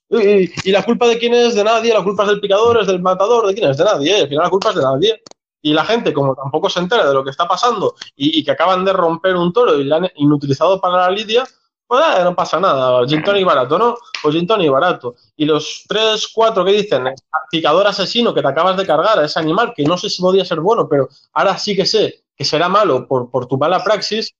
Y, 0.09 0.71
la 0.71 0.83
culpa 0.83 1.07
de 1.07 1.17
quién 1.17 1.33
es 1.33 1.55
de 1.55 1.65
nadie, 1.65 1.93
la 1.93 2.05
culpa 2.05 2.23
es 2.23 2.29
del 2.29 2.39
picador, 2.39 2.79
es 2.79 2.87
del 2.87 3.01
matador, 3.01 3.45
de 3.47 3.53
quién 3.53 3.69
es 3.69 3.75
de 3.75 3.83
nadie, 3.83 4.21
al 4.21 4.29
final 4.29 4.45
la 4.45 4.49
culpa 4.49 4.69
es 4.69 4.75
de 4.75 4.81
nadie. 4.81 5.21
Y 5.61 5.73
la 5.73 5.83
gente, 5.83 6.13
como 6.13 6.33
tampoco 6.35 6.69
se 6.69 6.79
entera 6.79 7.05
de 7.05 7.13
lo 7.13 7.25
que 7.25 7.31
está 7.31 7.45
pasando 7.49 7.95
y, 8.15 8.45
que 8.45 8.51
acaban 8.51 8.85
de 8.85 8.93
romper 8.93 9.35
un 9.35 9.51
toro 9.51 9.77
y 9.77 9.83
lo 9.83 9.95
han 9.97 10.09
inutilizado 10.15 10.79
para 10.79 10.97
la 10.99 11.11
lidia, 11.11 11.43
pues 11.87 12.03
eh, 12.17 12.23
no 12.23 12.35
pasa 12.35 12.59
nada, 12.59 13.07
gin 13.07 13.23
y 13.35 13.43
barato, 13.43 13.79
¿no? 13.79 13.95
Pues 14.21 14.35
gin 14.35 14.47
y 14.59 14.69
barato. 14.69 15.15
Y 15.37 15.45
los 15.45 15.85
tres, 15.87 16.27
cuatro 16.33 16.65
que 16.65 16.73
dicen, 16.73 17.05
picador 17.49 17.87
asesino 17.87 18.33
que 18.33 18.41
te 18.41 18.47
acabas 18.47 18.75
de 18.75 18.85
cargar 18.85 19.19
a 19.19 19.25
ese 19.25 19.39
animal, 19.39 19.73
que 19.75 19.83
no 19.83 19.97
sé 19.97 20.09
si 20.09 20.21
podía 20.21 20.43
ser 20.43 20.59
bueno, 20.59 20.87
pero 20.89 21.07
ahora 21.33 21.57
sí 21.57 21.75
que 21.75 21.85
sé 21.85 22.23
que 22.35 22.45
será 22.45 22.69
malo 22.69 23.07
por, 23.07 23.47
tu 23.47 23.57
mala 23.57 23.83
praxis, 23.83 24.35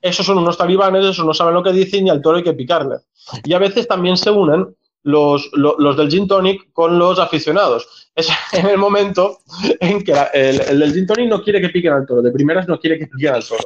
esos 0.00 0.24
son 0.24 0.38
unos 0.38 0.56
talibanes, 0.56 1.04
esos 1.04 1.26
no 1.26 1.34
saben 1.34 1.54
lo 1.54 1.62
que 1.62 1.72
dicen 1.72 2.06
y 2.06 2.10
al 2.10 2.22
toro 2.22 2.38
hay 2.38 2.44
que 2.44 2.54
picarle. 2.54 2.98
Y 3.42 3.52
a 3.52 3.58
veces 3.58 3.88
también 3.88 4.16
se 4.16 4.30
unen 4.30 4.74
los, 5.02 5.50
los, 5.52 5.96
del 5.96 6.08
gin 6.08 6.26
tonic 6.26 6.72
con 6.72 6.98
los 6.98 7.18
aficionados. 7.18 8.08
Es 8.14 8.28
en 8.52 8.66
el 8.66 8.78
momento 8.78 9.40
en 9.80 10.02
que 10.02 10.12
el, 10.32 10.60
el, 10.60 10.78
del 10.78 10.94
gin 10.94 11.06
tonic 11.06 11.28
no 11.28 11.42
quiere 11.42 11.60
que 11.60 11.68
piquen 11.68 11.92
al 11.92 12.06
toro, 12.06 12.22
de 12.22 12.30
primeras 12.30 12.68
no 12.68 12.78
quiere 12.78 12.98
que 12.98 13.08
piquen 13.08 13.34
al 13.34 13.46
toro. 13.46 13.64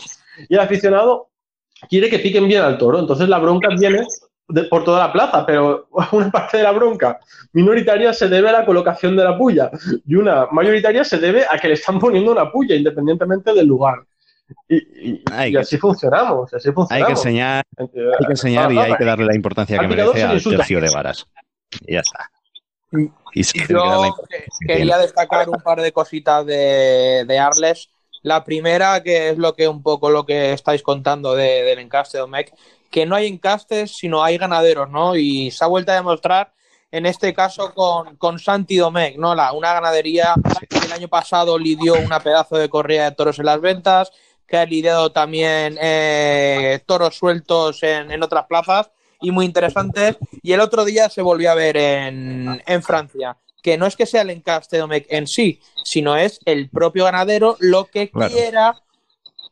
Y 0.49 0.55
el 0.55 0.61
aficionado 0.61 1.29
quiere 1.89 2.09
que 2.09 2.19
piquen 2.19 2.49
bien 2.49 2.63
al 2.63 2.79
toro. 2.79 2.99
Entonces 2.99 3.29
la 3.29 3.39
bronca 3.39 3.69
viene 3.79 4.07
por 4.71 4.85
toda 4.85 5.07
la 5.07 5.13
plaza, 5.13 5.45
pero 5.45 5.89
una 6.13 6.31
parte 6.31 6.59
de 6.59 6.63
la 6.63 6.73
bronca 6.73 7.19
minoritaria 7.53 8.13
se 8.13 8.29
debe 8.29 8.49
a 8.49 8.53
la 8.53 8.65
colocación 8.65 9.17
de 9.17 9.25
la 9.25 9.37
puya 9.37 9.71
y 10.07 10.15
una 10.15 10.47
mayoritaria 10.51 11.05
se 11.05 11.19
debe 11.19 11.45
a 11.49 11.59
que 11.59 11.69
le 11.69 11.75
están 11.75 11.99
poniendo 11.99 12.33
una 12.33 12.51
puya 12.51 12.75
independientemente 12.75 13.53
del 13.53 13.67
lugar. 13.67 14.05
Y, 14.67 15.23
así 15.59 15.77
funcionamos, 15.77 16.55
así 16.55 16.73
funcionamos. 16.73 16.91
Hay 16.91 17.05
que 17.05 17.21
enseñar, 17.21 17.65
hay 17.77 18.27
que 18.27 18.33
enseñar 18.33 18.73
y 18.73 18.79
hay 18.79 18.97
que 18.97 19.05
darle 19.05 19.27
la 19.27 19.35
importancia 19.35 19.79
que 19.79 19.87
merece 19.87 20.23
al 20.23 20.43
tercio 20.43 20.81
de 20.81 20.91
varas. 20.91 21.27
Y 21.87 21.93
ya 21.93 22.01
está. 22.01 22.31
Y, 22.91 23.43
yo 23.69 24.15
quería 24.67 24.97
destacar 24.97 25.51
un 25.51 25.61
par 25.61 25.83
de 25.83 25.93
cositas 25.93 26.47
de, 26.47 27.25
de 27.27 27.39
Arles 27.39 27.91
la 28.23 28.45
primera, 28.45 29.03
que 29.03 29.31
es 29.31 29.39
lo 29.39 29.55
que 29.55 29.69
un 29.69 29.83
poco 29.83 30.11
lo 30.11 30.25
que 30.27 30.53
estáis 30.53 30.83
contando 30.83 31.35
del 31.35 31.79
encaste 31.79 32.19
de 32.19 32.23
Omec, 32.23 32.55
que 32.91 33.07
no 33.07 33.15
hay 33.17 33.27
encastes, 33.27 33.97
sino 33.97 34.23
hay 34.23 34.39
ganaderos, 34.39 34.91
¿no? 34.91 35.17
Y 35.17 35.51
se 35.51 35.65
ha 35.65 35.69
vuelto 35.69 35.93
a 35.93 35.97
demostrar, 35.97 36.53
en 36.91 37.07
este 37.07 37.35
caso, 37.35 37.75
con, 37.75 38.17
con 38.17 38.39
Santi 38.39 38.77
Domecq, 38.77 39.19
¿no? 39.19 39.35
La, 39.35 39.53
una 39.53 39.75
ganadería 39.75 40.35
que 40.69 40.79
el 40.79 40.93
año 40.93 41.09
pasado 41.09 41.59
lidió 41.59 41.95
una 41.95 42.21
pedazo 42.21 42.57
de 42.57 42.69
corrida 42.69 43.05
de 43.05 43.17
toros 43.17 43.39
en 43.39 43.47
las 43.47 43.61
ventas, 43.61 44.11
que 44.47 44.57
ha 44.57 44.65
lidiado 44.65 45.13
también 45.13 45.77
eh, 45.81 46.81
toros 46.87 47.15
sueltos 47.17 47.83
en, 47.83 48.11
en, 48.11 48.23
otras 48.23 48.47
plazas 48.47 48.91
y 49.21 49.31
muy 49.31 49.45
interesantes. 49.45 50.17
Y 50.43 50.53
el 50.53 50.61
otro 50.61 50.87
día 50.87 51.11
se 51.11 51.21
volvió 51.21 51.51
a 51.51 51.55
ver 51.55 51.77
en, 51.77 52.63
en 52.67 52.83
Francia 52.83 53.37
que 53.63 53.77
no 53.77 53.87
es 53.87 53.97
que 53.97 54.07
sea 54.07 54.23
el 54.23 54.31
encaste 54.31 54.79
en 55.09 55.27
sí, 55.27 55.61
sino 55.85 56.17
es 56.17 56.41
el 56.45 56.71
propio 56.71 57.05
ganadero 57.05 57.57
lo 57.61 57.87
que 57.87 58.11
quiera 58.11 58.83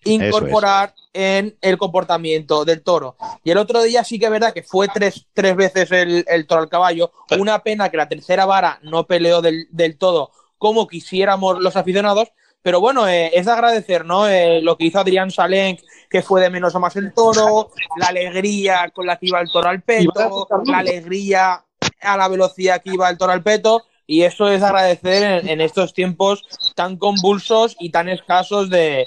incorporar 0.04 0.94
en 1.12 1.56
el 1.60 1.78
comportamiento 1.78 2.64
del 2.64 2.82
toro. 2.82 3.16
Y 3.42 3.50
el 3.50 3.58
otro 3.58 3.82
día 3.82 4.04
sí 4.04 4.18
que 4.18 4.26
es 4.26 4.30
verdad 4.30 4.52
que 4.52 4.62
fue 4.62 4.88
tres, 4.88 5.26
tres 5.32 5.56
veces 5.56 5.90
el, 5.90 6.46
toro 6.46 6.62
al 6.62 6.68
caballo. 6.68 7.12
Una 7.38 7.62
pena 7.62 7.90
que 7.90 7.96
la 7.96 8.08
tercera 8.08 8.44
vara 8.44 8.78
no 8.82 9.06
peleó 9.06 9.40
del, 9.42 9.68
todo 9.98 10.30
como 10.58 10.86
quisiéramos 10.86 11.60
los 11.60 11.76
aficionados. 11.76 12.28
Pero 12.62 12.80
bueno, 12.80 13.06
eh, 13.08 13.30
es 13.32 13.46
de 13.46 13.52
agradecer, 13.52 14.04
¿no? 14.04 14.28
Eh, 14.28 14.60
lo 14.60 14.76
que 14.76 14.86
hizo 14.86 14.98
Adrián 14.98 15.30
Salenk, 15.30 15.80
que 16.10 16.20
fue 16.22 16.40
de 16.40 16.50
menos 16.50 16.74
a 16.74 16.80
más 16.80 16.96
el 16.96 17.14
toro, 17.14 17.70
la 17.96 18.08
alegría 18.08 18.90
con 18.92 19.06
la 19.06 19.16
que 19.18 19.26
iba 19.26 19.40
el 19.40 19.50
toro 19.50 19.68
al 19.68 19.82
peto, 19.82 20.48
la 20.64 20.78
alegría 20.78 21.64
a 22.00 22.16
la 22.16 22.26
velocidad 22.26 22.82
que 22.82 22.90
iba 22.90 23.08
el 23.08 23.16
toro 23.18 23.32
al 23.32 23.42
peto 23.44 23.84
y 24.06 24.22
eso 24.22 24.48
es 24.48 24.62
agradecer 24.62 25.46
en, 25.48 25.60
estos 25.60 25.92
tiempos 25.92 26.44
tan 26.74 26.96
convulsos 26.96 27.76
y 27.80 27.90
tan 27.90 28.08
escasos 28.08 28.70
de, 28.70 29.06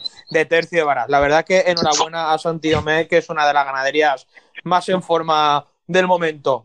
tercio 0.50 0.80
de 0.80 0.84
varas. 0.84 1.10
La 1.10 1.20
verdad 1.20 1.46
que 1.46 1.64
enhorabuena 1.68 2.34
a 2.34 2.38
Santidomé, 2.38 3.08
que 3.08 3.18
es 3.18 3.30
una 3.30 3.48
de 3.48 3.54
las 3.54 3.66
ganaderías 3.66 4.28
más 4.64 4.90
en 4.90 5.02
forma 5.02 5.66
del 5.88 6.06
momento. 6.06 6.62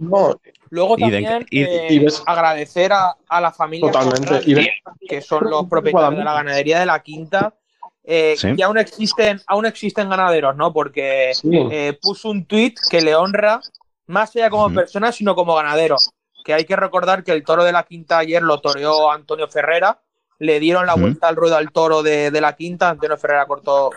Luego 0.71 0.97
también 0.97 1.47
eh, 1.51 2.07
agradecer 2.27 2.93
a, 2.93 3.41
la 3.41 3.53
familia 3.53 3.93
que 5.09 5.21
son 5.21 5.49
los 5.49 5.67
propietarios 5.69 6.19
de 6.19 6.25
la 6.25 6.35
ganadería 6.35 6.81
de 6.81 6.87
la 6.87 7.01
Quinta, 7.01 7.55
eh, 8.03 8.35
que 8.57 8.63
aún 8.65 8.79
existen, 8.79 9.41
aún 9.47 9.65
existen 9.65 10.11
ganaderos, 10.11 10.57
¿no? 10.57 10.73
Porque 10.73 11.33
eh, 11.53 11.99
puso 12.03 12.31
un 12.31 12.45
tuit 12.47 12.79
que 12.91 13.01
le 13.01 13.15
honra 13.15 13.61
más 14.07 14.35
allá 14.35 14.51
como 14.51 14.75
persona, 14.75 15.13
sino 15.13 15.35
como 15.37 15.55
ganadero. 15.55 15.97
Que 16.45 16.55
hay 16.55 16.65
que 16.65 16.77
recordar 16.77 17.25
que 17.25 17.33
el 17.33 17.43
toro 17.43 17.65
de 17.65 17.73
la 17.73 17.83
quinta 17.83 18.19
ayer 18.19 18.43
lo 18.43 18.61
toreó 18.61 19.11
Antonio 19.11 19.49
Ferrera, 19.49 20.01
le 20.39 20.61
dieron 20.61 20.87
la 20.87 20.95
vuelta 20.95 21.27
al 21.27 21.35
ruedo 21.37 21.57
al 21.57 21.73
toro 21.73 22.03
de, 22.05 22.31
de 22.31 22.41
la 22.41 22.55
quinta, 22.55 22.91
Antonio 22.91 23.17
Ferrera 23.17 23.47
cortó, 23.47 23.91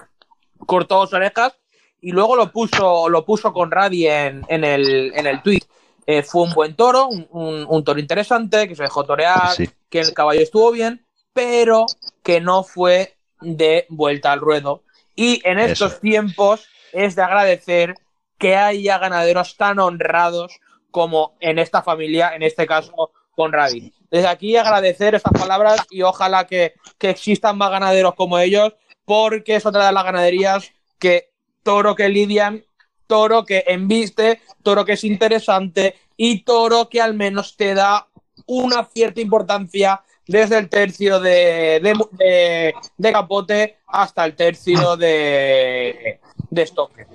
cortó 0.65 0.95
dos 0.95 1.13
orejas 1.13 1.53
y 2.01 2.11
luego 2.11 2.35
lo 2.35 2.51
puso, 2.51 3.09
lo 3.09 3.25
puso 3.25 3.51
con 3.53 3.69
Radi 3.69 4.07
en, 4.07 4.43
en 4.47 4.63
el, 4.63 5.11
en 5.15 5.27
el 5.27 5.41
tweet. 5.43 5.61
Eh, 6.05 6.23
fue 6.23 6.43
un 6.43 6.53
buen 6.53 6.73
toro, 6.75 7.07
un, 7.07 7.27
un- 7.31 7.65
un 7.67 7.83
toro 7.83 7.99
interesante, 7.99 8.67
que 8.67 8.75
se 8.75 8.83
dejó 8.83 9.03
torear, 9.03 9.51
Sí. 9.51 9.69
que 9.89 9.99
el 9.99 10.13
caballo 10.13 10.39
estuvo 10.41 10.71
bien, 10.71 11.05
pero 11.33 11.85
que 12.23 12.39
no 12.39 12.63
fue 12.63 13.17
de 13.41 13.85
vuelta 13.89 14.31
al 14.31 14.39
ruedo. 14.39 14.83
Y 15.15 15.41
en 15.45 15.59
estos 15.59 15.91
Eso. 15.93 15.99
tiempos 16.01 16.65
es 16.93 17.15
de 17.15 17.23
agradecer 17.23 17.95
que 18.37 18.55
haya 18.55 18.99
ganaderos 18.99 19.57
tan 19.57 19.79
honrados 19.79 20.59
como 20.91 21.35
en 21.39 21.59
esta 21.59 21.81
familia, 21.81 22.35
en 22.35 22.43
este 22.43 22.65
caso 22.65 23.11
con 23.35 23.51
Radi. 23.53 23.93
Desde 24.09 24.27
aquí 24.27 24.55
agradecer 24.57 25.15
estas 25.15 25.33
palabras 25.33 25.85
y 25.89 26.01
ojalá 26.01 26.47
que, 26.47 26.73
que 26.97 27.09
existan 27.09 27.57
más 27.57 27.69
ganaderos 27.69 28.15
como 28.15 28.39
ellos, 28.39 28.73
porque 29.05 29.55
es 29.55 29.65
otra 29.65 29.85
de 29.85 29.91
las 29.91 30.03
ganaderías 30.03 30.71
que 30.97 31.29
toro 31.63 31.95
que 31.95 32.09
lidian, 32.09 32.65
toro 33.05 33.45
que 33.45 33.63
embiste, 33.67 34.41
toro 34.63 34.85
que 34.85 34.93
es 34.93 35.03
interesante 35.03 35.95
y 36.15 36.43
toro 36.43 36.89
que 36.89 37.01
al 37.01 37.13
menos 37.13 37.55
te 37.55 37.73
da 37.73 38.07
una 38.47 38.85
cierta 38.85 39.21
importancia 39.21 40.01
desde 40.25 40.57
el 40.57 40.67
tercio 40.69 41.19
de, 41.19 41.79
de, 41.81 41.93
de- 42.11 42.73
de 42.97 43.11
capote 43.11 43.77
hasta 43.87 44.25
el 44.25 44.35
tercio 44.35 44.97
de, 44.97 46.19
de 46.49 46.61
estoque. 46.61 47.05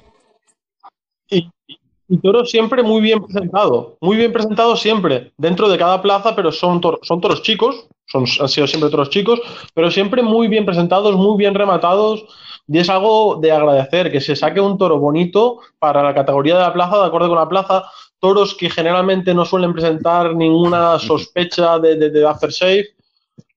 Y, 1.28 1.50
y 2.12 2.18
toros 2.20 2.50
siempre 2.50 2.82
muy 2.82 3.00
bien 3.00 3.22
presentado, 3.24 3.96
muy 4.00 4.16
bien 4.16 4.32
presentado 4.32 4.76
siempre, 4.76 5.32
dentro 5.38 5.68
de 5.68 5.78
cada 5.78 6.02
plaza, 6.02 6.36
pero 6.36 6.52
son, 6.52 6.80
tor- 6.80 6.98
son 7.02 7.20
toros 7.20 7.42
chicos, 7.42 7.86
son, 8.06 8.24
han 8.40 8.48
sido 8.48 8.66
siempre 8.66 8.90
toros 8.90 9.08
chicos, 9.10 9.40
pero 9.74 9.90
siempre 9.90 10.22
muy 10.22 10.46
bien 10.48 10.66
presentados, 10.66 11.16
muy 11.16 11.36
bien 11.38 11.54
rematados, 11.54 12.24
y 12.68 12.78
es 12.78 12.90
algo 12.90 13.36
de 13.40 13.50
agradecer, 13.52 14.12
que 14.12 14.20
se 14.20 14.36
saque 14.36 14.60
un 14.60 14.76
toro 14.78 14.98
bonito 14.98 15.58
para 15.78 16.02
la 16.02 16.14
categoría 16.14 16.54
de 16.56 16.62
la 16.62 16.72
plaza, 16.74 16.98
de 16.98 17.06
acuerdo 17.06 17.28
con 17.28 17.38
la 17.38 17.48
plaza, 17.48 17.84
toros 18.18 18.54
que 18.54 18.68
generalmente 18.70 19.34
no 19.34 19.44
suelen 19.44 19.72
presentar 19.72 20.34
ninguna 20.36 20.98
sospecha 20.98 21.78
de, 21.78 21.96
de, 21.96 22.10
de 22.10 22.26
aftershave. 22.26 22.88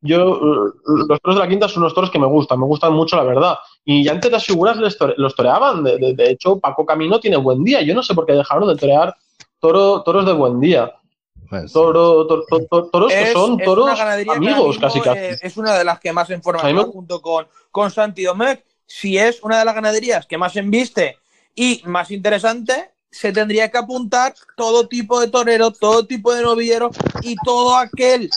Yo, 0.05 0.35
eh, 0.35 0.71
los 1.07 1.19
toros 1.21 1.35
de 1.37 1.43
la 1.43 1.47
quinta 1.49 1.67
son 1.67 1.83
unos 1.83 1.93
toros 1.93 2.09
que 2.11 2.19
me 2.19 2.27
gustan, 2.27 2.59
me 2.59 2.65
gustan 2.65 2.93
mucho, 2.93 3.15
la 3.17 3.23
verdad. 3.23 3.57
Y 3.83 4.07
antes 4.07 4.31
las 4.31 4.45
figuras 4.45 4.77
les 4.77 4.97
tore- 4.97 5.15
los 5.17 5.35
toreaban. 5.35 5.83
De, 5.83 5.97
de- 5.97 6.13
de 6.13 6.29
hecho, 6.31 6.59
Paco 6.59 6.85
Camino 6.85 7.19
tiene 7.19 7.37
buen 7.37 7.63
día. 7.63 7.81
Yo 7.81 7.93
no 7.95 8.03
sé 8.03 8.13
por 8.13 8.25
qué 8.25 8.33
dejaron 8.33 8.67
de 8.69 8.75
torear 8.75 9.15
toro, 9.59 10.01
toros 10.03 10.25
de 10.25 10.33
buen 10.33 10.59
día. 10.59 10.93
Pues, 11.49 11.71
Toro, 11.73 12.25
to- 12.25 12.43
to- 12.49 12.65
to- 12.69 12.85
toros 12.91 13.11
que 13.13 13.21
Es- 13.21 13.33
son 13.33 13.59
es 13.59 13.65
toros 13.65 13.87
que 13.93 14.31
amigos, 14.31 14.79
casi 14.79 14.99
casi. 14.99 15.19
es 15.41 15.57
una 15.57 15.77
de 15.77 15.83
las 15.83 15.99
que 15.99 16.11
más 16.11 16.29
en 16.31 16.41
forma 16.41 16.61
A 16.61 16.65
mí 16.65 16.73
me- 16.73 16.79
está 16.81 16.91
junto 16.91 17.21
con, 17.21 17.47
con 17.71 17.91
Santi 17.91 18.23
Domecq. 18.23 18.63
Si 18.87 19.17
es 19.17 19.43
una 19.43 19.59
de 19.59 19.65
las 19.65 19.75
ganaderías 19.75 20.25
que 20.25 20.37
más 20.39 20.55
embiste 20.55 21.17
y 21.53 21.81
más 21.85 22.09
interesante, 22.11 22.91
se 23.11 23.31
tendría 23.31 23.69
que 23.71 23.77
apuntar 23.77 24.33
todo 24.57 24.87
tipo 24.87 25.19
de 25.21 25.27
torero, 25.27 25.71
todo 25.71 26.05
tipo 26.05 26.33
de 26.33 26.41
novillero 26.41 26.89
y 27.21 27.35
todo 27.45 27.75
aquel 27.75 28.29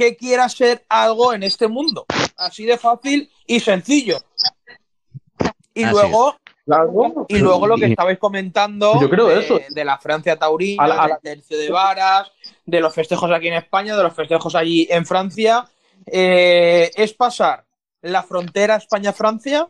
que 0.00 0.16
quiera 0.16 0.48
ser 0.48 0.82
algo 0.88 1.34
en 1.34 1.42
este 1.42 1.68
mundo. 1.68 2.06
Así 2.38 2.64
de 2.64 2.78
fácil 2.78 3.30
y 3.46 3.60
sencillo. 3.60 4.16
Y 5.74 5.82
Así 5.84 5.92
luego, 5.92 6.36
Claro. 6.64 7.26
y 7.28 7.36
luego 7.38 7.66
lo 7.66 7.76
que 7.76 7.84
estabais 7.86 8.18
comentando 8.18 8.98
Yo 8.98 9.10
creo 9.10 9.26
de, 9.26 9.40
eso. 9.40 9.60
de 9.68 9.84
la 9.84 9.98
Francia 9.98 10.36
Taurina, 10.38 10.84
A 10.84 10.88
la- 10.88 10.94
la- 10.96 11.06
del 11.22 11.36
tercio 11.38 11.58
de 11.58 11.70
varas, 11.70 12.32
de 12.64 12.80
los 12.80 12.94
festejos 12.94 13.30
aquí 13.30 13.48
en 13.48 13.54
España, 13.54 13.94
de 13.94 14.02
los 14.02 14.14
festejos 14.14 14.54
allí 14.54 14.86
en 14.90 15.04
Francia, 15.04 15.68
eh, 16.06 16.90
es 16.96 17.12
pasar 17.12 17.66
la 18.00 18.22
frontera 18.22 18.76
España-Francia 18.76 19.68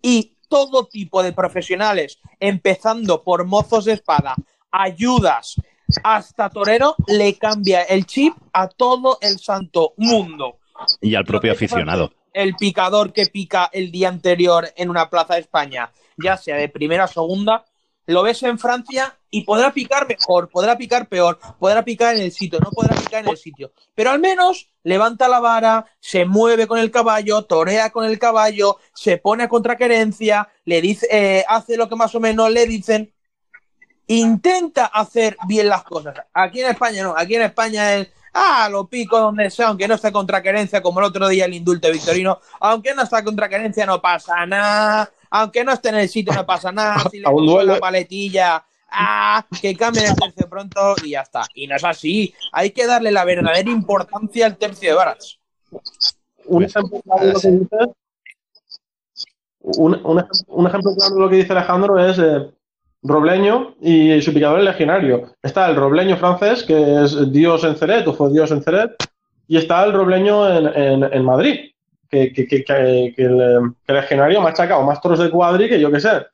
y 0.00 0.38
todo 0.48 0.86
tipo 0.86 1.22
de 1.22 1.34
profesionales, 1.34 2.18
empezando 2.40 3.22
por 3.22 3.44
mozos 3.44 3.84
de 3.84 3.92
espada, 3.92 4.34
ayudas, 4.70 5.56
hasta 6.02 6.50
torero, 6.50 6.96
le 7.06 7.36
cambia 7.36 7.82
el 7.82 8.06
chip 8.06 8.34
a 8.52 8.68
todo 8.68 9.18
el 9.20 9.38
santo 9.38 9.94
mundo 9.96 10.58
y 11.00 11.14
al 11.14 11.24
propio 11.24 11.52
aficionado. 11.52 12.12
El 12.32 12.54
picador 12.54 13.12
que 13.12 13.26
pica 13.26 13.70
el 13.72 13.90
día 13.90 14.08
anterior 14.08 14.68
en 14.76 14.90
una 14.90 15.08
plaza 15.08 15.34
de 15.34 15.40
España, 15.40 15.90
ya 16.18 16.36
sea 16.36 16.56
de 16.56 16.68
primera 16.68 17.06
o 17.06 17.08
segunda, 17.08 17.64
lo 18.06 18.22
ves 18.22 18.42
en 18.42 18.58
Francia 18.58 19.18
y 19.30 19.42
podrá 19.42 19.72
picar 19.72 20.06
mejor, 20.06 20.48
podrá 20.48 20.78
picar 20.78 21.08
peor, 21.08 21.38
podrá 21.58 21.84
picar 21.84 22.14
en 22.14 22.22
el 22.22 22.32
sitio, 22.32 22.60
no 22.60 22.70
podrá 22.70 22.94
picar 22.94 23.24
en 23.24 23.30
el 23.30 23.36
sitio. 23.36 23.72
Pero 23.94 24.10
al 24.10 24.20
menos 24.20 24.70
levanta 24.84 25.28
la 25.28 25.40
vara, 25.40 25.86
se 25.98 26.24
mueve 26.24 26.66
con 26.66 26.78
el 26.78 26.90
caballo, 26.90 27.42
torea 27.42 27.90
con 27.90 28.04
el 28.04 28.18
caballo, 28.18 28.78
se 28.94 29.18
pone 29.18 29.44
a 29.44 29.48
contraquerencia, 29.48 30.48
le 30.64 30.80
dice, 30.80 31.08
eh, 31.10 31.44
hace 31.48 31.76
lo 31.76 31.88
que 31.88 31.96
más 31.96 32.14
o 32.14 32.20
menos 32.20 32.50
le 32.50 32.66
dicen. 32.66 33.12
Intenta 34.08 34.86
hacer 34.86 35.36
bien 35.46 35.68
las 35.68 35.82
cosas. 35.82 36.14
Aquí 36.32 36.60
en 36.60 36.70
España 36.70 37.02
no, 37.02 37.14
aquí 37.16 37.34
en 37.36 37.42
España 37.42 37.94
es 37.96 38.08
Ah, 38.38 38.68
lo 38.70 38.86
pico 38.86 39.18
donde 39.18 39.48
sea, 39.50 39.68
aunque 39.68 39.88
no 39.88 39.94
esté 39.94 40.12
contra 40.12 40.42
querencia, 40.42 40.82
como 40.82 40.98
el 41.00 41.06
otro 41.06 41.26
día 41.26 41.46
el 41.46 41.54
indulto 41.54 41.90
victorino. 41.90 42.38
Aunque 42.60 42.94
no 42.94 43.02
está 43.02 43.24
contra 43.24 43.48
querencia, 43.48 43.86
no 43.86 44.02
pasa 44.02 44.44
nada. 44.44 45.10
Aunque 45.30 45.64
no 45.64 45.72
esté 45.72 45.88
en 45.88 45.94
el 45.94 46.08
sitio, 46.10 46.34
no 46.34 46.44
pasa 46.44 46.70
nada. 46.70 47.02
Si 47.10 47.18
le 47.18 47.24
puso 47.30 47.62
la 47.62 47.78
paletilla, 47.78 48.62
ah, 48.90 49.42
que 49.62 49.74
cambie 49.74 50.04
el 50.04 50.14
tercio 50.14 50.50
pronto 50.50 50.96
y 51.02 51.12
ya 51.12 51.22
está. 51.22 51.44
Y 51.54 51.66
no 51.66 51.76
es 51.76 51.84
así. 51.84 52.34
Hay 52.52 52.72
que 52.72 52.86
darle 52.86 53.10
la 53.10 53.24
verdadera 53.24 53.70
importancia 53.70 54.44
al 54.44 54.58
tercio 54.58 54.90
de 54.90 54.96
varas. 54.96 55.38
Un 56.44 56.62
ejemplo 56.62 57.00
claro 57.00 57.26
de 57.26 57.32
lo 57.32 57.40
que 57.40 57.50
dices, 57.50 57.88
un, 59.60 59.94
un 60.04 60.18
ej- 60.18 60.44
un 60.48 60.66
ejemplo 60.66 60.94
claro 60.94 61.14
de 61.14 61.20
lo 61.22 61.28
que 61.30 61.36
dice 61.36 61.52
Alejandro 61.54 61.98
es 62.06 62.18
eh, 62.18 62.50
Robleño 63.08 63.74
y 63.80 64.20
su 64.22 64.32
picador 64.34 64.60
legionario. 64.62 65.32
Está 65.42 65.68
el 65.68 65.76
Robleño 65.76 66.16
francés, 66.16 66.62
que 66.64 67.02
es 67.04 67.32
Dios 67.32 67.64
en 67.64 67.76
Ceret, 67.76 68.06
o 68.08 68.14
fue 68.14 68.30
Dios 68.30 68.50
en 68.50 68.62
Ceret, 68.62 68.92
y 69.48 69.56
está 69.56 69.84
el 69.84 69.92
Robleño 69.92 70.48
en, 70.48 70.66
en- 70.74 71.12
en 71.12 71.24
Madrid, 71.24 71.70
que, 72.10 72.32
que- 72.32 72.46
que- 72.46 72.64
que- 72.64 73.12
el, 73.24 73.40
el 73.40 73.72
legionario 73.94 74.40
machaca 74.40 74.78
o 74.78 74.82
más 74.84 75.00
toros 75.00 75.18
de 75.18 75.30
cuadri 75.30 75.68
que 75.68 75.80
yo 75.80 75.90
que 75.90 76.00
sé. 76.00 76.26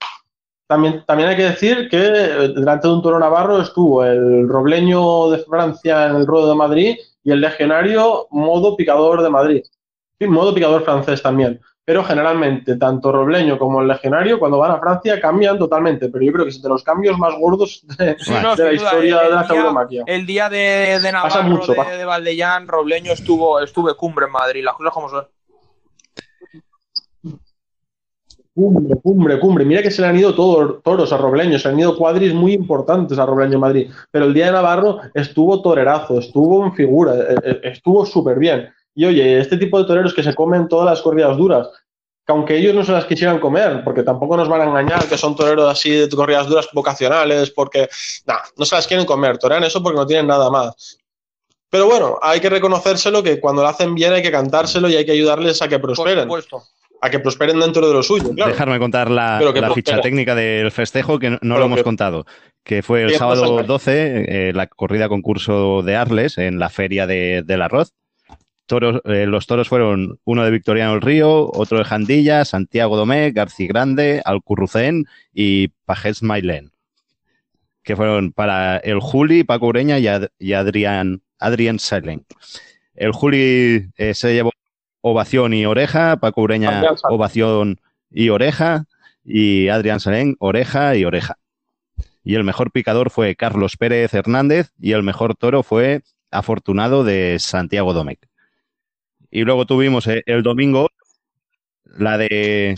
También, 0.66 1.04
también 1.06 1.28
hay 1.28 1.36
que 1.36 1.44
decir 1.50 1.88
que 1.90 1.98
eh, 1.98 2.48
delante 2.54 2.88
de 2.88 2.94
un 2.94 3.02
toro 3.02 3.18
navarro 3.18 3.60
estuvo 3.60 4.04
el 4.04 4.48
Robleño 4.48 5.30
de 5.30 5.38
Francia 5.38 6.06
en 6.08 6.16
el 6.16 6.26
ruedo 6.26 6.48
de 6.50 6.54
Madrid 6.56 6.96
y 7.24 7.30
el 7.30 7.40
legionario 7.40 8.26
modo 8.30 8.76
picador 8.76 9.22
de 9.22 9.28
Madrid. 9.30 9.62
Sí, 10.18 10.26
modo 10.26 10.54
picador 10.54 10.82
francés 10.84 11.20
también. 11.20 11.60
Pero 11.84 12.04
generalmente, 12.04 12.76
tanto 12.76 13.10
Robleño 13.10 13.58
como 13.58 13.80
el 13.80 13.88
Legionario, 13.88 14.38
cuando 14.38 14.58
van 14.58 14.70
a 14.70 14.78
Francia, 14.78 15.20
cambian 15.20 15.58
totalmente. 15.58 16.08
Pero 16.08 16.24
yo 16.24 16.32
creo 16.32 16.44
que 16.44 16.50
es 16.50 16.62
de 16.62 16.68
los 16.68 16.84
cambios 16.84 17.18
más 17.18 17.34
gordos 17.34 17.84
de, 17.98 18.16
Sí, 18.20 18.30
Bueno, 18.30 18.50
no, 18.50 18.56
de 18.56 18.64
la 18.64 18.70
duda, 18.70 18.84
historia 18.84 19.20
de 19.22 19.30
la 19.30 19.46
tauromaquia. 19.46 20.04
El 20.06 20.24
día 20.24 20.48
de, 20.48 21.00
de 21.02 21.12
Pasa 21.12 21.42
Navarro, 21.42 21.56
mucho, 21.56 21.74
de, 21.74 21.96
de 21.96 22.04
Valdellán, 22.04 22.68
Robleño 22.68 23.12
estuvo, 23.12 23.60
estuve 23.60 23.96
cumbre 23.96 24.26
en 24.26 24.32
Madrid, 24.32 24.62
las 24.62 24.74
cosas 24.74 24.92
como 24.92 25.08
son. 25.08 25.26
Cumbre, 28.54 28.96
cumbre, 29.02 29.40
cumbre. 29.40 29.64
Mira 29.64 29.82
que 29.82 29.90
se 29.90 30.02
le 30.02 30.08
han 30.08 30.18
ido 30.18 30.34
todos 30.34 30.82
toros 30.82 31.10
a 31.12 31.16
Robleño, 31.16 31.58
se 31.58 31.68
le 31.68 31.74
han 31.74 31.80
ido 31.80 31.96
cuadris 31.96 32.34
muy 32.34 32.52
importantes 32.52 33.18
a 33.18 33.24
Robleño 33.24 33.54
en 33.54 33.60
Madrid. 33.60 33.90
Pero 34.10 34.26
el 34.26 34.34
día 34.34 34.46
de 34.46 34.52
Navarro 34.52 35.00
estuvo 35.14 35.62
torerazo, 35.62 36.18
estuvo 36.18 36.64
en 36.64 36.74
figura, 36.74 37.14
eh, 37.14 37.34
eh, 37.44 37.60
estuvo 37.64 38.04
súper 38.04 38.38
bien. 38.38 38.68
Y 38.94 39.04
oye, 39.06 39.38
este 39.40 39.56
tipo 39.56 39.78
de 39.78 39.86
toreros 39.86 40.12
que 40.14 40.22
se 40.22 40.34
comen 40.34 40.68
todas 40.68 40.86
las 40.86 41.00
corridas 41.02 41.36
duras, 41.36 41.68
que 42.26 42.32
aunque 42.32 42.56
ellos 42.56 42.74
no 42.74 42.84
se 42.84 42.92
las 42.92 43.04
quisieran 43.06 43.38
comer, 43.40 43.82
porque 43.84 44.02
tampoco 44.02 44.36
nos 44.36 44.48
van 44.48 44.60
a 44.60 44.64
engañar 44.64 45.06
que 45.08 45.16
son 45.18 45.34
toreros 45.34 45.68
así 45.70 45.90
de 45.90 46.08
corridas 46.08 46.46
duras 46.46 46.68
vocacionales, 46.72 47.50
porque 47.50 47.88
nah, 48.26 48.38
no 48.56 48.64
se 48.64 48.74
las 48.76 48.86
quieren 48.86 49.06
comer, 49.06 49.38
torean 49.38 49.64
eso 49.64 49.82
porque 49.82 49.98
no 49.98 50.06
tienen 50.06 50.26
nada 50.26 50.50
más. 50.50 50.98
Pero 51.70 51.86
bueno, 51.86 52.18
hay 52.20 52.38
que 52.38 52.50
reconocérselo 52.50 53.22
que 53.22 53.40
cuando 53.40 53.62
lo 53.62 53.68
hacen 53.68 53.94
bien 53.94 54.12
hay 54.12 54.22
que 54.22 54.30
cantárselo 54.30 54.90
y 54.90 54.96
hay 54.96 55.06
que 55.06 55.12
ayudarles 55.12 55.62
a 55.62 55.68
que 55.68 55.78
Por 55.78 55.94
prosperen, 55.94 56.24
supuesto. 56.24 56.62
a 57.00 57.08
que 57.08 57.18
prosperen 57.18 57.58
dentro 57.58 57.88
de 57.88 57.94
lo 57.94 58.02
suyo, 58.02 58.30
claro. 58.34 58.52
Dejarme 58.52 58.78
contar 58.78 59.10
la, 59.10 59.40
ficha 59.74 60.00
técnica 60.02 60.34
del 60.34 60.70
festejo, 60.70 61.18
que 61.18 61.30
no, 61.30 61.38
no 61.40 61.58
lo 61.58 61.64
hemos 61.64 61.78
que- 61.78 61.84
contado. 61.84 62.26
Que 62.62 62.82
fue 62.82 63.02
el 63.04 63.14
sábado 63.16 63.56
pasa- 63.56 63.66
12, 63.66 64.48
eh, 64.48 64.52
la 64.54 64.66
corrida 64.68 65.08
concurso 65.08 65.82
de 65.82 65.96
Arles 65.96 66.36
en 66.38 66.58
la 66.60 66.68
feria 66.68 67.06
de- 67.06 67.42
del 67.42 67.62
arroz. 67.62 67.94
Toros, 68.66 69.00
eh, 69.04 69.26
los 69.26 69.46
toros 69.46 69.68
fueron 69.68 70.18
uno 70.24 70.44
de 70.44 70.50
Victoriano 70.50 70.92
del 70.92 71.00
Río, 71.02 71.50
otro 71.52 71.78
de 71.78 71.84
Jandilla, 71.84 72.44
Santiago 72.44 72.96
Domé, 72.96 73.32
Garci 73.32 73.66
Grande, 73.66 74.22
Alcurrucén 74.24 75.06
y 75.34 75.68
Pajés 75.84 76.22
Mailén. 76.22 76.70
Que 77.82 77.96
fueron 77.96 78.32
para 78.32 78.76
el 78.78 79.00
Juli, 79.00 79.42
Paco 79.44 79.66
Ureña 79.66 79.98
y, 79.98 80.06
Ad- 80.06 80.28
y 80.38 80.52
Adrián, 80.52 81.22
Adrián 81.38 81.78
Selen. 81.80 82.24
El 82.94 83.12
Juli 83.12 83.88
eh, 83.96 84.14
se 84.14 84.32
llevó 84.34 84.52
ovación 85.00 85.52
y 85.52 85.66
oreja, 85.66 86.16
Paco 86.18 86.42
Ureña 86.42 86.80
ovación 87.14 87.80
y 88.10 88.28
oreja, 88.28 88.84
y 89.24 89.68
Adrián 89.68 89.98
Salén 90.00 90.36
oreja 90.38 90.94
y 90.96 91.04
oreja. 91.04 91.38
y 92.24 92.36
el 92.36 92.44
mejor 92.44 92.70
picador 92.70 93.10
fue 93.10 93.34
Carlos 93.34 93.76
Pérez 93.76 94.14
Hernández 94.14 94.70
y 94.80 94.92
el 94.92 95.02
mejor 95.02 95.34
toro 95.34 95.64
fue 95.64 96.02
Afortunado 96.30 97.02
de 97.04 97.36
Santiago 97.40 97.92
Domecq. 97.92 98.20
Y 99.32 99.42
luego 99.42 99.66
tuvimos 99.66 100.06
eh, 100.06 100.22
el 100.26 100.42
domingo 100.44 100.88
la 101.98 102.16
de 102.16 102.74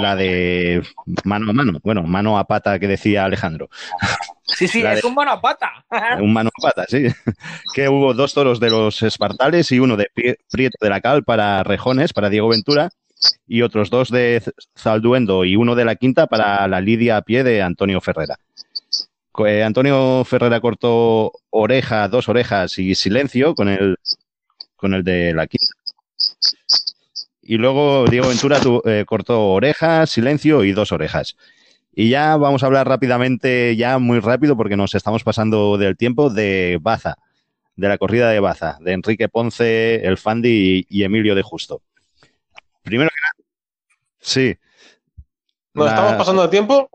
la 0.00 0.16
de 0.16 0.82
mano 1.24 1.50
a 1.50 1.52
mano, 1.52 1.78
bueno, 1.82 2.02
mano 2.04 2.38
a 2.38 2.44
pata 2.46 2.78
que 2.78 2.86
decía 2.86 3.24
Alejandro. 3.24 3.68
Sí, 4.44 4.66
sí, 4.68 4.80
La 4.82 4.94
es 4.94 5.02
de- 5.02 5.08
un 5.08 5.14
mano 5.14 5.32
a 5.32 5.40
pata. 5.40 5.84
Un 6.20 6.32
mano 6.32 6.50
a 6.56 6.62
pata, 6.62 6.86
sí. 6.88 7.06
Que 7.74 7.88
hubo 7.88 8.14
dos 8.14 8.32
toros 8.32 8.60
de 8.60 8.70
los 8.70 9.02
espartales 9.02 9.70
y 9.72 9.78
uno 9.80 9.96
de 9.96 10.08
Prie- 10.14 10.38
Prieto 10.50 10.78
de 10.80 10.88
la 10.90 11.00
Cal 11.00 11.24
para 11.24 11.62
Rejones, 11.64 12.12
para 12.14 12.30
Diego 12.30 12.48
Ventura, 12.48 12.88
y 13.46 13.62
otros 13.62 13.90
dos 13.90 14.10
de 14.10 14.42
Zalduendo 14.78 15.44
y 15.44 15.56
uno 15.56 15.74
de 15.74 15.84
la 15.84 15.96
quinta 15.96 16.26
para 16.26 16.66
la 16.68 16.80
Lidia 16.80 17.16
a 17.18 17.22
pie 17.22 17.44
de 17.44 17.60
Antonio 17.62 18.00
Ferrera. 18.00 18.36
Eh, 19.46 19.62
Antonio 19.62 20.24
Ferrera 20.24 20.60
cortó 20.60 21.32
oreja, 21.50 22.08
dos 22.08 22.28
orejas 22.28 22.78
y 22.78 22.94
silencio 22.94 23.54
con 23.54 23.68
el, 23.68 23.96
con 24.76 24.94
el 24.94 25.04
de 25.04 25.34
la 25.34 25.46
quinta. 25.46 25.66
Y 27.50 27.56
luego 27.56 28.04
Diego 28.10 28.28
Ventura 28.28 28.60
tu- 28.60 28.82
eh, 28.84 29.04
cortó 29.06 29.48
orejas, 29.52 30.10
silencio 30.10 30.64
y 30.64 30.72
dos 30.72 30.92
orejas. 30.92 31.34
Y 31.94 32.10
ya 32.10 32.36
vamos 32.36 32.62
a 32.62 32.66
hablar 32.66 32.86
rápidamente, 32.86 33.74
ya 33.74 33.98
muy 33.98 34.20
rápido, 34.20 34.54
porque 34.54 34.76
nos 34.76 34.94
estamos 34.94 35.24
pasando 35.24 35.78
del 35.78 35.96
tiempo, 35.96 36.28
de 36.28 36.78
Baza, 36.80 37.16
de 37.74 37.88
la 37.88 37.96
corrida 37.96 38.28
de 38.28 38.40
Baza, 38.40 38.76
de 38.82 38.92
Enrique 38.92 39.30
Ponce, 39.30 39.94
el 40.06 40.18
Fandi 40.18 40.86
y, 40.90 41.00
y 41.00 41.04
Emilio 41.04 41.34
de 41.34 41.40
Justo. 41.42 41.80
Primero 42.82 43.08
que 43.08 43.16
nada, 43.22 43.48
sí. 44.20 44.56
¿Nos 45.72 45.86
La- 45.86 45.92
estamos 45.92 46.14
pasando 46.16 46.42
de 46.42 46.48
tiempo? 46.48 46.90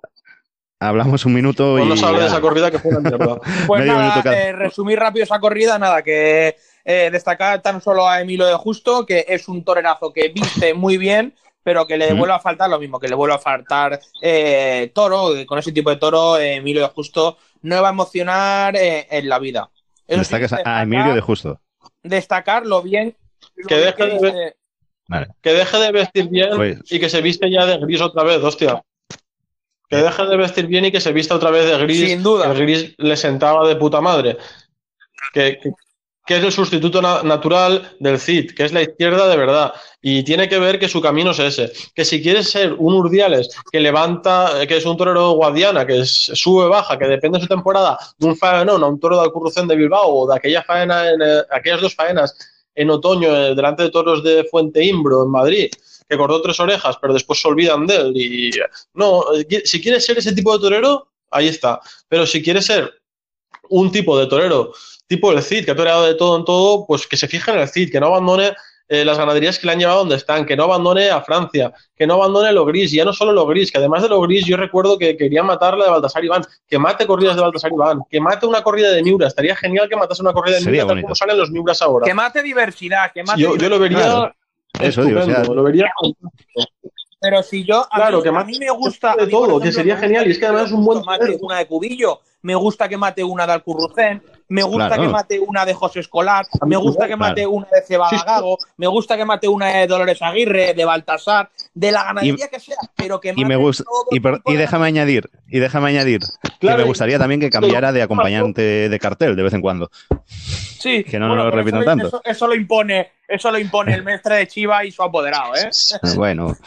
Hablamos 0.80 1.26
un 1.26 1.34
minuto 1.34 1.74
¿O 1.74 1.80
y. 1.80 1.88
no 1.88 1.96
de 2.20 2.26
esa 2.28 2.42
corrida 2.42 2.70
que 2.70 2.78
fue 2.78 2.92
una 2.92 3.10
mierda? 3.10 3.40
Pues 3.66 3.80
Medio 3.80 3.94
nada, 3.98 4.22
eh, 4.38 4.52
resumir 4.52 5.00
rápido 5.00 5.24
esa 5.24 5.40
corrida, 5.40 5.80
nada, 5.80 6.04
que 6.04 6.58
eh, 6.86 7.10
destacar 7.12 7.62
tan 7.62 7.82
solo 7.82 8.08
a 8.08 8.22
Emilio 8.22 8.46
de 8.46 8.56
Justo, 8.56 9.06
que 9.06 9.26
es 9.28 9.48
un 9.48 9.64
torerazo 9.64 10.12
que 10.12 10.30
viste 10.30 10.74
muy 10.74 10.98
bien, 10.98 11.34
pero 11.64 11.88
que 11.88 11.98
le 11.98 12.08
Ujú. 12.08 12.18
vuelve 12.18 12.34
a 12.36 12.40
faltar 12.40 12.70
lo 12.70 12.80
mismo, 12.80 13.00
que 13.00 13.08
le 13.08 13.16
vuelve 13.16 13.36
a 13.36 13.40
faltar 13.40 14.00
eh, 14.22 14.92
toro, 14.94 15.30
con 15.46 15.60
ese 15.60 15.72
tipo 15.72 15.90
de 15.90 15.96
toro, 15.96 16.38
eh, 16.38 16.56
Emilio 16.56 16.82
de 16.82 16.90
Justo 16.90 17.38
no 17.62 17.82
va 17.82 17.88
a 17.90 17.92
emocionar 17.92 18.76
eh, 18.76 19.08
en 19.10 19.30
la 19.30 19.40
vida. 19.40 19.70
Eso 20.06 20.24
sí, 20.26 20.36
Destacas 20.38 20.54
a- 20.66 20.82
Emilio 20.84 21.14
de 21.14 21.22
Justo. 21.22 21.62
destacar 22.02 22.66
lo 22.66 22.82
bien, 22.82 23.16
lo 23.56 23.68
Que 23.68 23.76
deje 23.78 24.06
de 24.06 24.56
Vale. 25.08 25.28
Que 25.42 25.54
deje 25.54 25.78
de 25.80 25.92
vestir 25.92 26.28
bien 26.30 26.50
Pues- 26.56 26.80
y 26.90 27.00
que 27.00 27.10
se 27.10 27.22
viste 27.22 27.50
ya 27.52 27.66
de 27.66 27.78
gris 27.78 28.02
otra 28.02 28.24
vez, 28.24 28.38
hostia. 28.44 28.82
Que 29.90 29.98
deje 29.98 30.26
de 30.26 30.38
vestir 30.38 30.66
bien 30.68 30.86
y 30.86 30.92
que 30.92 31.02
se 31.02 31.12
vista 31.12 31.36
otra 31.36 31.52
vez 31.52 31.66
de 31.66 31.78
gris. 31.78 32.10
Sin 32.10 32.24
duda. 32.24 32.52
El 32.52 32.58
gris 32.58 32.96
le 32.98 33.16
sentaba 33.18 33.68
de 33.68 33.76
puta 33.76 34.00
madre. 34.02 34.38
Que, 35.34 35.60
que- 35.62 35.72
que 36.26 36.38
es 36.38 36.44
el 36.44 36.52
sustituto 36.52 37.02
na- 37.02 37.22
natural 37.24 37.96
del 38.00 38.18
Cid, 38.20 38.52
que 38.56 38.64
es 38.64 38.72
la 38.72 38.82
izquierda 38.82 39.28
de 39.28 39.36
verdad. 39.38 39.74
Y 40.02 40.24
tiene 40.24 40.48
que 40.48 40.58
ver 40.60 40.80
que 40.80 40.88
su 40.88 41.02
camino 41.02 41.32
es 41.32 41.40
ese. 41.40 41.72
Que 41.94 42.06
si 42.06 42.22
quieres 42.22 42.50
ser 42.50 42.74
un 42.78 42.94
Urdiales 42.94 43.50
que 43.72 43.80
levanta, 43.80 44.62
eh, 44.62 44.68
que 44.68 44.78
es 44.78 44.86
un 44.86 44.96
torero 44.98 45.32
guadiana, 45.32 45.86
que 45.86 46.06
sube, 46.06 46.68
baja, 46.68 46.98
que 46.98 47.06
depende 47.08 47.38
de 47.40 47.44
su 47.44 47.48
temporada, 47.50 47.98
de 48.18 48.28
un 48.28 48.38
faenón 48.38 48.84
a 48.84 48.88
un 48.88 49.00
toro 49.00 49.18
de 49.18 49.24
Alcurrucén 49.24 49.68
de 49.68 49.76
Bilbao 49.76 50.08
o 50.16 50.28
de 50.30 50.36
aquella 50.38 50.64
faena 50.64 51.10
en, 51.10 51.22
eh, 51.22 51.42
aquellas 51.52 51.82
dos 51.82 51.94
faenas 51.96 52.36
en 52.76 52.90
otoño 52.90 53.30
eh, 53.36 53.54
delante 53.56 53.84
de 53.84 53.92
toros 53.92 54.24
de 54.24 54.46
Fuente 54.46 54.84
Imbro 54.84 55.24
en 55.24 55.30
Madrid, 55.30 55.70
que 56.10 56.18
cortó 56.18 56.42
tres 56.42 56.60
orejas, 56.60 56.98
pero 57.02 57.14
después 57.14 57.40
se 57.42 57.48
olvidan 57.48 57.86
de 57.86 57.96
él. 57.98 58.14
Y 58.16 58.52
no, 58.94 59.24
si 59.66 59.82
quieres 59.82 60.06
ser 60.06 60.18
ese 60.18 60.34
tipo 60.34 60.58
de 60.58 60.64
torero, 60.64 61.08
ahí 61.32 61.48
está. 61.50 61.80
Pero 62.08 62.26
si 62.26 62.42
quieres 62.42 62.66
ser 62.66 62.94
un 63.70 63.92
tipo 63.92 64.18
de 64.18 64.28
torero, 64.28 64.74
tipo 65.16 65.32
el 65.32 65.42
Cid, 65.42 65.66
que 65.66 65.72
ha 65.72 65.76
toreado 65.76 66.04
de 66.04 66.16
todo 66.16 66.38
en 66.38 66.46
todo, 66.46 66.86
pues 66.88 67.08
que 67.08 67.18
se 67.18 67.28
fije 67.28 67.52
en 67.52 67.60
el 67.60 67.68
Cid, 67.68 67.92
que 67.92 68.00
no 68.00 68.08
abandone 68.08 68.54
eh, 68.90 69.06
las 69.06 69.18
ganaderías 69.18 69.58
que 69.58 69.66
le 69.68 69.74
han 69.74 69.80
llevado 69.80 70.00
donde 70.00 70.16
están, 70.16 70.46
que 70.46 70.56
no 70.58 70.64
abandone 70.66 71.10
a 71.10 71.22
Francia, 71.22 71.72
que 71.96 72.06
no 72.06 72.16
abandone 72.16 72.52
lo 72.52 72.66
gris, 72.66 72.92
y 72.94 72.98
ya 72.98 73.06
no 73.06 73.14
solo 73.14 73.32
lo 73.32 73.46
gris, 73.48 73.72
que 73.72 73.78
además 73.78 74.02
de 74.04 74.10
lo 74.10 74.20
gris, 74.22 74.46
yo 74.46 74.58
recuerdo 74.58 74.98
que 74.98 75.16
querían 75.16 75.46
matar 75.46 75.78
la 75.78 75.86
de 75.86 75.92
Baltasar 75.92 76.24
Iván, 76.26 76.44
que 76.68 76.78
mate 76.80 77.08
corridas 77.08 77.36
de 77.36 77.42
Baltasar 77.42 77.72
Iván, 77.72 78.02
que 78.10 78.20
mate 78.20 78.46
una 78.46 78.62
corrida 78.62 78.92
de 78.92 79.02
Miura, 79.04 79.28
estaría 79.28 79.56
genial 79.56 79.88
que 79.88 79.96
matase 79.96 80.22
una 80.22 80.34
corrida 80.34 80.56
de 80.58 80.62
Sería 80.64 80.84
Miura 80.84 80.96
tal 80.96 81.02
como 81.04 81.16
salen 81.16 81.38
los 81.38 81.50
Miuras 81.50 81.82
ahora. 81.82 82.06
que 82.06 82.14
mate 82.14 82.44
diversidad, 82.44 83.12
que 83.14 83.24
mate 83.24 83.42
Yo, 83.42 83.56
yo 83.56 83.70
lo 83.70 83.80
vería 83.80 84.00
Claro. 84.00 84.34
Eso 84.80 85.04
digo, 85.06 85.20
o 85.20 85.24
sea- 85.24 85.32
estupendo, 85.36 85.56
lo 85.56 85.64
vería 85.64 85.86
Pero 87.22 87.42
si 87.42 87.64
yo, 87.64 87.86
a, 87.90 87.96
Claro, 87.96 88.18
mí, 88.18 88.24
que 88.24 88.30
a 88.30 88.32
mate 88.34 88.52
mí 88.52 88.60
me 88.60 88.70
gusta. 88.72 89.16
de 89.16 89.24
a 89.24 89.30
todo, 89.30 89.46
ejemplo, 89.46 89.60
que 89.62 89.72
sería 89.72 89.98
genial, 89.98 90.28
y 90.28 90.32
es 90.32 90.40
que 90.40 90.46
además 90.46 90.66
es 90.66 90.72
un 90.74 90.84
buen 90.84 91.00
que 91.00 91.06
mate 91.06 91.38
una 91.42 91.58
de 91.60 91.68
Cubillo, 91.68 92.20
me 92.42 92.56
gusta 92.56 92.90
que 92.90 92.98
mate 92.98 93.24
una 93.24 93.48
de 93.48 93.54
Alcurrucén, 93.54 94.22
me 94.50 94.64
gusta 94.64 94.88
Claro. 94.88 95.02
que 95.04 95.10
mate 95.10 95.40
una 95.40 95.66
de 95.66 95.74
José 95.74 96.00
Escolar, 96.02 96.46
me 96.66 96.76
gusta 96.78 97.04
que 97.08 97.16
claro. 97.16 97.20
mate 97.32 97.48
una 97.48 97.68
de 97.72 97.82
Cebada. 97.82 98.24
Gago, 98.26 98.58
me 98.78 98.88
gusta 98.88 99.18
que 99.18 99.26
mate 99.26 99.48
una 99.48 99.68
de 99.68 99.88
Dolores 99.88 100.22
Aguirre, 100.22 100.74
de 100.74 100.86
Baltasar, 100.86 101.50
de 101.74 101.92
la 101.92 102.04
ganadería 102.04 102.48
que 102.48 102.60
sea, 102.60 102.76
pero 102.96 103.20
que 103.20 103.30
Y 103.36 103.46
me 103.46 103.56
mate 103.56 103.56
gusta. 103.58 103.84
Y, 104.12 104.20
per- 104.20 104.42
de 104.44 104.58
déjame 104.58 104.88
añadir, 104.88 105.30
y 105.48 105.60
déjame 105.60 105.90
añadir, 105.90 106.22
Claro, 106.60 106.78
que 106.78 106.84
me 106.84 106.88
gustaría 106.88 107.18
también 107.20 107.40
que 107.42 107.50
cambiara 107.50 107.92
de 107.92 108.02
acompañante 108.02 108.90
de 108.90 109.00
cartel 109.00 109.36
de 109.36 109.44
vez 109.44 109.54
en 109.54 109.62
cuando. 109.62 109.90
Sí, 110.80 111.04
Que 111.06 111.18
no 111.18 111.28
bueno, 111.30 111.46
lo 111.46 111.52
repitan 111.52 111.86
tanto. 111.86 112.08
Eso, 112.08 112.22
eso 112.26 112.48
lo 112.48 112.56
impone, 112.56 113.12
eso 113.28 113.50
lo 113.52 113.58
impone 113.58 113.94
el 113.94 114.04
mestre 114.04 114.36
de 114.36 114.48
Chiva 114.48 114.84
y 114.84 114.92
su 114.92 115.02
apoderado, 115.02 115.56
¿eh? 115.56 115.70
Bueno, 116.16 116.58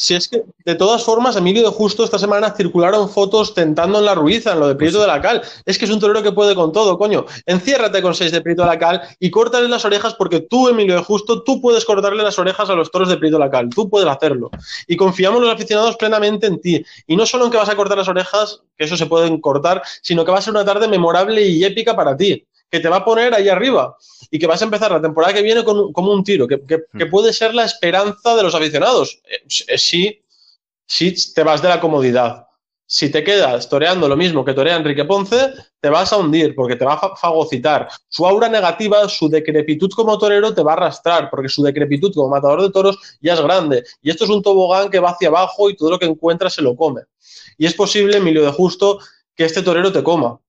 Si 0.00 0.14
es 0.14 0.28
que, 0.28 0.44
de 0.64 0.74
todas 0.76 1.04
formas, 1.04 1.36
Emilio 1.36 1.62
de 1.62 1.68
Justo 1.68 2.02
esta 2.02 2.18
semana 2.18 2.54
circularon 2.56 3.10
fotos 3.10 3.52
tentando 3.52 3.98
en 3.98 4.06
la 4.06 4.14
Ruiza, 4.14 4.54
en 4.54 4.60
lo 4.60 4.66
de 4.66 4.74
Prieto 4.74 4.98
de 4.98 5.06
la 5.06 5.20
Cal. 5.20 5.42
Es 5.66 5.76
que 5.76 5.84
es 5.84 5.90
un 5.90 6.00
torero 6.00 6.22
que 6.22 6.32
puede 6.32 6.54
con 6.54 6.72
todo, 6.72 6.96
coño. 6.96 7.26
Enciérrate 7.44 8.00
con 8.00 8.14
seis 8.14 8.32
de 8.32 8.40
Prieto 8.40 8.62
de 8.62 8.68
la 8.68 8.78
Cal 8.78 9.02
y 9.18 9.30
córtale 9.30 9.68
las 9.68 9.84
orejas 9.84 10.14
porque 10.14 10.40
tú, 10.40 10.68
Emilio 10.70 10.94
de 10.94 11.02
Justo, 11.02 11.42
tú 11.42 11.60
puedes 11.60 11.84
cortarle 11.84 12.22
las 12.22 12.38
orejas 12.38 12.70
a 12.70 12.74
los 12.74 12.90
toros 12.90 13.10
de 13.10 13.18
Prieto 13.18 13.36
de 13.36 13.44
la 13.44 13.50
Cal. 13.50 13.68
Tú 13.68 13.90
puedes 13.90 14.08
hacerlo. 14.08 14.50
Y 14.86 14.96
confiamos 14.96 15.42
los 15.42 15.52
aficionados 15.52 15.96
plenamente 15.96 16.46
en 16.46 16.62
ti. 16.62 16.82
Y 17.06 17.14
no 17.14 17.26
solo 17.26 17.44
en 17.44 17.50
que 17.50 17.58
vas 17.58 17.68
a 17.68 17.76
cortar 17.76 17.98
las 17.98 18.08
orejas, 18.08 18.62
que 18.78 18.86
eso 18.86 18.96
se 18.96 19.04
pueden 19.04 19.38
cortar, 19.38 19.82
sino 20.00 20.24
que 20.24 20.32
va 20.32 20.38
a 20.38 20.42
ser 20.42 20.54
una 20.54 20.64
tarde 20.64 20.88
memorable 20.88 21.46
y 21.46 21.62
épica 21.62 21.94
para 21.94 22.16
ti. 22.16 22.46
Que 22.70 22.80
te 22.80 22.88
va 22.88 22.96
a 22.98 23.04
poner 23.04 23.34
ahí 23.34 23.48
arriba 23.48 23.96
y 24.30 24.38
que 24.38 24.46
vas 24.46 24.60
a 24.62 24.64
empezar 24.64 24.90
la 24.92 25.00
temporada 25.02 25.32
que 25.34 25.42
viene 25.42 25.64
con, 25.64 25.78
un- 25.78 25.92
como 25.92 26.12
un 26.12 26.22
tiro, 26.22 26.46
que, 26.46 26.60
que- 26.66 26.84
que 26.96 27.06
puede 27.06 27.32
ser 27.32 27.54
la 27.54 27.64
esperanza 27.64 28.36
de 28.36 28.42
los 28.42 28.54
aficionados. 28.54 29.20
Eh, 29.24 29.42
eh, 29.68 29.78
sí, 29.78 30.22
si 30.86 31.32
te 31.34 31.42
vas 31.42 31.62
de 31.62 31.68
la 31.68 31.80
comodidad. 31.80 32.46
Si 32.92 33.08
te 33.08 33.22
quedas 33.22 33.68
toreando 33.68 34.08
lo 34.08 34.16
mismo 34.16 34.44
que 34.44 34.52
torea 34.52 34.74
Enrique 34.76 35.04
Ponce, 35.04 35.52
te 35.80 35.88
vas 35.88 36.12
a 36.12 36.16
hundir 36.16 36.56
porque 36.56 36.74
te 36.74 36.84
va 36.84 36.94
a 36.94 36.98
fa- 36.98 37.14
fagocitar. 37.14 37.88
Su 38.08 38.26
aura 38.26 38.48
negativa, 38.48 39.08
su 39.08 39.28
decrepitud 39.28 39.90
como 39.94 40.18
torero 40.18 40.52
te 40.52 40.62
va 40.64 40.72
a 40.72 40.74
arrastrar 40.74 41.30
porque 41.30 41.48
su 41.48 41.62
decrepitud 41.62 42.12
como 42.12 42.28
matador 42.30 42.62
de 42.62 42.70
toros 42.70 42.98
ya 43.20 43.34
es 43.34 43.40
grande. 43.40 43.84
Y 44.02 44.10
esto 44.10 44.24
es 44.24 44.30
un 44.30 44.42
tobogán 44.42 44.90
que 44.90 44.98
va 44.98 45.10
hacia 45.10 45.28
abajo 45.28 45.70
y 45.70 45.76
todo 45.76 45.90
lo 45.90 45.98
que 46.00 46.06
encuentra 46.06 46.50
se 46.50 46.62
lo 46.62 46.74
come. 46.74 47.02
Y 47.58 47.66
es 47.66 47.74
posible, 47.74 48.16
Emilio 48.16 48.44
de 48.44 48.50
Justo, 48.50 48.98
que 49.36 49.44
este 49.44 49.62
torero 49.62 49.92
te 49.92 50.02
coma 50.02 50.40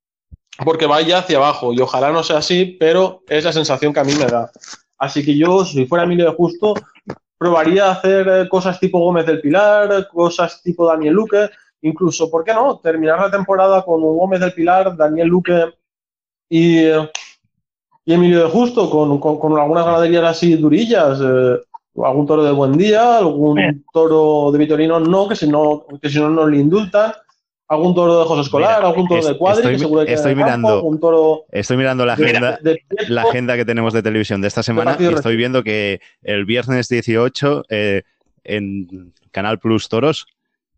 porque 0.64 0.86
vaya 0.86 1.20
hacia 1.20 1.38
abajo. 1.38 1.74
Y 1.74 1.80
ojalá 1.82 2.12
no 2.12 2.24
sea 2.24 2.38
así, 2.38 2.78
pero 2.80 3.24
es 3.28 3.44
la 3.44 3.54
sensación 3.54 3.94
que 3.94 4.00
a 4.00 4.04
mí 4.04 4.14
me 4.16 4.26
da. 4.26 4.52
Así 4.98 5.24
que 5.26 5.36
yo, 5.36 5.66
si 5.66 5.86
fuera 5.86 6.04
Emilio 6.06 6.26
de 6.26 6.36
Justo, 6.36 6.74
probaría 7.38 7.90
hacer 7.92 8.48
cosas 8.50 8.80
tipo 8.80 9.00
Gómez 9.00 9.26
del 9.26 9.42
Pilar, 9.42 10.08
cosas 10.10 10.62
tipo 10.62 10.86
Daniel 10.86 11.14
Luque, 11.14 11.50
incluso, 11.82 12.30
¿por 12.30 12.44
qué 12.44 12.54
no? 12.54 12.78
Terminar 12.78 13.20
la 13.20 13.32
temporada 13.32 13.84
con 13.84 14.02
Gómez 14.02 14.40
del 14.42 14.54
Pilar, 14.54 14.96
Daniel 14.96 15.28
Luque 15.28 15.74
y, 16.50 16.82
y 16.86 18.14
Emilio 18.14 18.44
de 18.44 18.50
Justo, 18.52 18.90
con, 18.90 19.20
con- 19.20 19.40
con 19.40 19.58
algunas 19.58 19.86
ganaderías 19.86 20.24
así 20.26 20.56
durillas, 20.56 21.20
eh, 21.24 21.58
algún 22.04 22.28
toro 22.28 22.44
de 22.44 22.52
buen 22.52 22.78
día, 22.78 23.18
algún 23.18 23.84
toro 23.92 24.52
de 24.52 24.60
Vitorino 24.60 25.00
no, 25.00 25.28
que 25.28 25.36
si 25.36 25.48
no, 25.48 25.86
que 26.00 26.10
si 26.10 26.20
no 26.20 26.30
nos 26.30 26.50
le 26.50 26.58
indultan, 26.58 27.12
algún 27.72 27.96
toro 27.96 28.20
de 28.20 28.26
José 28.26 28.42
Escolar, 28.42 28.78
Mira, 28.80 28.88
algún 28.90 29.08
toro 29.08 29.20
es- 29.22 29.28
de 29.28 29.38
cuadri, 29.38 29.60
estoy 29.60 29.72
que 29.72 29.78
mi- 29.78 29.82
seguro 29.84 30.06
que 30.06 30.14
estoy 30.14 30.34
queda 30.34 30.34
en 30.34 30.40
el 30.40 30.46
campo, 30.46 30.68
mirando- 30.68 30.76
algún 30.78 31.00
toro 31.00 31.46
estoy 31.52 31.78
mirando 31.78 32.06
la 32.06 32.16
de- 32.16 32.24
agenda. 32.26 32.60
de- 32.62 32.82
la 33.08 33.22
agenda 33.24 33.56
que 33.56 33.66
tenemos 33.66 33.94
de 33.94 34.04
televisión 34.04 34.42
de 34.42 34.48
esta 34.50 34.62
semana 34.64 34.98
y 35.00 35.06
estoy 35.06 35.36
viendo 35.38 35.64
que 35.64 36.02
el 36.22 36.46
viernes 36.46 36.90
18 36.90 37.64
eh, 37.70 38.04
en 38.44 39.14
Canal 39.32 39.60
Plus 39.60 39.88
Toros, 39.90 40.26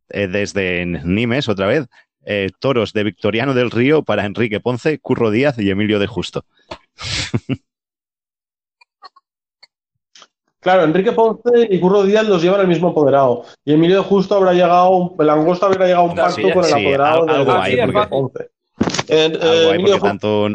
eh, 0.09 0.27
desde 0.27 0.85
Nimes 0.85 1.49
otra 1.49 1.65
vez, 1.65 1.87
eh, 2.25 2.49
toros 2.59 2.93
de 2.93 3.03
Victoriano 3.03 3.53
del 3.53 3.71
Río 3.71 4.03
para 4.03 4.25
Enrique 4.25 4.59
Ponce, 4.59 4.99
Curro 4.99 5.31
Díaz 5.31 5.57
y 5.59 5.69
Emilio 5.71 5.97
de 5.99 6.07
Justo. 6.07 6.45
Claro, 10.63 10.83
Enrique 10.85 11.11
Ponce 11.11 11.67
y 11.69 11.79
Curro 11.79 12.03
Díaz 12.03 12.25
los 12.27 12.41
llevan 12.41 12.61
el 12.61 12.67
mismo 12.67 12.89
apoderado. 12.89 13.43
Y 13.65 13.73
Emilio 13.73 13.97
de 13.97 14.03
Justo 14.03 14.35
habrá 14.35 14.53
llegado, 14.53 15.13
el 15.19 15.29
Angosta 15.29 15.65
habrá 15.67 15.85
llegado 15.85 16.05
a 16.05 16.09
un 16.09 16.15
pacto 16.15 16.41
con 16.41 16.63
el 16.63 16.63
sí, 16.63 16.71
apoderado 16.73 17.21
al- 17.21 17.27
de, 17.27 17.33
algo 17.33 17.53
de 17.53 17.59
hay, 17.59 17.73
Enrique 17.79 17.93
porque- 17.93 18.09
Ponce. 18.09 18.49
Eh, 19.09 19.25
Algo 19.25 19.45
eh, 19.45 19.71
hay, 19.73 19.83
porque 19.83 19.99
tanto, 19.99 20.47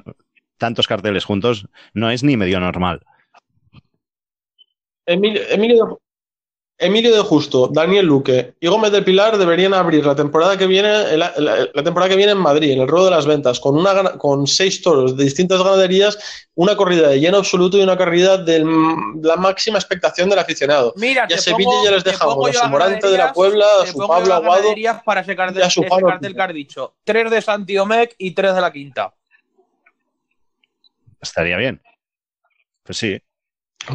tantos 0.57 0.87
carteles 0.89 1.25
juntos 1.25 1.67
no 1.95 2.11
es 2.11 2.25
ni 2.25 2.37
medio 2.37 2.59
normal. 2.59 3.01
Emilio, 5.07 5.43
Emilio 5.51 5.85
de- 5.87 5.95
Emilio 6.81 7.13
de 7.13 7.23
Justo, 7.23 7.69
Daniel 7.73 8.07
Luque 8.07 8.55
y 8.61 8.69
Gómez 8.69 8.93
del 8.93 9.03
Pilar 9.05 9.37
deberían 9.37 9.75
abrir 9.75 10.07
la 10.07 10.15
temporada 10.15 10.57
que 10.57 10.69
viene, 10.69 11.17
la, 11.17 11.33
la- 11.37 11.69
la 11.75 11.83
temporada 11.83 12.09
que 12.09 12.15
viene 12.15 12.31
en 12.33 12.39
Madrid, 12.39 12.71
en 12.71 12.81
el 12.83 12.87
ruedo 12.87 13.07
de 13.07 13.11
las 13.11 13.27
ventas, 13.27 13.59
con 13.59 13.77
una 13.77 14.13
con 14.17 14.47
seis 14.47 14.81
toros 14.81 15.17
de 15.17 15.25
distintas 15.25 15.59
ganaderías, 15.61 16.17
una 16.55 16.77
corrida 16.77 17.09
de 17.09 17.19
lleno 17.19 17.39
absoluto 17.39 17.77
y 17.79 17.83
una 17.83 17.97
corrida 17.97 18.37
de 18.39 18.61
la 19.23 19.35
máxima 19.37 19.79
expectación 19.79 20.31
del 20.31 20.39
aficionado. 20.39 20.93
Mira, 20.97 21.27
Y 21.29 21.33
a 21.33 21.39
Sevilla 21.39 21.69
pongo- 21.69 21.85
ya 21.85 21.91
les 21.91 22.05
dejamos 22.05 22.49
a 22.49 22.53
su 22.53 22.69
Morante 22.69 23.09
de 23.11 23.19
la 23.19 23.33
Puebla, 23.33 23.67
a 23.83 23.87
su 23.87 23.99
Pablo 23.99 24.35
Aguado. 24.35 24.75
para 25.05 25.21
ese 25.23 25.35
cartel, 25.35 25.63
y 25.63 25.67
a 25.67 25.71
su 25.71 25.81
ese 25.81 25.89
Pablo 25.91 26.07
cartel 26.07 26.37
que 26.37 26.43
has 26.43 26.55
dicho. 26.55 26.95
Tres 27.03 27.29
de 27.31 27.43
Santiomec 27.43 28.15
y 28.19 28.31
tres 28.31 28.55
de 28.55 28.61
la 28.61 28.73
quinta. 28.73 29.13
Estaría 31.21 31.57
bien. 31.57 31.83
Pues 32.85 32.99
sí. 32.99 33.21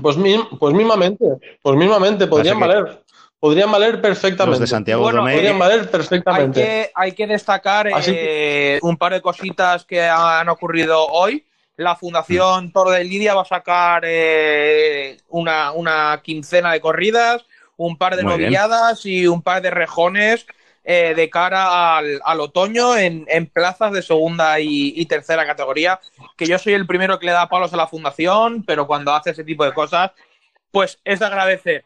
Pues, 0.01 0.17
mi- 0.17 0.43
pues 0.59 0.73
mismamente, 0.73 1.25
pues 1.61 1.77
mismamente, 1.77 2.27
podrían 2.27 2.59
valer. 2.59 3.03
Podrían 3.39 3.69
valer 3.71 3.99
perfectamente. 4.01 4.51
Los 4.51 4.59
de 4.61 4.67
Santiago 4.67 5.01
Bueno, 5.03 5.21
Podrían 5.23 5.59
valer 5.59 5.81
Hay 5.81 5.87
perfectamente. 5.87 6.61
que, 6.61 6.91
hay 6.95 7.11
que 7.11 7.27
destacar 7.27 7.89
eh, 8.07 8.79
un 8.81 8.95
par 8.95 9.11
de 9.11 9.21
cositas 9.21 9.83
que 9.83 10.01
han 10.01 10.47
ocurrido 10.47 11.05
hoy. 11.07 11.45
La 11.75 11.95
Fundación 11.95 12.71
Toro 12.71 12.91
de 12.91 13.03
Lidia 13.03 13.33
va 13.33 13.41
a 13.41 13.45
sacar 13.45 14.03
eh, 14.05 15.17
una, 15.27 15.71
una 15.73 16.21
quincena 16.23 16.71
de 16.71 16.79
corridas, 16.79 17.45
un 17.75 17.97
par 17.97 18.15
de 18.15 18.23
Muy 18.23 18.33
bien. 18.37 18.43
novilladas 18.43 19.05
y 19.05 19.27
un 19.27 19.41
par 19.41 19.61
de 19.61 19.71
rejones 19.71 20.45
eh, 20.84 21.13
de 21.15 21.29
cara 21.29 21.97
al, 21.97 22.19
al 22.23 22.39
otoño 22.41 22.97
en, 22.97 23.25
en 23.29 23.47
plazas 23.47 23.91
de 23.93 24.01
segunda 24.01 24.59
y, 24.59 24.93
y 24.95 25.05
tercera 25.05 25.45
categoría. 25.45 25.99
Que 26.38 26.45
yo 26.45 26.57
soy 26.59 26.73
el 26.73 26.86
primero 26.88 27.19
que 27.19 27.25
le 27.27 27.31
da 27.31 27.47
palos 27.49 27.73
a 27.73 27.77
la 27.77 27.88
Fundación, 27.88 28.63
pero 28.63 28.86
cuando 28.88 29.13
hace 29.13 29.31
ese 29.31 29.43
tipo 29.43 29.63
de 29.65 29.73
cosas, 29.73 30.11
pues 30.71 30.99
es 31.03 31.19
de 31.19 31.25
agradecer. 31.25 31.86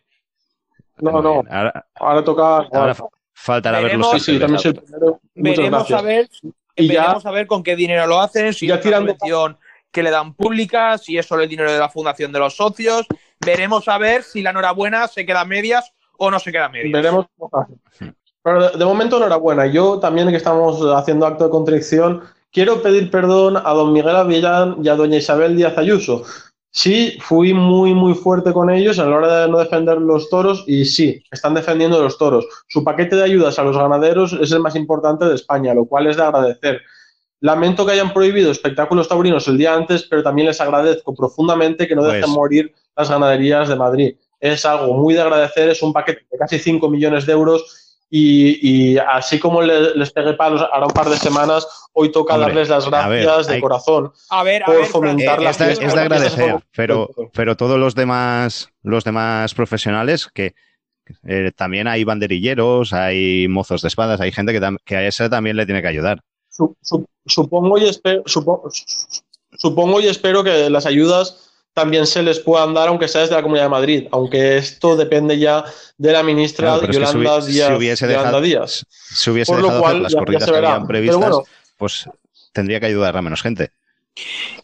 No, 0.97 1.21
no. 1.21 1.43
Ahora, 1.49 1.85
Ahora 1.95 2.23
toca. 2.23 2.57
ahora 2.73 2.95
fa- 2.95 3.05
faltará 3.33 3.79
ver 3.81 3.97
los 3.97 4.07
Veremos- 4.07 4.23
sí, 4.23 4.33
sí, 4.33 4.39
también 4.39 4.59
soy 4.59 4.71
el 4.71 4.81
primero. 4.81 5.19
Muchas 5.35 5.57
Veremos 5.57 5.79
gracias. 5.87 5.99
a 5.99 6.03
ver 6.03 6.29
Y 6.75 6.87
ya- 6.87 7.01
veremos 7.01 7.25
a 7.25 7.31
ver 7.31 7.47
con 7.47 7.61
qué 7.63 7.75
dinero 7.75 8.07
lo 8.07 8.19
hacen, 8.19 8.53
si 8.53 8.65
Ya 8.67 8.75
es 8.75 8.79
una 8.79 8.83
tirando- 8.83 9.13
subvención 9.13 9.57
que 9.91 10.03
le 10.03 10.09
dan 10.11 10.33
pública, 10.33 10.97
si 10.97 11.17
es 11.17 11.25
solo 11.25 11.43
el 11.43 11.49
dinero 11.49 11.71
de 11.71 11.77
la 11.79 11.89
fundación 11.89 12.31
de 12.31 12.39
los 12.39 12.55
socios. 12.55 13.05
Veremos 13.39 13.87
a 13.87 13.97
ver 13.99 14.23
si 14.23 14.41
la 14.41 14.49
enhorabuena 14.49 15.07
se 15.07 15.25
queda 15.25 15.41
a 15.41 15.45
medias 15.45 15.93
o 16.17 16.29
no 16.31 16.39
se 16.39 16.51
queda 16.51 16.65
a 16.65 16.69
medias. 16.69 16.91
Veremos 16.93 17.27
cómo 17.37 17.51
hace. 17.61 18.13
Pero 18.47 18.69
de, 18.69 18.77
de 18.77 18.85
momento, 18.85 19.17
enhorabuena. 19.17 19.65
Yo 19.65 19.99
también, 19.99 20.29
que 20.29 20.37
estamos 20.37 20.79
haciendo 20.95 21.25
acto 21.25 21.43
de 21.43 21.49
contrición, 21.49 22.21
quiero 22.49 22.81
pedir 22.81 23.11
perdón 23.11 23.57
a 23.57 23.73
don 23.73 23.91
Miguel 23.91 24.15
Avillán 24.15 24.77
y 24.81 24.87
a 24.87 24.95
doña 24.95 25.17
Isabel 25.17 25.57
Díaz 25.57 25.77
Ayuso. 25.77 26.23
Sí, 26.71 27.17
fui 27.19 27.53
muy, 27.53 27.93
muy 27.93 28.13
fuerte 28.13 28.53
con 28.53 28.69
ellos 28.69 28.99
a 28.99 29.05
la 29.05 29.17
hora 29.17 29.41
de 29.41 29.49
no 29.49 29.57
defender 29.57 29.97
los 29.97 30.29
toros 30.29 30.63
y 30.65 30.85
sí, 30.85 31.21
están 31.29 31.55
defendiendo 31.55 32.01
los 32.01 32.17
toros. 32.17 32.47
Su 32.69 32.85
paquete 32.85 33.17
de 33.17 33.23
ayudas 33.25 33.59
a 33.59 33.63
los 33.63 33.77
ganaderos 33.77 34.31
es 34.31 34.49
el 34.53 34.61
más 34.61 34.77
importante 34.77 35.25
de 35.25 35.35
España, 35.35 35.73
lo 35.73 35.83
cual 35.83 36.07
es 36.07 36.15
de 36.15 36.23
agradecer. 36.23 36.79
Lamento 37.41 37.85
que 37.85 37.91
hayan 37.91 38.13
prohibido 38.13 38.49
espectáculos 38.49 39.09
taurinos 39.09 39.45
el 39.49 39.57
día 39.57 39.73
antes, 39.73 40.03
pero 40.03 40.23
también 40.23 40.47
les 40.47 40.61
agradezco 40.61 41.13
profundamente 41.13 41.85
que 41.85 41.95
no 41.97 42.03
Pues- 42.03 42.13
dejen 42.13 42.29
morir 42.29 42.73
las 42.95 43.09
ganaderías 43.09 43.67
de 43.67 43.75
Madrid. 43.75 44.15
Es 44.39 44.63
algo 44.65 44.93
muy 44.93 45.15
de 45.15 45.21
agradecer, 45.21 45.67
es 45.67 45.83
un 45.83 45.91
paquete 45.91 46.25
de 46.31 46.37
casi 46.37 46.59
5 46.59 46.89
millones 46.89 47.25
de 47.25 47.33
euros 47.33 47.83
y, 48.09 48.93
y 48.93 48.97
así 48.97 49.37
como 49.39 49.61
le- 49.61 49.95
les 49.95 50.11
pegué 50.11 50.33
palos 50.33 50.61
ahora 50.71 50.85
un 50.87 50.93
par 50.93 51.09
de 51.09 51.17
semanas, 51.17 51.67
hoy 51.93 52.11
toca 52.11 52.35
Hombre, 52.35 52.47
darles 52.49 52.69
las 52.69 52.87
a 52.87 53.07
ver, 53.09 53.23
gracias 53.23 53.47
de 53.47 53.53
hay- 53.55 53.61
corazón. 53.61 54.11
A 54.29 54.43
ver, 54.43 54.63
a 54.63 54.65
por 54.67 54.75
ver, 54.77 54.85
fomentar 54.85 55.39
Eh, 55.39 55.43
la 55.43 55.49
es, 55.49 55.57
de, 55.57 55.65
fiesta, 55.65 55.85
es 55.85 55.93
de 55.93 55.99
agradecer, 56.01 56.55
pero, 56.75 57.09
pero 57.33 57.57
todos 57.57 57.77
los 57.77 57.95
demás, 57.95 58.69
los 58.83 59.03
demás 59.03 59.53
profesionales 59.53 60.29
que 60.33 60.55
eh, 61.25 61.51
también 61.55 61.87
hay 61.87 62.03
banderilleros, 62.03 62.93
hay 62.93 63.47
mozos 63.47 63.81
de 63.81 63.87
espadas, 63.87 64.19
hay 64.21 64.31
gente 64.31 64.53
que, 64.53 64.77
que 64.85 64.95
a 64.97 65.05
ese 65.07 65.29
también 65.29 65.55
le 65.57 65.65
tiene 65.65 65.81
que 65.81 65.87
ayudar. 65.87 66.19
Su- 66.49 66.75
su- 66.81 67.05
supongo, 67.25 67.77
y 67.77 67.85
espero, 67.85 68.23
supongo, 68.25 68.69
supongo 69.57 69.99
y 70.01 70.07
espero 70.07 70.43
que 70.43 70.69
las 70.69 70.85
ayudas 70.85 71.46
también 71.77 72.07
se 72.07 72.23
les 72.23 72.39
puedan 72.39 72.73
dar, 72.73 72.87
aunque 72.87 73.07
sea 73.07 73.21
desde 73.21 73.35
la 73.35 73.43
Comunidad 73.43 73.65
de 73.65 73.69
Madrid, 73.69 74.07
aunque 74.11 74.57
esto 74.57 74.95
depende 74.95 75.37
ya 75.37 75.63
de 75.97 76.11
la 76.11 76.23
ministra 76.23 76.69
Claro, 76.69 76.81
pero 76.81 76.91
es 76.93 76.97
que 76.99 77.05
si 77.05 77.11
Yolanda 77.13 77.37
hubi- 77.37 77.45
si 77.45 77.51
Díaz. 77.51 77.77
hubiese 77.77 78.05
Yolanda 78.07 78.23
dejado- 78.23 78.41
Díaz. 78.41 78.85
Si 78.89 79.29
hubiese 79.29 79.51
Por 79.51 79.61
lo 79.61 79.67
dejado 79.67 79.81
cual, 79.81 79.91
hacer 79.93 80.01
las 80.01 80.11
ya- 80.11 80.15
ya 80.15 80.19
corridas 80.19 80.43
se 80.45 80.51
que 80.51 80.57
habían 80.57 80.87
previstas, 80.87 81.19
bueno. 81.19 81.43
pues 81.77 82.09
tendría 82.51 82.79
que 82.79 82.85
ayudar 82.87 83.15
a 83.15 83.21
menos 83.21 83.41
gente. 83.43 83.69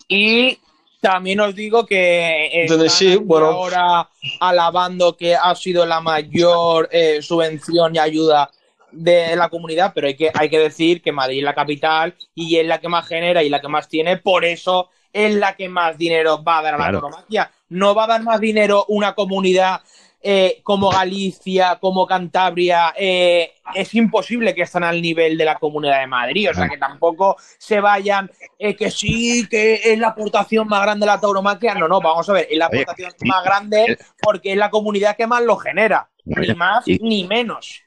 Y 0.08 0.58
también 1.02 1.40
os 1.42 1.54
digo 1.54 1.86
que 1.86 2.48
están 2.48 2.62
Entonces, 2.80 2.94
sí, 2.94 3.16
bueno. 3.18 3.46
ahora 3.48 4.10
alabando 4.40 5.16
que 5.16 5.36
ha 5.36 5.54
sido 5.56 5.86
la 5.86 6.02
mayor 6.02 6.90
eh, 6.92 7.22
subvención 7.22 7.96
y 7.96 8.00
ayuda 8.00 8.50
de 8.92 9.36
la 9.36 9.50
comunidad, 9.50 9.92
pero 9.94 10.08
hay 10.08 10.16
que, 10.16 10.32
hay 10.34 10.50
que 10.50 10.60
decir 10.60 11.02
que 11.02 11.12
Madrid 11.12 11.40
es 11.40 11.44
la 11.44 11.54
capital 11.56 12.16
y 12.36 12.58
es 12.58 12.66
la 12.66 12.80
que 12.80 12.90
más 12.90 13.08
genera 13.08 13.44
y 13.44 13.50
la 13.50 13.60
que 13.62 13.68
más 13.68 13.88
tiene, 13.88 14.18
por 14.18 14.46
eso 14.46 14.90
es 15.14 15.36
la 15.36 15.56
que 15.56 15.70
más 15.70 15.98
dinero 15.98 16.44
va 16.44 16.58
a 16.58 16.62
dar 16.64 16.74
a 16.74 16.78
la 16.80 16.92
tauromaquia. 16.92 17.52
No 17.70 17.96
va 17.96 18.04
a 18.06 18.08
dar 18.08 18.24
más 18.24 18.40
dinero 18.40 18.86
una 18.90 19.14
comunidad 19.14 19.82
eh, 20.26 20.62
como 20.64 20.90
Galicia, 20.90 21.78
como 21.82 22.08
Cantabria, 22.08 22.94
eh, 22.98 23.56
es 23.76 23.94
imposible 23.94 24.56
que 24.56 24.62
estén 24.62 24.86
al 24.86 25.02
nivel 25.02 25.38
de 25.38 25.44
la 25.44 25.60
Comunidad 25.60 26.00
de 26.00 26.08
Madrid. 26.08 26.50
O 26.50 26.54
sea, 26.54 26.70
que 26.70 26.78
tampoco 26.78 27.36
se 27.58 27.82
vayan, 27.82 28.32
eh, 28.58 28.74
que 28.74 28.90
sí, 28.90 29.46
que 29.50 29.82
es 29.84 30.00
la 30.00 30.08
aportación 30.10 30.66
más 30.70 30.82
grande 30.82 31.06
de 31.06 31.12
la 31.12 31.20
tauromaquia. 31.20 31.76
No, 31.76 31.90
no, 31.90 32.00
vamos 32.00 32.30
a 32.30 32.34
ver, 32.34 32.48
es 32.50 32.58
la 32.58 32.68
aportación 32.68 33.12
más 33.26 33.44
grande 33.44 33.98
porque 34.22 34.54
es 34.54 34.58
la 34.58 34.70
comunidad 34.70 35.18
que 35.18 35.28
más 35.28 35.44
lo 35.44 35.58
genera. 35.58 36.10
Ni 36.24 36.56
más 36.56 36.88
Y- 36.88 37.00
ni 37.00 37.28
menos. 37.28 37.82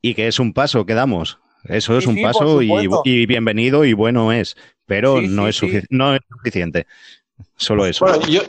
Y 0.00 0.14
que 0.14 0.28
es 0.28 0.38
un 0.38 0.54
paso 0.54 0.86
que 0.86 0.94
damos. 0.94 1.38
Eso 1.64 1.96
es 1.96 2.04
Sí, 2.04 2.10
un 2.10 2.16
sí, 2.16 2.22
paso 2.22 2.60
y, 2.62 3.26
bienvenido 3.26 3.84
y 3.84 3.92
bueno 3.92 4.32
es, 4.32 4.56
pero 4.86 5.20
Sí, 5.20 5.28
no, 5.28 5.52
sí, 5.52 5.66
es 5.76 5.84
no 5.90 6.14
es 6.14 6.20
suficiente. 6.28 6.86
Solo 7.56 7.86
eso. 7.86 8.04
Bueno, 8.04 8.26
yo, 8.26 8.42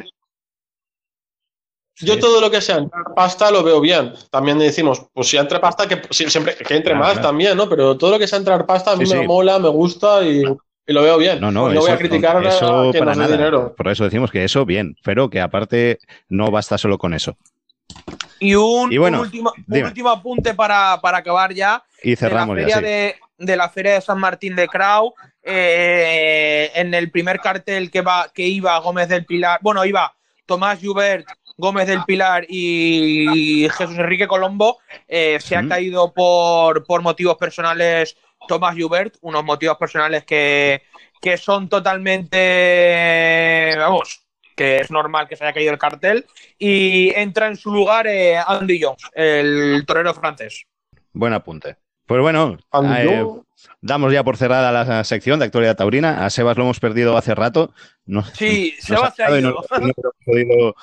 yo 1.99 2.15
Sí. 2.15 2.19
todo 2.19 2.41
lo 2.41 2.49
que 2.49 2.59
sea 2.59 2.77
entrar 2.77 3.03
pasta 3.15 3.51
lo 3.51 3.63
veo 3.63 3.79
bien. 3.79 4.13
También 4.31 4.57
decimos, 4.57 5.05
pues 5.13 5.27
si 5.27 5.37
entra 5.37 5.61
pasta, 5.61 5.87
que 5.87 6.01
sí, 6.09 6.29
siempre 6.29 6.55
que 6.55 6.75
entre 6.75 6.91
Claro, 6.91 6.99
más 6.99 7.13
claro. 7.13 7.27
también, 7.29 7.55
¿no? 7.55 7.69
Pero 7.69 7.97
todo 7.97 8.11
lo 8.11 8.19
que 8.19 8.27
sea 8.27 8.39
entrar 8.39 8.65
pasta 8.65 8.91
a 8.91 8.95
mí 8.95 9.05
Sí, 9.05 9.13
me 9.13 9.21
sí. 9.21 9.27
mola, 9.27 9.59
me 9.59 9.69
gusta 9.69 10.23
y, 10.25 10.41
y 10.87 10.93
lo 10.93 11.03
veo 11.03 11.17
bien. 11.17 11.39
No, 11.39 11.51
no, 11.51 11.71
eso, 11.71 11.81
voy 11.81 11.91
a 11.91 11.97
criticar 11.97 12.37
a 12.37 12.47
eso 12.47 12.89
quien 12.91 13.05
para 13.05 13.15
nos 13.15 13.17
dé 13.17 13.23
nada. 13.23 13.37
dinero. 13.37 13.75
Por 13.77 13.87
eso 13.89 14.03
decimos 14.03 14.31
que 14.31 14.43
eso 14.43 14.65
bien, 14.65 14.95
pero 15.03 15.29
que 15.29 15.39
aparte 15.39 15.99
no 16.29 16.49
basta 16.49 16.77
solo 16.77 16.97
con 16.97 17.13
eso. 17.13 17.37
Y 18.39 18.55
un, 18.55 18.91
Y 18.91 18.97
bueno, 18.97 19.19
un 19.19 19.25
último, 19.25 19.53
un 19.67 19.83
último 19.83 20.09
apunte 20.09 20.53
para, 20.53 20.99
para 21.01 21.19
acabar 21.19 21.53
ya. 21.53 21.83
Y 22.01 22.15
cerramos 22.15 22.55
de 22.55 22.63
la 22.63 22.67
ya, 22.67 22.75
feria 22.75 22.89
sí. 22.89 22.93
de, 22.93 23.15
de 23.45 23.57
la 23.57 23.69
feria 23.69 23.93
de 23.93 24.01
San 24.01 24.19
Martín 24.19 24.55
de 24.55 24.67
Crau 24.67 25.13
eh, 25.41 26.71
en 26.75 26.93
el 26.93 27.11
primer 27.11 27.39
cartel 27.39 27.91
que 27.91 28.01
va 28.01 28.29
que 28.33 28.43
iba 28.43 28.77
Gómez 28.79 29.09
del 29.09 29.25
Pilar 29.25 29.59
bueno 29.61 29.85
iba 29.85 30.15
Tomás 30.45 30.79
Jubert 30.81 31.27
Gómez 31.57 31.87
del 31.87 32.03
Pilar 32.05 32.45
y 32.47 33.67
Jesús 33.71 33.97
Enrique 33.97 34.27
Colombo 34.27 34.79
eh, 35.07 35.39
se 35.41 35.55
ha 35.55 35.67
caído 35.67 36.13
por, 36.13 36.85
por 36.85 37.01
motivos 37.01 37.37
personales 37.37 38.17
Tomás 38.47 38.75
Jubert 38.77 39.15
unos 39.21 39.43
motivos 39.43 39.77
personales 39.77 40.23
que, 40.23 40.83
que 41.21 41.37
son 41.37 41.69
totalmente 41.69 43.73
vamos 43.77 44.22
que 44.55 44.77
es 44.77 44.91
normal 44.91 45.27
que 45.27 45.35
se 45.35 45.43
haya 45.43 45.53
caído 45.53 45.71
el 45.71 45.79
cartel 45.79 46.25
y 46.57 47.11
entra 47.15 47.47
en 47.47 47.57
su 47.57 47.71
lugar 47.71 48.07
eh, 48.07 48.37
Andy 48.37 48.81
Jones 48.81 49.03
el 49.13 49.83
torero 49.85 50.13
francés 50.13 50.65
Buen 51.13 51.33
apunte. 51.33 51.77
Pues 52.07 52.21
bueno, 52.21 52.57
eh, 52.97 53.25
damos 53.81 54.11
ya 54.11 54.23
por 54.23 54.35
cerrada 54.35 54.71
la 54.71 55.03
sección 55.03 55.39
de 55.39 55.45
actualidad 55.45 55.77
taurina. 55.77 56.25
A 56.25 56.29
Sebas 56.29 56.57
lo 56.57 56.63
hemos 56.63 56.79
perdido 56.79 57.15
hace 57.15 57.35
rato. 57.35 57.71
No, 58.05 58.23
Sí, 58.25 58.73
nos 58.77 58.85
Sebas 58.85 59.15
se 59.15 59.23
ha 59.23 59.39
ido. 59.39 59.51
No, 59.51 59.61
no 59.69 59.77
hemos 59.77 59.93
podido 60.25 60.75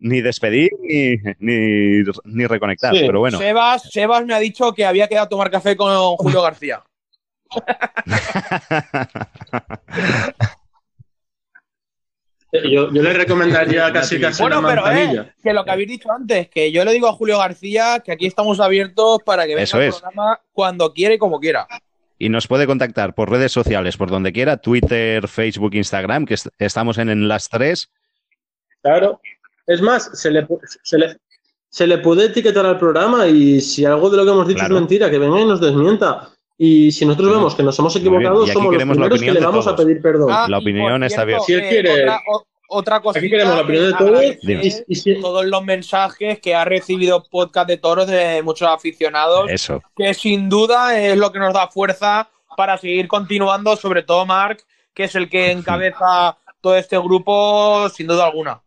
ni 0.00 0.20
despedir 0.20 0.72
ni, 0.80 1.16
ni, 1.38 2.02
ni 2.24 2.46
reconectar. 2.46 2.94
Sí. 2.94 3.04
Pero 3.06 3.20
bueno, 3.20 3.38
Sebas, 3.38 3.88
Sebas 3.90 4.24
me 4.24 4.34
ha 4.34 4.40
dicho 4.40 4.72
que 4.72 4.84
había 4.84 5.06
quedado 5.06 5.26
a 5.26 5.28
tomar 5.28 5.50
café 5.50 5.76
con 5.76 5.94
Julio 6.16 6.42
García. 6.42 6.82
Yo, 12.62 12.92
yo 12.92 13.02
le 13.02 13.12
recomendaría 13.12 13.92
casi 13.92 14.20
casi 14.20 14.42
Bueno, 14.42 14.60
una 14.60 14.68
pero 14.68 14.90
eh, 14.92 15.32
que 15.42 15.52
lo 15.52 15.64
que 15.64 15.70
habéis 15.72 15.88
dicho 15.88 16.10
antes, 16.12 16.48
que 16.48 16.70
yo 16.70 16.84
le 16.84 16.92
digo 16.92 17.08
a 17.08 17.12
Julio 17.12 17.38
García 17.38 18.00
que 18.04 18.12
aquí 18.12 18.26
estamos 18.26 18.60
abiertos 18.60 19.18
para 19.24 19.42
que 19.44 19.50
venga 19.56 19.62
Eso 19.64 19.76
al 19.78 19.82
es. 19.84 19.96
programa 20.00 20.40
cuando 20.52 20.92
quiera 20.92 21.14
y 21.14 21.18
como 21.18 21.40
quiera. 21.40 21.66
y 22.18 22.28
nos 22.28 22.46
puede 22.46 22.66
contactar 22.66 23.14
por 23.14 23.28
redes 23.30 23.50
sociales, 23.50 23.96
por 23.96 24.08
donde 24.10 24.32
quiera, 24.32 24.56
Twitter, 24.56 25.26
Facebook, 25.26 25.74
Instagram, 25.74 26.26
que 26.26 26.34
est- 26.34 26.46
estamos 26.60 26.96
en, 26.98 27.08
en 27.10 27.26
las 27.26 27.48
tres. 27.48 27.90
Claro. 28.82 29.20
Es 29.66 29.80
más, 29.80 30.10
se 30.14 30.30
le, 30.30 30.46
se, 30.82 30.98
le, 30.98 31.16
se 31.70 31.86
le 31.86 31.98
puede 31.98 32.26
etiquetar 32.26 32.66
al 32.66 32.78
programa 32.78 33.26
y 33.26 33.60
si 33.60 33.84
algo 33.84 34.10
de 34.10 34.18
lo 34.18 34.24
que 34.24 34.30
hemos 34.30 34.46
dicho 34.46 34.58
Claro. 34.60 34.74
es 34.76 34.80
mentira, 34.80 35.10
que 35.10 35.18
venga 35.18 35.40
y 35.40 35.44
nos 35.46 35.60
desmienta. 35.60 36.28
Y 36.56 36.92
si 36.92 37.04
nosotros 37.04 37.30
vemos 37.32 37.54
que 37.54 37.62
nos 37.62 37.78
hemos 37.78 37.96
equivocado, 37.96 38.46
somos 38.46 38.72
los 38.74 38.82
primeros 38.84 39.20
que 39.20 39.32
le 39.32 39.40
vamos 39.40 39.66
a 39.66 39.74
pedir 39.76 40.00
perdón. 40.00 40.28
Ah, 40.30 40.46
La 40.48 40.58
opinión 40.58 41.02
está 41.02 41.24
bien. 41.24 41.40
Si 41.40 41.52
él 41.52 41.60
eh, 41.60 41.68
quiere- 41.68 42.02
Otra, 42.02 42.20
o- 42.32 42.44
otra 42.68 43.00
cosa. 43.00 43.18
Aquí 43.18 43.28
queremos 43.28 43.54
la 43.56 43.62
opinión 43.62 43.86
de 43.86 43.92
todos. 43.94 44.22
Y, 44.42 44.84
y 44.88 44.94
si... 44.94 45.20
Todos 45.20 45.44
los 45.46 45.64
mensajes 45.64 46.38
que 46.40 46.54
ha 46.54 46.64
recibido 46.64 47.24
Podcast 47.28 47.68
de 47.68 47.76
Toros 47.78 48.06
de 48.06 48.42
muchos 48.42 48.68
aficionados. 48.68 49.50
Eso. 49.50 49.82
Que 49.96 50.14
sin 50.14 50.48
duda 50.48 50.98
es 50.98 51.16
lo 51.16 51.32
que 51.32 51.38
nos 51.40 51.52
da 51.54 51.68
fuerza 51.68 52.28
para 52.56 52.78
seguir 52.78 53.08
continuando, 53.08 53.76
sobre 53.76 54.02
todo 54.02 54.24
Mark, 54.24 54.58
que 54.94 55.04
es 55.04 55.14
el 55.16 55.28
que 55.28 55.50
encabeza 55.50 56.38
todo 56.60 56.76
este 56.76 56.96
grupo, 56.98 57.88
sin 57.90 58.06
duda 58.06 58.26
alguna. 58.26 58.62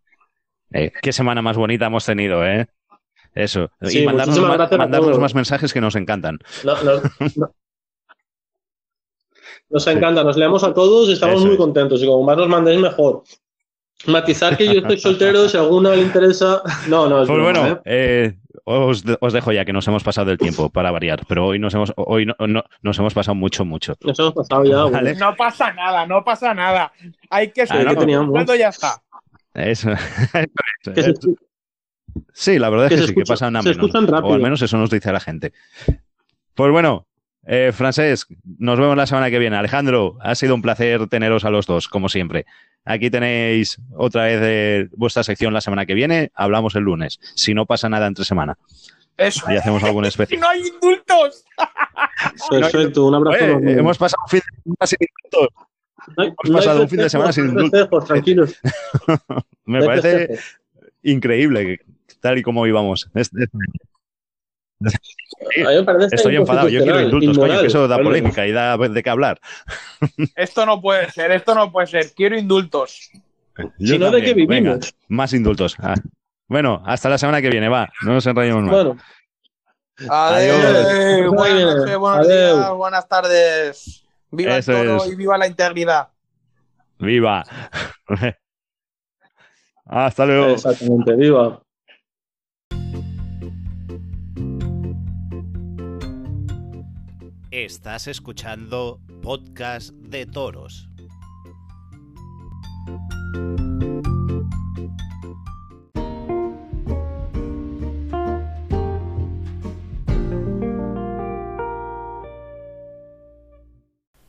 Eh, 0.74 0.92
qué 1.02 1.14
semana 1.14 1.42
más 1.42 1.56
bonita 1.56 1.86
hemos 1.86 2.06
tenido, 2.06 2.46
¿eh? 2.46 2.68
Eso. 3.34 3.70
Sí, 3.82 4.00
y 4.02 4.06
mandarnos, 4.06 4.40
más, 4.40 4.72
mandarnos 4.72 5.20
más, 5.20 5.36
mensajes 5.36 5.72
que 5.74 5.80
nos 5.80 5.96
encantan. 5.96 6.40
No, 6.66 6.76
no, 6.84 7.02
no. 7.36 7.52
Nos 9.70 9.86
encanta, 9.88 10.24
nos 10.24 10.38
leemos 10.38 10.64
a 10.64 10.74
todos 10.74 11.10
y 11.10 11.14
estamos 11.14 11.38
Eso 11.38 11.46
muy 11.46 11.54
es. 11.54 11.58
contentos. 11.58 12.02
Y 12.02 12.06
como 12.06 12.24
más 12.24 12.38
nos 12.38 12.48
mandéis, 12.48 12.80
mejor. 12.80 13.24
Matizar 14.06 14.56
que 14.56 14.66
yo 14.66 14.80
estoy 14.80 15.00
soltero, 15.00 15.50
si 15.50 15.58
a 15.58 15.62
alguno 15.62 15.94
le 15.94 16.04
interesa. 16.04 16.62
No, 16.88 17.10
no, 17.10 17.24
es 17.24 17.28
Pues 17.28 17.40
broma, 17.40 17.60
bueno, 17.60 17.82
¿eh? 17.86 17.86
Eh, 17.86 18.38
os, 18.64 19.04
os, 19.20 19.34
dejo 19.34 19.52
ya 19.52 19.66
que 19.66 19.74
nos 19.74 19.88
hemos 19.88 20.04
pasado 20.04 20.28
del 20.28 20.38
tiempo 20.38 20.70
para 20.70 20.92
variar, 20.92 21.26
pero 21.28 21.48
hoy 21.48 21.58
nos 21.58 21.74
hemos, 21.74 21.94
hoy 21.96 22.26
no, 22.26 22.36
no, 22.48 22.64
nos 22.84 23.00
hemos 23.00 23.14
pasado 23.14 23.34
mucho, 23.34 23.66
mucho. 23.66 23.96
Nos 24.02 24.20
hemos 24.20 24.34
pasado 24.34 24.64
ya. 24.66 24.84
¿Vale? 24.92 25.16
No 25.16 25.36
pasa 25.36 25.74
nada, 25.74 26.06
no 26.06 26.24
pasa 26.24 26.54
nada. 26.54 26.92
Hay 27.30 27.52
que 27.52 27.66
seguir. 27.66 27.88
Ah, 27.88 27.94
no, 27.94 28.56
ya 28.56 28.70
está. 28.70 29.02
Eso. 29.56 29.90
sí, 32.34 32.60
la 32.60 32.70
verdad 32.70 32.86
es 32.86 32.90
que, 32.92 32.96
que 32.96 33.02
sí, 33.02 33.10
escucha, 33.10 33.24
que 33.24 33.28
pasa 33.28 33.48
una 33.48 33.64
menos. 33.64 33.96
O 34.24 34.34
al 34.34 34.42
menos 34.42 34.62
eso 34.62 34.78
nos 34.78 34.92
dice 34.92 35.12
la 35.12 35.20
gente. 35.20 35.54
Pues 36.54 36.72
bueno, 36.72 37.08
eh, 37.48 37.72
Francés, 37.72 38.28
nos 38.60 38.78
vemos 38.78 38.98
la 38.98 39.08
semana 39.08 39.30
que 39.30 39.40
viene. 39.40 39.56
Alejandro, 39.56 40.18
ha 40.22 40.36
sido 40.36 40.54
un 40.54 40.62
placer 40.62 41.08
teneros 41.08 41.46
a 41.46 41.50
los 41.50 41.66
dos, 41.66 41.88
como 41.88 42.10
siempre. 42.10 42.46
Aquí 42.84 43.10
tenéis 43.10 43.80
otra 43.96 44.26
vez 44.26 44.40
eh, 44.44 44.90
vuestra 44.98 45.24
sección 45.24 45.54
la 45.54 45.62
semana 45.62 45.86
que 45.86 45.94
viene. 45.94 46.32
Hablamos 46.36 46.76
el 46.76 46.84
lunes, 46.84 47.20
si 47.36 47.54
no 47.54 47.66
pasa 47.66 47.88
nada 47.88 48.08
entre 48.08 48.26
semana. 48.26 48.58
Eso. 49.16 49.50
Y 49.52 49.56
hacemos 49.56 49.82
algún 49.84 50.06
especie. 50.06 50.38
¡No 50.40 50.50
hay 50.50 50.62
indultos! 50.68 51.46
Perfecto, 52.50 53.06
un 53.06 53.16
abrazo. 53.16 53.58
Oye, 53.58 53.80
hemos 53.80 53.98
pasado 53.98 54.24
un 54.24 54.30
fin 54.30 54.42
de 54.42 54.88
semana 54.88 54.88
sin 54.88 54.98
indultos. 55.02 55.68
No 56.16 56.24
hay, 56.24 56.30
hemos 56.30 56.66
pasado 56.66 56.82
un 56.82 56.90
fin 56.90 57.00
de 57.00 57.10
semana 57.10 57.32
sin 57.32 57.46
indultos. 57.46 58.06
Tranquilos. 58.06 58.62
Me 59.66 59.84
parece 59.84 60.40
increíble 61.02 61.80
tal 62.20 62.38
y 62.38 62.44
como 62.44 62.68
íbamos. 62.68 63.10
Este, 63.14 63.48
estoy 66.12 66.36
enfadado, 66.36 66.70
yo 66.70 66.84
quiero 66.84 67.02
indultos, 67.02 67.36
inmoral, 67.36 67.50
coño, 67.58 67.62
que 67.62 67.68
eso 67.68 67.88
da 67.88 67.98
polémica 68.02 68.46
y 68.48 68.52
da 68.52 68.78
de 68.78 69.04
qué 69.04 69.10
hablar. 69.10 69.40
Esto 70.36 70.66
no 70.66 70.82
puede 70.82 71.10
ser, 71.12 71.32
esto 71.32 71.56
no 71.56 71.72
puede 71.72 71.88
ser, 71.88 72.12
quiero 72.14 72.38
indultos. 72.38 73.12
Yo 73.80 73.94
si 73.94 74.00
no, 74.00 74.12
¿de 74.12 74.22
qué 74.22 74.34
vivimos? 74.34 74.50
Venga, 74.50 74.80
más 75.08 75.34
indultos. 75.34 75.76
Ah. 75.80 75.96
Bueno, 76.48 76.82
hasta 76.86 77.10
la 77.10 77.18
semana 77.18 77.42
que 77.42 77.50
viene, 77.50 77.70
va, 77.70 77.92
no 78.04 78.14
nos 78.14 78.26
enrayemos 78.26 78.64
más. 78.64 78.72
Bueno. 78.72 78.98
Adiós. 80.10 80.64
Adiós. 80.64 81.34
Buenas 81.34 81.76
noches, 81.76 81.98
buenos 81.98 82.28
Adiós. 82.28 82.58
días, 82.58 82.72
buenas 82.74 83.08
tardes. 83.08 84.04
Viva 84.30 84.58
Eso 84.58 84.72
el 84.74 84.78
toro 84.88 85.04
es. 85.04 85.12
y 85.12 85.16
viva 85.16 85.38
la 85.38 85.48
integridad. 85.48 86.10
Viva. 87.00 87.44
hasta 89.86 90.26
luego. 90.26 90.48
Exactamente, 90.54 91.16
viva. 91.16 91.62
Estás 97.66 98.06
escuchando 98.06 99.00
Podcast 99.24 99.90
de 99.96 100.28
Toros. 100.28 100.88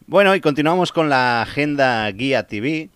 Bueno, 0.06 0.34
y 0.34 0.40
continuamos 0.40 0.90
con 0.90 1.10
la 1.10 1.42
agenda 1.42 2.10
Guía 2.12 2.46
TV, 2.46 2.88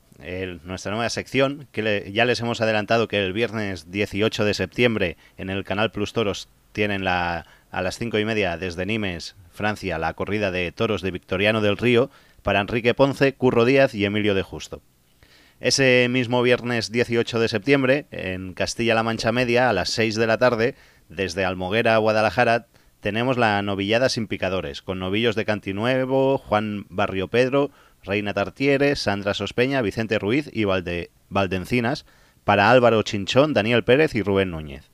nuestra 0.64 0.92
nueva 0.92 1.10
sección, 1.10 1.68
que 1.72 2.10
ya 2.10 2.24
les 2.24 2.40
hemos 2.40 2.62
adelantado 2.62 3.06
que 3.06 3.22
el 3.22 3.34
viernes 3.34 3.90
18 3.90 4.46
de 4.46 4.54
septiembre 4.54 5.18
en 5.36 5.50
el 5.50 5.62
canal 5.62 5.92
Plus 5.92 6.14
Toros 6.14 6.48
tienen 6.72 7.04
la, 7.04 7.44
a 7.70 7.82
las 7.82 7.98
cinco 7.98 8.18
y 8.18 8.24
media 8.24 8.56
desde 8.56 8.86
Nimes, 8.86 9.36
Francia, 9.52 9.98
la 9.98 10.14
corrida 10.14 10.50
de 10.50 10.72
toros 10.72 11.02
de 11.02 11.10
Victoriano 11.10 11.60
del 11.60 11.76
Río 11.76 12.10
para 12.42 12.60
Enrique 12.60 12.94
Ponce, 12.94 13.34
Curro 13.34 13.64
Díaz 13.64 13.94
y 13.94 14.04
Emilio 14.04 14.34
de 14.34 14.42
Justo. 14.42 14.82
Ese 15.60 16.08
mismo 16.10 16.42
viernes 16.42 16.90
18 16.90 17.38
de 17.38 17.48
septiembre, 17.48 18.06
en 18.10 18.52
Castilla-La 18.52 19.04
Mancha 19.04 19.30
Media, 19.30 19.70
a 19.70 19.72
las 19.72 19.90
6 19.90 20.16
de 20.16 20.26
la 20.26 20.38
tarde, 20.38 20.74
desde 21.08 21.44
Almoguera 21.44 21.94
a 21.94 21.98
Guadalajara, 21.98 22.66
tenemos 23.00 23.36
la 23.36 23.62
novillada 23.62 24.08
sin 24.08 24.26
picadores, 24.26 24.82
con 24.82 24.98
novillos 24.98 25.36
de 25.36 25.44
Cantinuevo, 25.44 26.38
Juan 26.38 26.86
Barrio 26.88 27.28
Pedro, 27.28 27.70
Reina 28.02 28.34
Tartiere, 28.34 28.96
Sandra 28.96 29.34
Sospeña, 29.34 29.82
Vicente 29.82 30.18
Ruiz 30.18 30.50
y 30.52 30.64
Valde, 30.64 31.10
Valdencinas, 31.28 32.06
para 32.44 32.70
Álvaro 32.70 33.02
Chinchón, 33.02 33.54
Daniel 33.54 33.84
Pérez 33.84 34.14
y 34.14 34.22
Rubén 34.22 34.50
Núñez. 34.50 34.90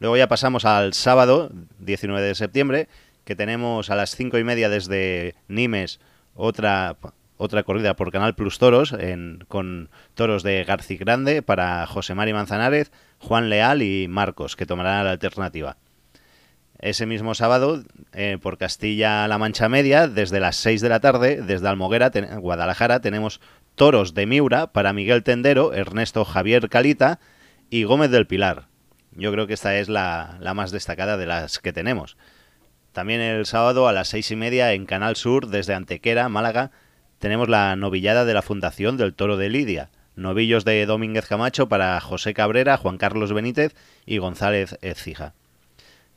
Luego 0.00 0.16
ya 0.16 0.28
pasamos 0.28 0.64
al 0.64 0.92
sábado, 0.94 1.50
19 1.78 2.26
de 2.26 2.34
septiembre, 2.34 2.88
que 3.24 3.36
tenemos 3.36 3.90
a 3.90 3.96
las 3.96 4.16
cinco 4.16 4.38
y 4.38 4.44
media 4.44 4.68
desde 4.68 5.34
Nimes 5.48 6.00
otra 6.34 6.96
otra 7.36 7.64
corrida 7.64 7.96
por 7.96 8.12
Canal 8.12 8.34
Plus 8.34 8.58
Toros 8.58 8.92
en, 8.92 9.44
con 9.48 9.90
toros 10.14 10.42
de 10.42 10.64
García 10.64 10.98
Grande 11.00 11.42
para 11.42 11.86
José 11.86 12.14
Mari 12.14 12.32
Manzanares, 12.32 12.92
Juan 13.18 13.50
Leal 13.50 13.82
y 13.82 14.06
Marcos, 14.08 14.56
que 14.56 14.66
tomarán 14.66 15.04
la 15.04 15.10
alternativa. 15.10 15.76
Ese 16.78 17.06
mismo 17.06 17.34
sábado, 17.34 17.82
eh, 18.12 18.38
por 18.40 18.58
Castilla-La 18.58 19.38
Mancha 19.38 19.68
Media, 19.68 20.06
desde 20.06 20.40
las 20.40 20.56
6 20.56 20.80
de 20.80 20.88
la 20.88 21.00
tarde, 21.00 21.40
desde 21.42 21.68
Almoguera, 21.68 22.10
Guadalajara, 22.38 23.00
tenemos 23.00 23.40
toros 23.74 24.14
de 24.14 24.26
Miura 24.26 24.72
para 24.72 24.92
Miguel 24.92 25.22
Tendero, 25.22 25.72
Ernesto 25.72 26.24
Javier 26.24 26.68
Calita 26.68 27.20
y 27.70 27.84
Gómez 27.84 28.10
del 28.10 28.26
Pilar. 28.26 28.66
Yo 29.12 29.32
creo 29.32 29.46
que 29.46 29.54
esta 29.54 29.76
es 29.78 29.88
la, 29.88 30.36
la 30.40 30.54
más 30.54 30.72
destacada 30.72 31.16
de 31.16 31.26
las 31.26 31.58
que 31.58 31.72
tenemos. 31.72 32.16
También 32.94 33.20
el 33.20 33.44
sábado 33.44 33.88
a 33.88 33.92
las 33.92 34.06
seis 34.06 34.30
y 34.30 34.36
media 34.36 34.72
en 34.72 34.86
Canal 34.86 35.16
Sur, 35.16 35.48
desde 35.48 35.74
Antequera, 35.74 36.28
Málaga, 36.28 36.70
tenemos 37.18 37.48
la 37.48 37.74
novillada 37.74 38.24
de 38.24 38.34
la 38.34 38.40
Fundación 38.40 38.96
del 38.96 39.14
Toro 39.14 39.36
de 39.36 39.50
Lidia. 39.50 39.90
Novillos 40.14 40.64
de 40.64 40.86
Domínguez 40.86 41.26
Camacho 41.26 41.68
para 41.68 42.00
José 42.00 42.34
Cabrera, 42.34 42.76
Juan 42.76 42.96
Carlos 42.96 43.32
Benítez 43.32 43.74
y 44.06 44.18
González 44.18 44.78
Ecija. 44.80 45.34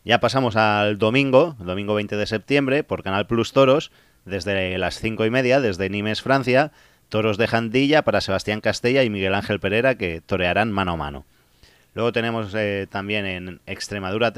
Ya 0.06 0.20
pasamos 0.20 0.56
al 0.56 1.00
domingo, 1.00 1.56
domingo 1.58 1.96
20 1.96 2.16
de 2.16 2.28
septiembre, 2.28 2.84
por 2.84 3.02
Canal 3.02 3.26
Plus 3.26 3.54
Toros, 3.54 3.92
desde 4.26 4.78
las 4.78 5.00
cinco 5.00 5.26
y 5.26 5.32
media, 5.32 5.60
desde 5.60 5.90
Nimes, 5.90 6.22
Francia, 6.22 6.72
toros 7.10 7.40
de 7.40 7.48
Jandilla 7.48 8.04
para 8.04 8.22
Sebastián 8.22 8.62
Castella 8.62 9.02
y 9.02 9.10
Miguel 9.10 9.34
Ángel 9.34 9.60
Pereira, 9.60 9.96
que 9.96 10.22
torearán 10.22 10.72
mano 10.72 10.92
a 10.92 10.98
mano. 10.98 11.26
Luego 11.96 12.12
tenemos 12.12 12.54
eh, 12.54 12.86
también 12.88 13.26
en 13.26 13.62
Extremadura 13.66 14.32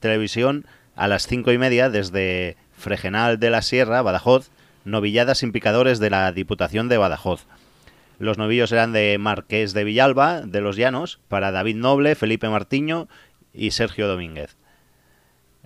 Televisión 0.00 0.66
a 0.96 1.08
las 1.08 1.26
cinco 1.26 1.52
y 1.52 1.58
media 1.58 1.90
desde 1.90 2.56
Fregenal 2.76 3.38
de 3.38 3.50
la 3.50 3.62
Sierra, 3.62 4.02
Badajoz, 4.02 4.50
novilladas 4.84 5.38
sin 5.38 5.52
picadores 5.52 5.98
de 5.98 6.10
la 6.10 6.32
Diputación 6.32 6.88
de 6.88 6.96
Badajoz. 6.96 7.46
Los 8.18 8.38
novillos 8.38 8.72
eran 8.72 8.92
de 8.92 9.18
Marqués 9.18 9.74
de 9.74 9.84
Villalba, 9.84 10.40
de 10.40 10.60
los 10.62 10.76
Llanos, 10.76 11.20
para 11.28 11.52
David 11.52 11.76
Noble, 11.76 12.14
Felipe 12.14 12.48
Martiño 12.48 13.08
y 13.52 13.72
Sergio 13.72 14.08
Domínguez. 14.08 14.56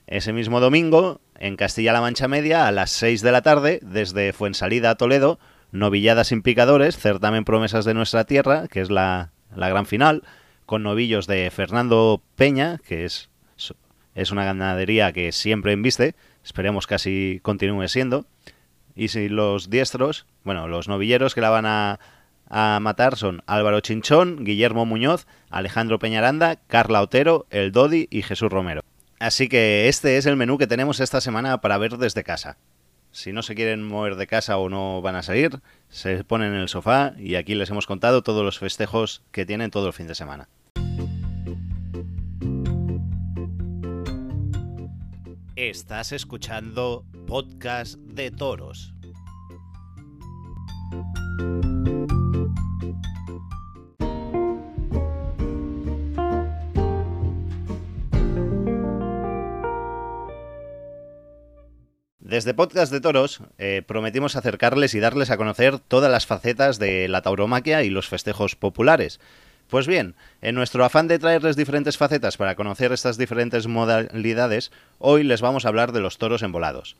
Ese 0.09 0.33
mismo 0.33 0.59
domingo, 0.59 1.20
en 1.39 1.55
Castilla-La 1.55 2.01
Mancha 2.01 2.26
Media, 2.26 2.66
a 2.66 2.72
las 2.72 2.91
6 2.91 3.22
de 3.22 3.33
la 3.33 3.43
tarde, 3.43 3.78
desde 3.83 4.33
Fuensalida 4.33 4.91
a 4.91 4.95
Toledo, 4.97 5.39
novilladas 5.70 6.28
sin 6.28 6.43
picadores, 6.43 6.99
certamen 6.99 7.45
promesas 7.45 7.85
de 7.85 7.95
nuestra 7.95 8.24
tierra, 8.24 8.66
que 8.66 8.81
es 8.81 8.91
la, 8.91 9.31
la 9.55 9.68
gran 9.68 9.87
final, 9.87 10.24
con 10.66 10.83
novillos 10.83 11.28
de 11.28 11.49
Fernando 11.53 12.20
Peña, 12.35 12.81
que 12.85 13.05
es 13.05 13.31
es 14.21 14.31
una 14.31 14.45
ganadería 14.45 15.12
que 15.12 15.33
siempre 15.33 15.73
embiste, 15.73 16.14
esperemos 16.45 16.87
que 16.87 16.95
así 16.95 17.41
continúe 17.43 17.89
siendo. 17.89 18.27
Y 18.95 19.09
si 19.09 19.29
los 19.29 19.71
diestros, 19.71 20.27
bueno, 20.45 20.68
los 20.68 20.89
novilleros 20.89 21.35
que 21.35 21.41
la 21.41 21.51
van 21.51 21.66
a, 21.66 22.01
a 22.49 22.79
matar 22.81 23.16
son 23.16 23.43
Álvaro 23.47 23.81
Chinchón, 23.81 24.45
Guillermo 24.45 24.85
Muñoz, 24.85 25.27
Alejandro 25.49 25.99
Peñaranda, 25.99 26.57
Carla 26.66 27.01
Otero, 27.01 27.47
El 27.51 27.73
Dodi 27.73 28.09
y 28.11 28.23
Jesús 28.23 28.51
Romero. 28.51 28.83
Así 29.18 29.49
que 29.49 29.89
este 29.89 30.16
es 30.16 30.27
el 30.27 30.37
menú 30.37 30.59
que 30.59 30.66
tenemos 30.66 31.01
esta 31.01 31.21
semana 31.21 31.61
para 31.61 31.79
ver 31.79 31.97
desde 31.97 32.25
casa. 32.25 32.59
Si 33.12 33.33
no 33.33 33.43
se 33.43 33.55
quieren 33.55 33.87
mover 33.87 34.16
de 34.16 34.27
casa 34.27 34.57
o 34.59 34.68
no 34.68 35.03
van 35.03 35.16
a 35.16 35.23
salir, 35.23 35.61
se 35.89 36.25
ponen 36.25 36.53
en 36.53 36.61
el 36.61 36.68
sofá 36.68 37.14
y 37.18 37.35
aquí 37.35 37.55
les 37.55 37.71
hemos 37.71 37.87
contado 37.87 38.23
todos 38.23 38.45
los 38.45 38.59
festejos 38.59 39.23
que 39.33 39.47
tienen 39.47 39.71
todo 39.71 39.87
el 39.89 39.93
fin 39.93 40.07
de 40.07 40.14
semana. 40.14 40.49
Estás 45.63 46.13
escuchando 46.13 47.05
Podcast 47.27 47.97
de 47.97 48.31
Toros. 48.31 48.95
Desde 62.21 62.55
Podcast 62.55 62.91
de 62.91 63.03
Toros 63.03 63.43
eh, 63.59 63.83
prometimos 63.87 64.37
acercarles 64.37 64.95
y 64.95 65.01
darles 65.01 65.31
a 65.31 65.37
conocer 65.37 65.79
todas 65.79 66.11
las 66.11 66.25
facetas 66.25 66.79
de 66.79 67.07
la 67.09 67.21
tauromaquia 67.21 67.83
y 67.83 67.91
los 67.91 68.09
festejos 68.09 68.57
populares. 68.57 69.21
Pues 69.71 69.87
bien, 69.87 70.16
en 70.43 70.57
nuestro 70.57 70.85
afán 70.85 71.07
de 71.07 71.21
traerles 71.21 71.55
diferentes 71.55 71.97
facetas 71.97 72.37
para 72.37 72.57
conocer 72.57 72.91
estas 72.91 73.16
diferentes 73.16 73.68
modalidades, 73.68 74.73
hoy 74.99 75.23
les 75.23 75.43
vamos 75.43 75.64
a 75.64 75.68
hablar 75.68 75.93
de 75.93 76.01
los 76.01 76.18
toros 76.18 76.43
embolados. 76.43 76.97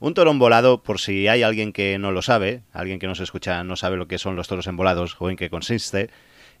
Un 0.00 0.14
toro 0.14 0.30
embolado, 0.30 0.82
por 0.82 1.00
si 1.00 1.28
hay 1.28 1.42
alguien 1.42 1.74
que 1.74 1.98
no 1.98 2.12
lo 2.12 2.22
sabe, 2.22 2.62
alguien 2.72 2.98
que 2.98 3.06
nos 3.06 3.20
escucha 3.20 3.62
no 3.62 3.76
sabe 3.76 3.98
lo 3.98 4.08
que 4.08 4.16
son 4.16 4.36
los 4.36 4.48
toros 4.48 4.66
embolados 4.66 5.16
o 5.18 5.28
en 5.28 5.36
qué 5.36 5.50
consiste, 5.50 6.08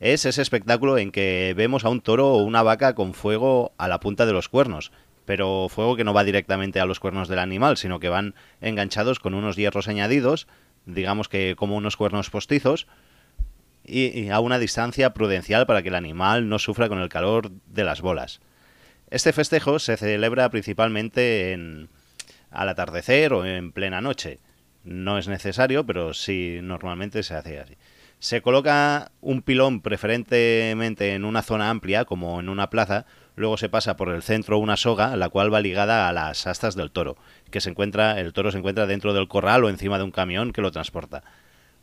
es 0.00 0.26
ese 0.26 0.42
espectáculo 0.42 0.98
en 0.98 1.10
que 1.10 1.54
vemos 1.56 1.86
a 1.86 1.88
un 1.88 2.02
toro 2.02 2.28
o 2.34 2.44
una 2.44 2.62
vaca 2.62 2.94
con 2.94 3.14
fuego 3.14 3.72
a 3.78 3.88
la 3.88 4.00
punta 4.00 4.26
de 4.26 4.34
los 4.34 4.50
cuernos, 4.50 4.92
pero 5.24 5.68
fuego 5.70 5.96
que 5.96 6.04
no 6.04 6.12
va 6.12 6.24
directamente 6.24 6.78
a 6.78 6.84
los 6.84 7.00
cuernos 7.00 7.28
del 7.28 7.38
animal, 7.38 7.78
sino 7.78 8.00
que 8.00 8.10
van 8.10 8.34
enganchados 8.60 9.18
con 9.18 9.32
unos 9.32 9.56
hierros 9.56 9.88
añadidos, 9.88 10.46
digamos 10.84 11.30
que 11.30 11.54
como 11.56 11.74
unos 11.74 11.96
cuernos 11.96 12.28
postizos, 12.28 12.86
y, 13.84 14.28
a 14.28 14.40
una 14.40 14.58
distancia 14.58 15.14
prudencial 15.14 15.66
para 15.66 15.82
que 15.82 15.88
el 15.88 15.94
animal 15.94 16.48
no 16.48 16.58
sufra 16.58 16.88
con 16.88 16.98
el 16.98 17.08
calor 17.08 17.50
de 17.66 17.84
las 17.84 18.00
bolas. 18.00 18.40
Este 19.10 19.32
festejo 19.32 19.78
se 19.78 19.96
celebra 19.96 20.48
principalmente 20.48 21.52
en, 21.52 21.88
al 22.50 22.68
atardecer 22.68 23.32
o 23.32 23.44
en 23.44 23.72
plena 23.72 24.00
noche. 24.00 24.38
No 24.84 25.18
es 25.18 25.28
necesario, 25.28 25.84
pero 25.84 26.14
sí 26.14 26.58
normalmente 26.62 27.22
se 27.22 27.34
hace 27.34 27.60
así. 27.60 27.76
Se 28.18 28.40
coloca 28.40 29.12
un 29.20 29.42
pilón 29.42 29.80
preferentemente 29.82 31.14
en 31.14 31.24
una 31.24 31.42
zona 31.42 31.68
amplia, 31.68 32.04
como 32.04 32.40
en 32.40 32.48
una 32.48 32.70
plaza, 32.70 33.04
luego 33.36 33.56
se 33.56 33.68
pasa 33.68 33.96
por 33.96 34.08
el 34.08 34.22
centro 34.22 34.58
una 34.58 34.76
soga, 34.76 35.16
la 35.16 35.28
cual 35.28 35.52
va 35.52 35.60
ligada 35.60 36.08
a 36.08 36.12
las 36.12 36.46
astas 36.46 36.74
del 36.74 36.90
toro, 36.90 37.16
que 37.50 37.60
se 37.60 37.70
encuentra, 37.70 38.18
el 38.18 38.32
toro 38.32 38.50
se 38.50 38.58
encuentra 38.58 38.86
dentro 38.86 39.12
del 39.12 39.28
corral 39.28 39.64
o 39.64 39.68
encima 39.68 39.98
de 39.98 40.04
un 40.04 40.10
camión 40.10 40.52
que 40.52 40.62
lo 40.62 40.70
transporta. 40.72 41.22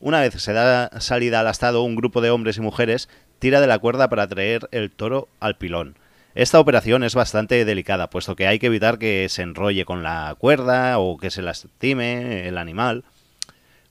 Una 0.02 0.20
vez 0.20 0.34
se 0.42 0.52
da 0.52 0.90
salida 0.98 1.38
al 1.38 1.46
astado, 1.46 1.84
un 1.84 1.94
grupo 1.94 2.20
de 2.20 2.30
hombres 2.30 2.56
y 2.56 2.60
mujeres 2.60 3.08
tira 3.38 3.60
de 3.60 3.68
la 3.68 3.78
cuerda 3.78 4.08
para 4.08 4.26
traer 4.26 4.68
el 4.72 4.90
toro 4.90 5.28
al 5.38 5.58
pilón. 5.58 5.96
Esta 6.34 6.58
operación 6.58 7.04
es 7.04 7.14
bastante 7.14 7.64
delicada, 7.64 8.10
puesto 8.10 8.34
que 8.34 8.48
hay 8.48 8.58
que 8.58 8.66
evitar 8.66 8.98
que 8.98 9.28
se 9.28 9.42
enrolle 9.42 9.84
con 9.84 10.02
la 10.02 10.34
cuerda 10.36 10.98
o 10.98 11.18
que 11.18 11.30
se 11.30 11.40
lastime 11.40 12.48
el 12.48 12.58
animal. 12.58 13.04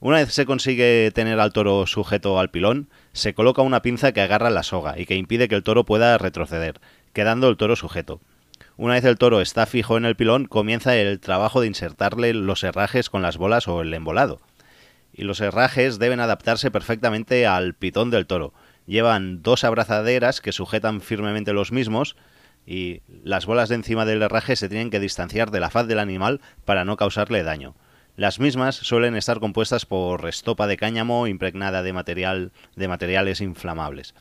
Una 0.02 0.18
vez 0.18 0.34
se 0.34 0.46
consigue 0.46 1.12
tener 1.16 1.40
al 1.40 1.54
toro 1.54 1.88
sujeto 1.88 2.42
al 2.42 2.52
pilón, 2.52 2.90
se 3.14 3.34
coloca 3.34 3.62
una 3.62 3.82
pinza 3.82 4.12
que 4.12 4.20
agarra 4.20 4.50
la 4.50 4.64
soga 4.64 5.00
y 5.00 5.06
que 5.06 5.16
impide 5.16 5.48
que 5.48 5.56
el 5.56 5.64
toro 5.64 5.86
pueda 5.86 6.18
retroceder 6.18 6.82
quedando 7.14 7.48
el 7.48 7.56
toro 7.56 7.78
sujeto. 7.78 8.20
Una 8.76 8.96
vez 8.96 9.06
el 9.06 9.18
toro 9.18 9.40
está 9.40 9.66
fijo 9.66 9.96
en 9.96 10.04
el 10.04 10.18
pilón, 10.18 10.44
comienza 10.44 10.94
el 10.98 11.22
trabajo 11.22 11.62
de 11.62 11.68
insertarle 11.68 12.34
los 12.34 12.66
herrajes 12.66 13.10
con 13.10 13.22
las 13.22 13.38
bolas 13.38 13.70
o 13.70 13.82
el 13.82 13.94
embolado. 13.94 14.42
Y 15.22 15.24
los 15.24 15.40
herrajes 15.40 16.00
deben 16.00 16.20
adaptarse 16.20 16.72
perfectamente 16.72 17.46
al 17.46 17.76
pitón 17.76 18.10
del 18.10 18.26
toro. 18.26 18.56
Llevan 18.88 19.44
dos 19.44 19.64
abrazaderas 19.64 20.42
que 20.42 20.52
sujetan 20.52 21.00
firmemente 21.00 21.54
los 21.54 21.72
mismos 21.72 22.16
y 22.66 23.02
las 23.24 23.46
bolas 23.46 23.70
de 23.70 23.76
encima 23.76 24.06
del 24.06 24.24
herraje 24.24 24.56
se 24.56 24.68
tienen 24.68 24.90
que 24.90 25.00
distanciar 25.00 25.52
de 25.52 25.60
la 25.60 25.70
faz 25.70 25.86
del 25.86 26.00
animal 26.00 26.42
para 26.66 26.86
no 26.86 26.98
causarle 26.98 27.44
daño. 27.44 27.76
Las 28.16 28.40
mismas 28.40 28.76
suelen 28.76 29.16
estar 29.16 29.40
compuestas 29.40 29.86
por 29.86 30.28
estopa 30.28 30.66
de 30.66 30.78
cáñamo 30.78 31.28
impregnada 31.28 31.84
de 31.84 31.94
material 31.94 32.52
de 32.76 32.88
materiales 32.88 33.42
inflamables. 33.42 34.16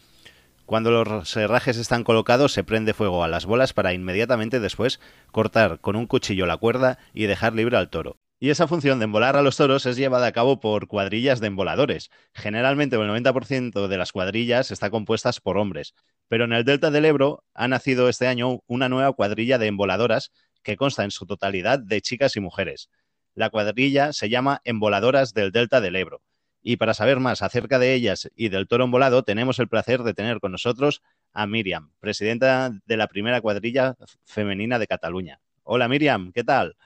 Cuando 0.66 0.90
los 0.90 1.34
herrajes 1.34 1.78
están 1.78 2.04
colocados 2.04 2.52
se 2.52 2.62
prende 2.62 2.92
fuego 2.92 3.24
a 3.24 3.28
las 3.28 3.46
bolas 3.46 3.72
para 3.72 3.94
inmediatamente 3.94 4.60
después 4.60 5.00
cortar 5.32 5.80
con 5.80 5.96
un 5.96 6.06
cuchillo 6.06 6.44
la 6.44 6.58
cuerda 6.58 6.98
y 7.14 7.24
dejar 7.24 7.54
libre 7.54 7.78
al 7.78 7.88
toro. 7.88 8.18
Y 8.42 8.48
esa 8.48 8.66
función 8.66 8.98
de 8.98 9.04
embolar 9.04 9.36
a 9.36 9.42
los 9.42 9.58
toros 9.58 9.84
es 9.84 9.96
llevada 9.98 10.26
a 10.26 10.32
cabo 10.32 10.60
por 10.60 10.86
cuadrillas 10.86 11.40
de 11.40 11.48
emboladores. 11.48 12.10
Generalmente 12.32 12.96
el 12.96 13.02
90% 13.02 13.86
de 13.86 13.98
las 13.98 14.12
cuadrillas 14.12 14.70
está 14.70 14.88
compuestas 14.88 15.40
por 15.40 15.58
hombres, 15.58 15.94
pero 16.26 16.44
en 16.44 16.54
el 16.54 16.64
Delta 16.64 16.90
del 16.90 17.04
Ebro 17.04 17.44
ha 17.52 17.68
nacido 17.68 18.08
este 18.08 18.26
año 18.26 18.62
una 18.66 18.88
nueva 18.88 19.12
cuadrilla 19.12 19.58
de 19.58 19.66
emboladoras 19.66 20.32
que 20.62 20.78
consta 20.78 21.04
en 21.04 21.10
su 21.10 21.26
totalidad 21.26 21.80
de 21.80 22.00
chicas 22.00 22.34
y 22.36 22.40
mujeres. 22.40 22.88
La 23.34 23.50
cuadrilla 23.50 24.14
se 24.14 24.30
llama 24.30 24.62
Emboladoras 24.64 25.34
del 25.34 25.52
Delta 25.52 25.82
del 25.82 25.96
Ebro 25.96 26.22
y 26.62 26.76
para 26.76 26.94
saber 26.94 27.20
más 27.20 27.42
acerca 27.42 27.78
de 27.78 27.92
ellas 27.92 28.30
y 28.34 28.48
del 28.48 28.68
toro 28.68 28.88
volado, 28.88 29.22
tenemos 29.22 29.58
el 29.58 29.68
placer 29.68 30.02
de 30.02 30.14
tener 30.14 30.40
con 30.40 30.52
nosotros 30.52 31.02
a 31.34 31.46
Miriam, 31.46 31.92
presidenta 32.00 32.70
de 32.86 32.96
la 32.96 33.06
primera 33.06 33.42
cuadrilla 33.42 33.96
femenina 34.24 34.78
de 34.78 34.86
Cataluña. 34.86 35.40
Hola 35.62 35.88
Miriam, 35.88 36.32
¿qué 36.32 36.42
tal? 36.42 36.76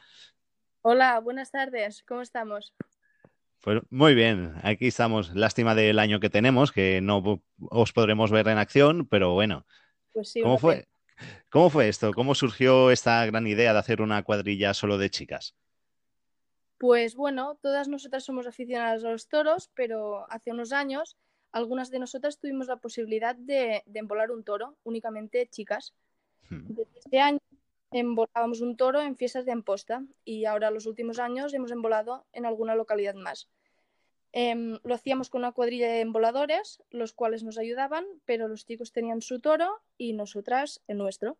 Hola, 0.86 1.18
buenas 1.20 1.50
tardes, 1.50 2.02
¿cómo 2.06 2.20
estamos? 2.20 2.74
Pues 3.62 3.80
muy 3.88 4.14
bien, 4.14 4.52
aquí 4.62 4.88
estamos. 4.88 5.34
Lástima 5.34 5.74
del 5.74 5.98
año 5.98 6.20
que 6.20 6.28
tenemos, 6.28 6.72
que 6.72 7.00
no 7.00 7.42
os 7.70 7.92
podremos 7.94 8.30
ver 8.30 8.48
en 8.48 8.58
acción, 8.58 9.08
pero 9.08 9.32
bueno. 9.32 9.64
Pues 10.12 10.28
sí, 10.28 10.42
¿Cómo 10.42 10.58
fue? 10.58 10.86
¿Cómo 11.48 11.70
fue 11.70 11.88
esto? 11.88 12.12
¿Cómo 12.12 12.34
surgió 12.34 12.90
esta 12.90 13.24
gran 13.24 13.46
idea 13.46 13.72
de 13.72 13.78
hacer 13.78 14.02
una 14.02 14.22
cuadrilla 14.24 14.74
solo 14.74 14.98
de 14.98 15.08
chicas? 15.08 15.56
Pues 16.76 17.14
bueno, 17.14 17.58
todas 17.62 17.88
nosotras 17.88 18.22
somos 18.22 18.46
aficionadas 18.46 19.04
a 19.04 19.10
los 19.10 19.26
toros, 19.26 19.70
pero 19.74 20.30
hace 20.30 20.50
unos 20.50 20.72
años 20.72 21.16
algunas 21.50 21.90
de 21.90 21.98
nosotras 21.98 22.38
tuvimos 22.38 22.66
la 22.66 22.76
posibilidad 22.76 23.34
de, 23.34 23.84
embolar 23.94 24.30
un 24.30 24.44
toro, 24.44 24.76
únicamente 24.84 25.46
chicas. 25.46 25.94
Hmm. 26.50 26.74
Desde 26.74 26.98
este 26.98 27.20
año 27.20 27.40
embolábamos 27.98 28.60
un 28.60 28.76
toro 28.76 29.00
en 29.00 29.16
fiestas 29.16 29.44
de 29.44 29.52
Amposta 29.52 30.04
y 30.24 30.46
ahora 30.46 30.72
los 30.72 30.86
últimos 30.86 31.20
años 31.20 31.54
hemos 31.54 31.70
embolado 31.70 32.26
en 32.32 32.44
alguna 32.44 32.74
localidad 32.74 33.14
más. 33.14 33.48
Em, 34.32 34.80
lo 34.82 34.94
hacíamos 34.96 35.30
con 35.30 35.42
una 35.42 35.52
cuadrilla 35.52 35.86
de 35.86 36.00
emboladores, 36.00 36.82
los 36.90 37.12
cuales 37.12 37.44
nos 37.44 37.56
ayudaban, 37.56 38.04
pero 38.24 38.48
los 38.48 38.66
chicos 38.66 38.90
tenían 38.90 39.22
su 39.22 39.38
toro 39.38 39.80
y 39.96 40.12
nosotras 40.12 40.82
el 40.88 40.98
nuestro. 40.98 41.38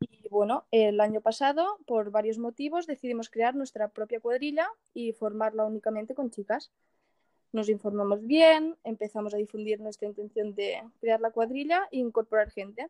Y 0.00 0.26
bueno, 0.30 0.64
el 0.70 1.00
año 1.00 1.20
pasado, 1.20 1.78
por 1.86 2.10
varios 2.10 2.38
motivos, 2.38 2.86
decidimos 2.86 3.28
crear 3.28 3.54
nuestra 3.54 3.88
propia 3.88 4.20
cuadrilla 4.20 4.68
y 4.94 5.12
formarla 5.12 5.66
únicamente 5.66 6.14
con 6.14 6.30
chicas. 6.30 6.70
Nos 7.52 7.68
informamos 7.68 8.26
bien, 8.26 8.76
empezamos 8.84 9.34
a 9.34 9.36
difundir 9.36 9.80
nuestra 9.80 10.08
intención 10.08 10.54
de 10.54 10.82
crear 11.00 11.20
la 11.20 11.30
cuadrilla 11.30 11.88
e 11.92 11.98
incorporar 11.98 12.50
gente. 12.50 12.88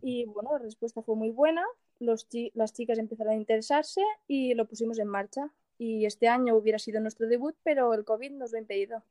Y 0.00 0.24
bueno, 0.24 0.52
la 0.52 0.58
respuesta 0.58 1.00
fue 1.02 1.16
muy 1.16 1.30
buena, 1.30 1.64
los 2.02 2.26
las 2.54 2.72
chicas 2.72 2.98
empezaron 2.98 3.32
a 3.32 3.36
interesarse 3.36 4.02
y 4.26 4.54
lo 4.54 4.66
pusimos 4.66 4.98
en 4.98 5.08
marcha. 5.08 5.50
Y 5.78 6.06
este 6.06 6.28
año 6.28 6.54
hubiera 6.54 6.78
sido 6.78 7.00
nuestro 7.00 7.26
debut, 7.26 7.56
pero 7.62 7.92
el 7.94 8.04
COVID 8.04 8.32
nos 8.32 8.52
lo 8.52 8.58
ha 8.58 8.60
impedido. 8.60 9.02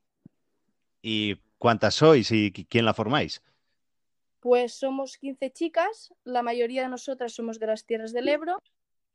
¿Y 1.01 1.37
cuántas 1.57 1.95
sois 1.95 2.31
y 2.31 2.51
quién 2.51 2.85
la 2.85 2.93
formáis? 2.93 3.41
Pues 4.39 4.73
somos 4.73 5.17
15 5.17 5.51
chicas, 5.51 6.13
la 6.23 6.41
mayoría 6.41 6.81
de 6.83 6.89
nosotras 6.89 7.33
somos 7.33 7.59
de 7.59 7.67
las 7.67 7.85
tierras 7.85 8.11
del 8.11 8.27
Ebro, 8.27 8.57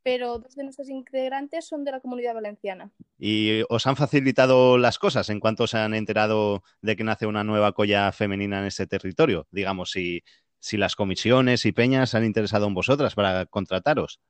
pero 0.05 0.39
dos 0.39 0.55
de 0.55 0.63
nuestras 0.63 0.89
integrantes 0.89 1.67
son 1.67 1.83
de 1.83 1.91
la 1.91 1.99
comunidad 1.99 2.33
valenciana. 2.35 2.93
¿Y 3.19 3.63
os 3.69 3.89
han 3.89 3.97
facilitado 3.97 4.79
las 4.79 5.01
cosas 5.01 5.29
en 5.31 5.41
cuanto 5.41 5.67
se 5.67 5.79
han 5.79 5.95
enterado 5.95 6.63
de 6.81 6.95
que 6.95 7.03
nace 7.03 7.27
una 7.27 7.43
nueva 7.43 7.73
colla 7.73 8.13
femenina 8.13 8.61
en 8.61 8.67
este 8.67 8.87
territorio? 8.87 9.49
Digamos, 9.51 9.91
si, 9.91 10.23
si 10.67 10.77
las 10.77 10.97
comisiones 10.97 11.65
y 11.65 11.71
peñas 11.71 12.17
han 12.17 12.25
interesado 12.25 12.67
en 12.67 12.75
vosotras 12.75 13.15
para 13.15 13.47
contrataros. 13.47 14.21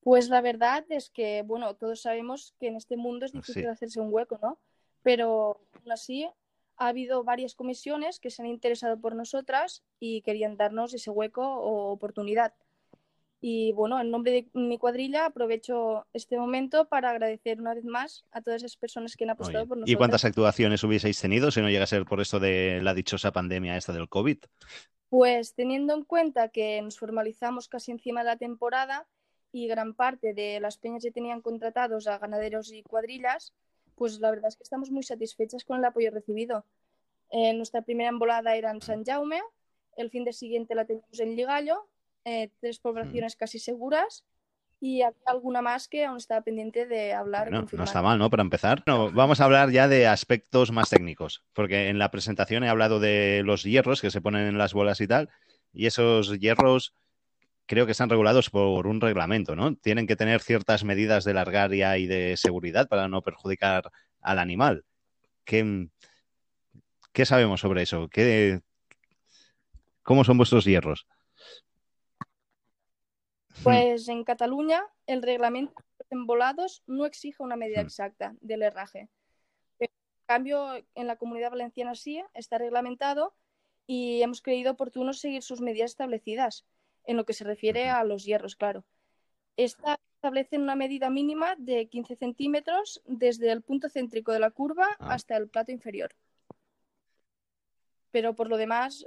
Pues 0.00 0.30
la 0.30 0.40
verdad 0.40 0.84
es 0.88 1.10
que, 1.10 1.42
bueno, 1.42 1.74
todos 1.74 2.00
sabemos 2.00 2.54
que 2.58 2.68
en 2.68 2.76
este 2.76 2.96
mundo 2.96 3.26
es 3.26 3.32
difícil 3.32 3.68
hacerse 3.68 4.00
un 4.00 4.08
hueco, 4.10 4.38
¿no? 4.42 4.58
Pero 5.02 5.60
aún 5.74 5.92
así 5.92 6.26
ha 6.78 6.88
habido 6.88 7.24
varias 7.24 7.54
comisiones 7.54 8.18
que 8.20 8.30
se 8.30 8.40
han 8.40 8.48
interesado 8.48 8.98
por 8.98 9.14
nosotras 9.14 9.82
y 10.00 10.22
querían 10.22 10.56
darnos 10.56 10.94
ese 10.94 11.10
hueco 11.10 11.42
o 11.42 11.92
oportunidad. 11.92 12.54
Y 13.44 13.72
bueno, 13.72 14.00
en 14.00 14.10
nombre 14.10 14.32
de 14.32 14.48
mi 14.54 14.78
cuadrilla 14.78 15.26
aprovecho 15.26 16.06
este 16.12 16.38
momento 16.38 16.86
para 16.88 17.10
agradecer 17.10 17.60
una 17.60 17.74
vez 17.74 17.84
más 17.84 18.24
a 18.30 18.40
todas 18.40 18.62
esas 18.62 18.76
personas 18.76 19.14
que 19.16 19.24
han 19.24 19.30
apostado 19.30 19.66
por 19.66 19.76
nosotros. 19.76 19.92
¿Y 19.92 19.96
cuántas 19.96 20.24
actuaciones 20.24 20.82
hubieseis 20.84 21.20
tenido 21.20 21.50
si 21.50 21.60
no 21.60 21.68
llega 21.68 21.84
a 21.84 21.88
ser 21.88 22.04
por 22.06 22.20
esto 22.20 22.40
de 22.40 22.80
la 22.82 22.94
dichosa 22.94 23.32
pandemia 23.32 23.76
esta 23.76 23.92
del 23.92 24.08
COVID? 24.08 24.38
Pues 25.12 25.54
teniendo 25.54 25.92
en 25.92 26.04
cuenta 26.04 26.48
que 26.48 26.80
nos 26.80 26.98
formalizamos 26.98 27.68
casi 27.68 27.90
encima 27.92 28.20
de 28.20 28.28
la 28.28 28.38
temporada 28.38 29.06
y 29.52 29.68
gran 29.68 29.92
parte 29.92 30.32
de 30.32 30.58
las 30.58 30.78
peñas 30.78 31.02
ya 31.02 31.10
tenían 31.10 31.42
contratados 31.42 32.06
a 32.06 32.16
ganaderos 32.16 32.72
y 32.72 32.82
cuadrillas, 32.82 33.52
pues 33.94 34.20
la 34.20 34.30
verdad 34.30 34.48
es 34.48 34.56
que 34.56 34.62
estamos 34.62 34.90
muy 34.90 35.02
satisfechas 35.02 35.66
con 35.66 35.76
el 35.76 35.84
apoyo 35.84 36.10
recibido. 36.10 36.64
Eh, 37.28 37.52
nuestra 37.52 37.82
primera 37.82 38.08
embolada 38.08 38.56
era 38.56 38.70
en 38.70 38.80
San 38.80 39.04
Jaume, 39.04 39.42
el 39.98 40.08
fin 40.08 40.24
de 40.24 40.32
siguiente 40.32 40.74
la 40.74 40.86
tenemos 40.86 41.20
en 41.20 41.36
Ligallo, 41.36 41.86
eh, 42.24 42.48
tres 42.60 42.78
poblaciones 42.78 43.36
casi 43.36 43.58
seguras 43.58 44.24
y 44.82 45.02
alguna 45.26 45.62
más 45.62 45.86
que 45.86 46.04
aún 46.04 46.16
estaba 46.16 46.40
pendiente 46.40 46.86
de 46.86 47.12
hablar. 47.12 47.52
no 47.52 47.84
está 47.84 48.02
mal, 48.02 48.18
¿no? 48.18 48.28
Para 48.30 48.42
empezar. 48.42 48.82
No, 48.84 49.12
vamos 49.12 49.40
a 49.40 49.44
hablar 49.44 49.70
ya 49.70 49.86
de 49.86 50.08
aspectos 50.08 50.72
más 50.72 50.90
técnicos, 50.90 51.44
porque 51.52 51.88
en 51.88 52.00
la 52.00 52.10
presentación 52.10 52.64
he 52.64 52.68
hablado 52.68 52.98
de 52.98 53.42
los 53.44 53.62
hierros 53.62 54.00
que 54.00 54.10
se 54.10 54.20
ponen 54.20 54.48
en 54.48 54.58
las 54.58 54.74
bolas 54.74 55.00
y 55.00 55.06
tal, 55.06 55.30
y 55.72 55.86
esos 55.86 56.36
hierros, 56.40 56.96
creo 57.66 57.86
que 57.86 57.92
están 57.92 58.10
regulados 58.10 58.50
por 58.50 58.88
un 58.88 59.00
reglamento, 59.00 59.54
¿no? 59.54 59.76
Tienen 59.76 60.08
que 60.08 60.16
tener 60.16 60.40
ciertas 60.40 60.82
medidas 60.82 61.22
de 61.22 61.34
largaria 61.34 61.96
y 61.98 62.08
de 62.08 62.36
seguridad 62.36 62.88
para 62.88 63.06
no 63.06 63.22
perjudicar 63.22 63.92
al 64.20 64.40
animal. 64.40 64.84
¿Qué, 65.44 65.86
qué 67.12 67.24
sabemos 67.24 67.60
sobre 67.60 67.82
eso? 67.82 68.08
¿Qué, 68.08 68.62
¿Cómo 70.02 70.24
son 70.24 70.38
vuestros 70.38 70.64
hierros? 70.64 71.06
Pues 73.62 74.08
en 74.08 74.24
Cataluña 74.24 74.82
el 75.06 75.22
reglamento 75.22 75.74
de 75.98 76.06
embolados 76.10 76.82
no 76.86 77.06
exige 77.06 77.42
una 77.42 77.56
medida 77.56 77.80
Hmm. 77.82 77.86
exacta 77.86 78.34
del 78.40 78.62
herraje. 78.62 79.08
En 79.78 79.88
cambio, 80.26 80.84
en 80.94 81.06
la 81.06 81.16
comunidad 81.16 81.50
valenciana 81.50 81.94
sí 81.94 82.22
está 82.34 82.58
reglamentado 82.58 83.34
y 83.86 84.22
hemos 84.22 84.40
creído 84.40 84.72
oportuno 84.72 85.12
seguir 85.12 85.42
sus 85.42 85.60
medidas 85.60 85.90
establecidas 85.90 86.64
en 87.04 87.16
lo 87.16 87.24
que 87.26 87.32
se 87.34 87.44
refiere 87.44 87.90
a 87.90 88.04
los 88.04 88.24
hierros, 88.24 88.56
claro. 88.56 88.84
Esta 89.56 89.98
establece 90.14 90.56
una 90.56 90.76
medida 90.76 91.10
mínima 91.10 91.54
de 91.58 91.88
15 91.88 92.16
centímetros 92.16 93.02
desde 93.06 93.50
el 93.50 93.60
punto 93.62 93.88
céntrico 93.90 94.32
de 94.32 94.38
la 94.40 94.50
curva 94.50 94.86
Ah. 94.98 95.14
hasta 95.14 95.36
el 95.36 95.48
plato 95.48 95.72
inferior. 95.72 96.14
Pero 98.12 98.34
por 98.34 98.48
lo 98.48 98.56
demás 98.56 99.06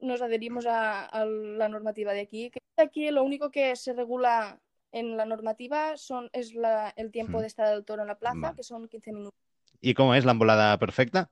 nos 0.00 0.22
adherimos 0.22 0.66
a, 0.66 1.04
a 1.06 1.24
la 1.24 1.68
normativa 1.68 2.12
de 2.12 2.20
aquí. 2.20 2.50
Que 2.50 2.60
aquí 2.76 3.10
lo 3.10 3.22
único 3.24 3.50
que 3.50 3.74
se 3.76 3.92
regula 3.92 4.60
en 4.92 5.16
la 5.16 5.26
normativa 5.26 5.96
son, 5.96 6.30
es 6.32 6.54
la- 6.54 6.92
el 6.96 7.10
tiempo 7.10 7.38
Hmm. 7.38 7.40
de 7.42 7.46
estar 7.46 7.68
del 7.68 7.84
toro 7.84 8.02
en 8.02 8.08
la 8.08 8.18
plaza, 8.18 8.38
Vale. 8.40 8.56
que 8.56 8.62
son 8.62 8.88
15 8.88 9.12
minutos. 9.12 9.38
¿Y 9.80 9.94
cómo 9.94 10.14
es 10.14 10.24
la 10.24 10.32
embolada 10.32 10.78
perfecta? 10.78 11.30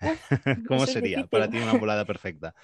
¿Cómo 0.68 0.84
eso 0.84 0.92
sería 0.92 1.26
para 1.26 1.48
ti 1.48 1.56
una 1.58 1.72
embolada 1.72 2.04
perfecta? 2.04 2.54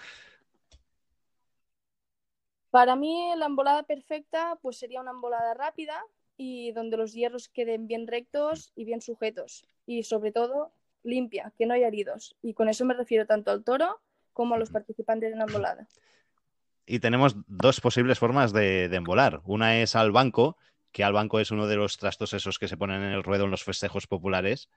Para 2.71 2.97
mí 2.97 3.33
la 3.37 3.47
embolada 3.47 3.83
perfecta 3.83 4.59
pues 4.63 4.79
sería 4.79 5.01
una 5.01 5.11
embolada 5.11 5.55
rápida 5.55 6.03
y 6.37 6.73
donde 6.73 6.97
los 6.97 7.13
hierros 7.13 7.49
queden 7.49 7.87
bien 7.87 8.07
rectos 8.07 8.73
y 8.75 8.85
bien 8.85 9.01
sujetos 9.03 9.67
y 9.87 10.05
sobre 10.05 10.33
todo 10.33 10.73
limpia, 11.03 11.53
que 11.59 11.67
no 11.67 11.75
haya 11.75 11.89
heridos. 11.89 12.37
Y 12.43 12.55
con 12.55 12.69
eso 12.69 12.85
me 12.85 12.95
refiero 12.95 13.27
tanto 13.27 13.51
al 13.51 13.65
toro 13.65 14.01
como 14.33 14.57
los 14.57 14.71
participantes 14.71 15.33
en 15.33 15.39
la 15.39 15.45
embolada. 15.45 15.89
Y 16.87 16.99
tenemos 17.01 17.37
dos 17.47 17.81
posibles 17.81 18.19
formas 18.19 18.53
de, 18.53 18.89
de 18.89 18.97
embolar. 18.97 19.41
Una 19.45 19.81
es 19.81 19.95
al 19.97 20.11
banco, 20.13 20.57
que 20.91 21.05
al 21.05 21.13
banco 21.13 21.41
es 21.41 21.51
uno 21.51 21.67
de 21.67 21.77
los 21.77 21.97
trastos 21.97 22.33
esos 22.35 22.59
que 22.59 22.69
se 22.69 22.77
ponen 22.77 23.03
en 23.03 23.13
el 23.13 23.23
ruedo 23.23 23.45
en 23.45 23.51
los 23.51 23.65
festejos 23.65 24.07
populares. 24.07 24.69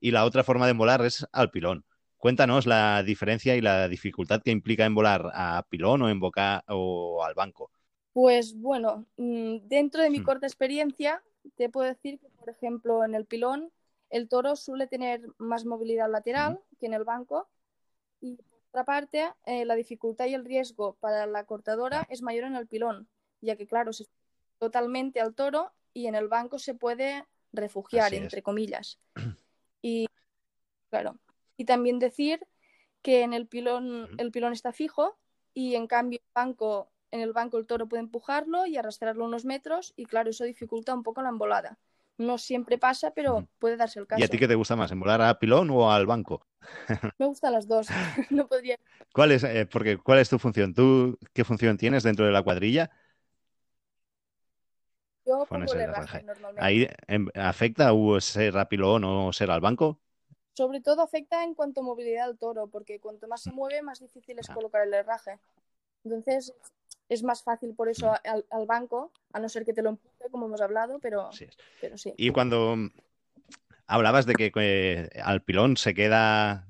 Y 0.00 0.10
la 0.10 0.24
otra 0.24 0.42
forma 0.44 0.66
de 0.66 0.72
embolar 0.72 1.04
es 1.04 1.26
al 1.32 1.50
pilón. 1.50 1.84
Cuéntanos 2.16 2.66
la 2.66 3.02
diferencia 3.02 3.56
y 3.56 3.60
la 3.60 3.88
dificultad 3.88 4.42
que 4.42 4.50
implica 4.50 4.84
embolar 4.86 5.30
a 5.34 5.66
pilón 5.68 6.02
o 6.02 6.08
en 6.10 6.20
boca 6.20 6.64
o 6.68 7.22
al 7.24 7.34
banco. 7.34 7.70
Pues 8.12 8.54
bueno, 8.56 9.06
mm, 9.16 9.68
dentro 9.68 10.02
de 10.02 10.10
mi 10.10 10.20
Hmm. 10.20 10.24
corta 10.24 10.46
experiencia, 10.46 11.22
te 11.56 11.68
puedo 11.68 11.86
decir 11.88 12.18
que, 12.18 12.28
por 12.30 12.50
ejemplo, 12.50 13.04
en 13.04 13.14
el 13.14 13.24
pilón, 13.26 13.70
el 14.10 14.28
toro 14.28 14.56
suele 14.56 14.86
tener 14.88 15.22
más 15.38 15.64
movilidad 15.64 16.10
lateral 16.10 16.58
que 16.78 16.86
en 16.86 16.94
el 16.94 17.04
banco. 17.04 17.48
Y 18.20 18.38
otra 18.70 18.84
parte, 18.84 19.32
eh, 19.46 19.64
la 19.64 19.74
dificultad 19.74 20.26
y 20.26 20.34
el 20.34 20.44
riesgo 20.44 20.94
para 21.00 21.26
la 21.26 21.44
cortadora 21.44 22.06
es 22.08 22.22
mayor 22.22 22.44
en 22.44 22.54
el 22.54 22.68
pilón, 22.68 23.08
ya 23.40 23.56
que, 23.56 23.66
claro, 23.66 23.92
se 23.92 24.06
totalmente 24.58 25.20
al 25.20 25.34
toro 25.34 25.72
y 25.92 26.06
en 26.06 26.14
el 26.14 26.28
banco 26.28 26.58
se 26.58 26.74
puede 26.74 27.26
refugiar, 27.52 28.06
Así 28.06 28.16
es. 28.16 28.22
entre 28.22 28.42
comillas. 28.42 28.98
Y, 29.82 30.08
claro, 30.90 31.18
y 31.56 31.64
también 31.64 31.98
decir 31.98 32.46
que 33.00 33.22
en 33.22 33.32
el 33.32 33.46
pilón, 33.46 34.10
el 34.18 34.30
pilón 34.30 34.52
está 34.52 34.74
fijo 34.74 35.16
y 35.54 35.74
en 35.74 35.86
cambio 35.86 36.18
el 36.18 36.32
banco, 36.34 36.90
en 37.10 37.20
el 37.22 37.32
banco 37.32 37.56
el 37.56 37.64
toro 37.64 37.88
puede 37.88 38.02
empujarlo 38.02 38.66
y 38.66 38.76
arrastrarlo 38.76 39.24
unos 39.24 39.46
metros 39.46 39.94
y 39.96 40.04
claro, 40.04 40.28
eso 40.28 40.44
dificulta 40.44 40.92
un 40.92 41.02
poco 41.02 41.22
la 41.22 41.30
embolada. 41.30 41.78
No 42.20 42.36
siempre 42.36 42.76
pasa, 42.76 43.12
pero 43.12 43.48
puede 43.58 43.78
darse 43.78 43.98
el 43.98 44.06
caso. 44.06 44.20
¿Y 44.20 44.24
a 44.24 44.28
ti 44.28 44.38
qué 44.38 44.46
te 44.46 44.54
gusta 44.54 44.76
más, 44.76 44.92
embolar 44.92 45.22
a 45.22 45.38
pilón 45.38 45.70
o 45.70 45.90
al 45.90 46.04
banco? 46.04 46.46
Me 47.18 47.24
gustan 47.24 47.54
las 47.54 47.66
dos. 47.66 47.88
no 48.30 48.46
podría. 48.46 48.78
¿Cuál 49.14 49.32
es, 49.32 49.42
eh, 49.42 49.64
porque, 49.64 49.96
¿Cuál 49.96 50.18
es 50.18 50.28
tu 50.28 50.38
función? 50.38 50.74
¿Tú 50.74 51.18
qué 51.32 51.44
función 51.44 51.78
tienes 51.78 52.02
dentro 52.02 52.26
de 52.26 52.32
la 52.32 52.42
cuadrilla? 52.42 52.90
Yo 55.24 55.46
Pones 55.48 55.70
pongo 55.70 55.82
el 55.82 55.88
herraje 55.88 56.22
normalmente. 56.22 56.62
¿Ahí 56.62 56.88
em, 57.06 57.26
afecta 57.34 57.94
o 57.94 58.20
ser 58.20 58.58
a 58.58 58.68
pilón 58.68 59.02
o 59.04 59.32
ser 59.32 59.50
al 59.50 59.62
banco? 59.62 59.98
Sobre 60.52 60.82
todo 60.82 61.00
afecta 61.00 61.42
en 61.42 61.54
cuanto 61.54 61.80
a 61.80 61.84
movilidad 61.84 62.26
del 62.26 62.36
toro, 62.36 62.66
porque 62.66 63.00
cuanto 63.00 63.28
más 63.28 63.40
se 63.40 63.52
mueve, 63.52 63.80
más 63.80 64.00
difícil 64.00 64.38
es 64.38 64.50
Ah. 64.50 64.54
colocar 64.54 64.86
el 64.86 64.92
herraje. 64.92 65.38
Entonces, 66.04 66.52
es 67.10 67.24
más 67.24 67.42
fácil 67.42 67.74
por 67.74 67.88
eso 67.88 68.12
Mm. 68.12 68.28
al, 68.28 68.46
al 68.50 68.66
banco, 68.66 69.12
a 69.32 69.40
no 69.40 69.48
ser 69.48 69.64
que 69.64 69.74
te 69.74 69.82
lo 69.82 69.90
empuje, 69.90 70.30
como 70.30 70.46
hemos 70.46 70.60
hablado, 70.60 71.00
pero, 71.00 71.28
es. 71.32 71.56
pero 71.80 71.98
sí. 71.98 72.14
Y 72.16 72.30
cuando 72.30 72.76
hablabas 73.86 74.26
de 74.26 74.34
que 74.34 74.52
eh, 74.54 75.10
al 75.22 75.42
pilón 75.42 75.76
se 75.76 75.92
queda, 75.92 76.68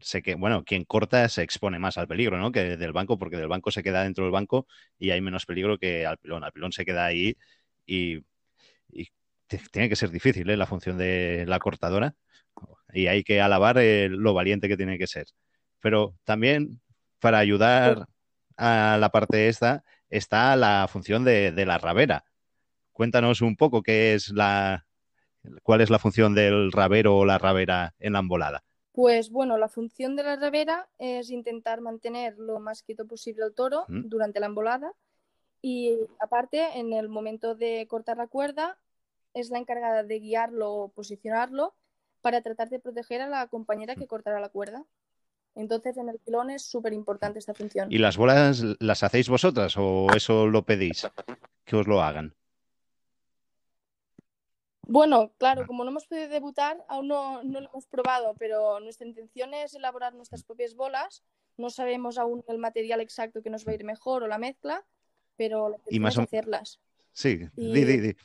se 0.00 0.22
que, 0.22 0.34
bueno, 0.34 0.64
quien 0.64 0.84
corta 0.84 1.28
se 1.28 1.42
expone 1.42 1.78
más 1.78 1.98
al 1.98 2.08
peligro, 2.08 2.38
¿no? 2.38 2.50
Que 2.50 2.78
del 2.78 2.92
banco, 2.92 3.18
porque 3.18 3.36
del 3.36 3.48
banco 3.48 3.70
se 3.70 3.82
queda 3.82 4.02
dentro 4.02 4.24
del 4.24 4.32
banco 4.32 4.66
y 4.98 5.10
hay 5.10 5.20
menos 5.20 5.44
peligro 5.44 5.78
que 5.78 6.06
al 6.06 6.16
pilón. 6.16 6.42
Al 6.42 6.52
pilón 6.52 6.72
se 6.72 6.86
queda 6.86 7.04
ahí 7.04 7.36
y, 7.86 8.24
tiene 9.70 9.88
que 9.88 9.94
ser 9.94 10.10
difícil, 10.10 10.50
¿eh? 10.50 10.56
La 10.56 10.66
función 10.66 10.98
de 10.98 11.44
la 11.46 11.60
cortadora. 11.60 12.14
Y 12.92 13.06
hay 13.06 13.22
que 13.22 13.40
alabar 13.40 13.78
eh, 13.78 14.08
lo 14.08 14.34
valiente 14.34 14.66
que 14.66 14.76
tiene 14.76 14.98
que 14.98 15.06
ser. 15.06 15.26
Pero 15.80 16.16
también 16.24 16.80
para 17.20 17.38
ayudar 17.38 18.08
a 18.56 18.96
la 18.98 19.10
parte 19.10 19.48
esta 19.48 19.84
está 20.08 20.56
la 20.56 20.86
función 20.88 21.24
de, 21.24 21.52
de 21.52 21.66
la 21.66 21.78
rabera. 21.78 22.24
Cuéntanos 22.92 23.42
un 23.42 23.56
poco 23.56 23.82
qué 23.82 24.14
es 24.14 24.30
la, 24.30 24.86
cuál 25.62 25.80
es 25.80 25.90
la 25.90 25.98
función 25.98 26.34
del 26.34 26.72
rabero 26.72 27.16
o 27.18 27.24
la 27.24 27.38
rabera 27.38 27.94
en 27.98 28.14
la 28.14 28.20
embolada. 28.20 28.64
Pues 28.92 29.30
bueno, 29.30 29.58
la 29.58 29.68
función 29.68 30.16
de 30.16 30.22
la 30.22 30.36
revera 30.36 30.88
es 30.98 31.30
intentar 31.30 31.82
mantener 31.82 32.38
lo 32.38 32.60
más 32.60 32.82
quieto 32.82 33.06
posible 33.06 33.44
el 33.44 33.54
toro 33.54 33.84
Mm. 33.88 34.08
durante 34.08 34.40
la 34.40 34.46
embolada 34.46 34.92
y 35.60 35.98
aparte 36.18 36.78
en 36.78 36.92
el 36.92 37.08
momento 37.08 37.54
de 37.54 37.86
cortar 37.88 38.16
la 38.16 38.26
cuerda 38.26 38.78
es 39.34 39.50
la 39.50 39.58
encargada 39.58 40.02
de 40.02 40.18
guiarlo 40.20 40.72
o 40.72 40.88
posicionarlo 40.88 41.74
para 42.22 42.40
tratar 42.40 42.70
de 42.70 42.80
proteger 42.80 43.20
a 43.20 43.28
la 43.28 43.46
compañera 43.48 43.94
que 43.96 44.06
cortará 44.06 44.40
la 44.40 44.48
cuerda. 44.48 44.84
Entonces 45.56 45.96
en 45.96 46.08
el 46.10 46.18
pilón 46.18 46.50
es 46.50 46.64
súper 46.66 46.92
importante 46.92 47.38
esta 47.38 47.54
función. 47.54 47.90
¿Y 47.90 47.98
las 47.98 48.16
bolas 48.16 48.62
las 48.78 49.02
hacéis 49.02 49.28
vosotras 49.28 49.74
o 49.78 50.06
eso 50.14 50.46
lo 50.46 50.64
pedís? 50.64 51.08
Que 51.64 51.76
os 51.76 51.86
lo 51.88 52.02
hagan. 52.02 52.34
Bueno, 54.88 55.32
claro, 55.38 55.66
como 55.66 55.82
no 55.82 55.90
hemos 55.90 56.06
podido 56.06 56.28
debutar, 56.28 56.84
aún 56.88 57.08
no, 57.08 57.42
no 57.42 57.60
lo 57.60 57.68
hemos 57.70 57.86
probado, 57.86 58.34
pero 58.38 58.78
nuestra 58.80 59.06
intención 59.06 59.52
es 59.54 59.74
elaborar 59.74 60.14
nuestras 60.14 60.44
propias 60.44 60.74
bolas. 60.76 61.24
No 61.56 61.70
sabemos 61.70 62.18
aún 62.18 62.44
el 62.46 62.58
material 62.58 63.00
exacto 63.00 63.42
que 63.42 63.50
nos 63.50 63.66
va 63.66 63.72
a 63.72 63.74
ir 63.74 63.84
mejor 63.84 64.22
o 64.22 64.28
la 64.28 64.38
mezcla, 64.38 64.84
pero 65.36 65.70
la 65.70 65.76
Y 65.76 65.96
intención 65.96 66.02
más 66.02 66.12
es 66.14 66.18
o- 66.18 66.22
hacerlas. 66.22 66.80
Sí, 67.12 67.48
Y- 67.56 67.72
di, 67.72 67.84
di, 67.84 68.00
di. 68.00 68.16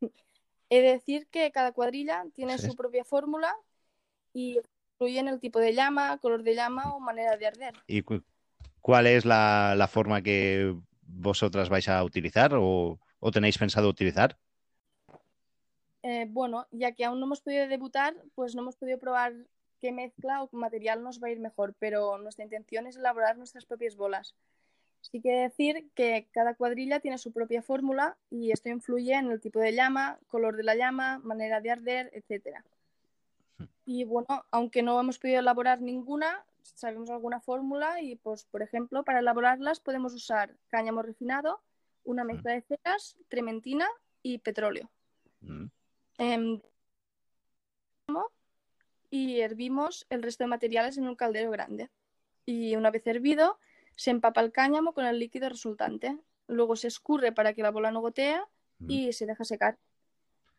He 0.70 0.80
de 0.80 0.92
decir 0.92 1.28
que 1.28 1.52
cada 1.52 1.72
cuadrilla 1.72 2.24
tiene 2.34 2.56
Sí. 2.58 2.66
su 2.68 2.74
propia 2.74 3.04
fórmula 3.04 3.54
y 4.32 4.58
incluyen 4.94 5.28
el 5.28 5.40
tipo 5.40 5.58
de 5.58 5.74
llama, 5.74 6.18
color 6.18 6.42
de 6.42 6.54
llama 6.54 6.94
o 6.94 7.00
manera 7.00 7.36
de 7.36 7.46
arder. 7.46 7.74
¿Y 7.86 8.02
cu- 8.02 8.22
cuál 8.80 9.06
es 9.06 9.24
la, 9.24 9.74
la 9.76 9.88
forma 9.88 10.22
que 10.22 10.74
vosotras 11.02 11.68
vais 11.68 11.88
a 11.88 12.02
utilizar 12.04 12.54
o, 12.54 12.98
o 13.20 13.30
tenéis 13.30 13.58
pensado 13.58 13.88
utilizar? 13.88 14.36
Eh, 16.04 16.26
bueno, 16.28 16.66
ya 16.72 16.92
que 16.92 17.04
aún 17.04 17.20
no 17.20 17.26
hemos 17.26 17.40
podido 17.40 17.68
debutar, 17.68 18.14
pues 18.34 18.54
no 18.54 18.62
hemos 18.62 18.76
podido 18.76 18.98
probar 18.98 19.34
qué 19.80 19.92
mezcla 19.92 20.42
o 20.42 20.48
qué 20.48 20.56
material 20.56 21.02
nos 21.02 21.22
va 21.22 21.28
a 21.28 21.30
ir 21.30 21.40
mejor, 21.40 21.74
pero 21.78 22.18
nuestra 22.18 22.44
intención 22.44 22.86
es 22.86 22.96
elaborar 22.96 23.36
nuestras 23.36 23.66
propias 23.66 23.96
bolas. 23.96 24.34
Sí 25.00 25.20
que 25.20 25.32
decir 25.32 25.90
que 25.94 26.28
cada 26.32 26.54
cuadrilla 26.54 27.00
tiene 27.00 27.18
su 27.18 27.32
propia 27.32 27.62
fórmula 27.62 28.16
y 28.30 28.52
esto 28.52 28.68
influye 28.68 29.14
en 29.14 29.30
el 29.32 29.40
tipo 29.40 29.58
de 29.58 29.74
llama, 29.74 30.18
color 30.28 30.56
de 30.56 30.62
la 30.62 30.76
llama, 30.76 31.18
manera 31.18 31.60
de 31.60 31.70
arder, 31.72 32.10
etcétera. 32.14 32.64
Y 33.84 34.04
bueno, 34.04 34.44
aunque 34.50 34.82
no 34.82 34.98
hemos 35.00 35.18
podido 35.18 35.40
elaborar 35.40 35.80
ninguna, 35.80 36.44
sabemos 36.62 37.10
alguna 37.10 37.40
fórmula 37.40 38.00
y 38.00 38.16
pues 38.16 38.44
por 38.44 38.62
ejemplo, 38.62 39.04
para 39.04 39.20
elaborarlas 39.20 39.80
podemos 39.80 40.14
usar 40.14 40.56
cáñamo 40.68 41.02
refinado, 41.02 41.60
una 42.04 42.24
mezcla 42.24 42.52
de 42.52 42.62
ceras, 42.62 43.16
trementina 43.28 43.88
y 44.22 44.38
petróleo. 44.38 44.90
Mm. 45.40 45.66
Em, 46.18 46.60
y 49.10 49.40
hervimos 49.40 50.06
el 50.08 50.22
resto 50.22 50.44
de 50.44 50.48
materiales 50.48 50.96
en 50.96 51.06
un 51.06 51.16
caldero 51.16 51.50
grande. 51.50 51.90
Y 52.46 52.76
una 52.76 52.90
vez 52.90 53.06
hervido, 53.06 53.58
se 53.94 54.10
empapa 54.10 54.40
el 54.40 54.52
cáñamo 54.52 54.94
con 54.94 55.04
el 55.04 55.18
líquido 55.18 55.48
resultante. 55.48 56.18
Luego 56.48 56.76
se 56.76 56.88
escurre 56.88 57.30
para 57.32 57.52
que 57.52 57.62
la 57.62 57.70
bola 57.70 57.90
no 57.90 58.00
gotea 58.00 58.48
y 58.88 59.12
se 59.12 59.26
deja 59.26 59.44
secar. 59.44 59.78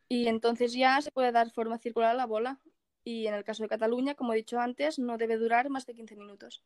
Y 0.07 0.27
entonces 0.27 0.73
ya 0.73 1.01
se 1.01 1.11
puede 1.11 1.31
dar 1.31 1.49
forma 1.51 1.79
circular 1.79 2.11
a 2.11 2.13
la 2.13 2.25
bola. 2.25 2.59
Y 3.03 3.27
en 3.27 3.33
el 3.33 3.43
caso 3.43 3.63
de 3.63 3.69
Cataluña, 3.69 4.15
como 4.15 4.33
he 4.33 4.37
dicho 4.37 4.59
antes, 4.59 4.99
no 4.99 5.17
debe 5.17 5.37
durar 5.37 5.69
más 5.69 5.85
de 5.85 5.93
15 5.93 6.15
minutos. 6.15 6.63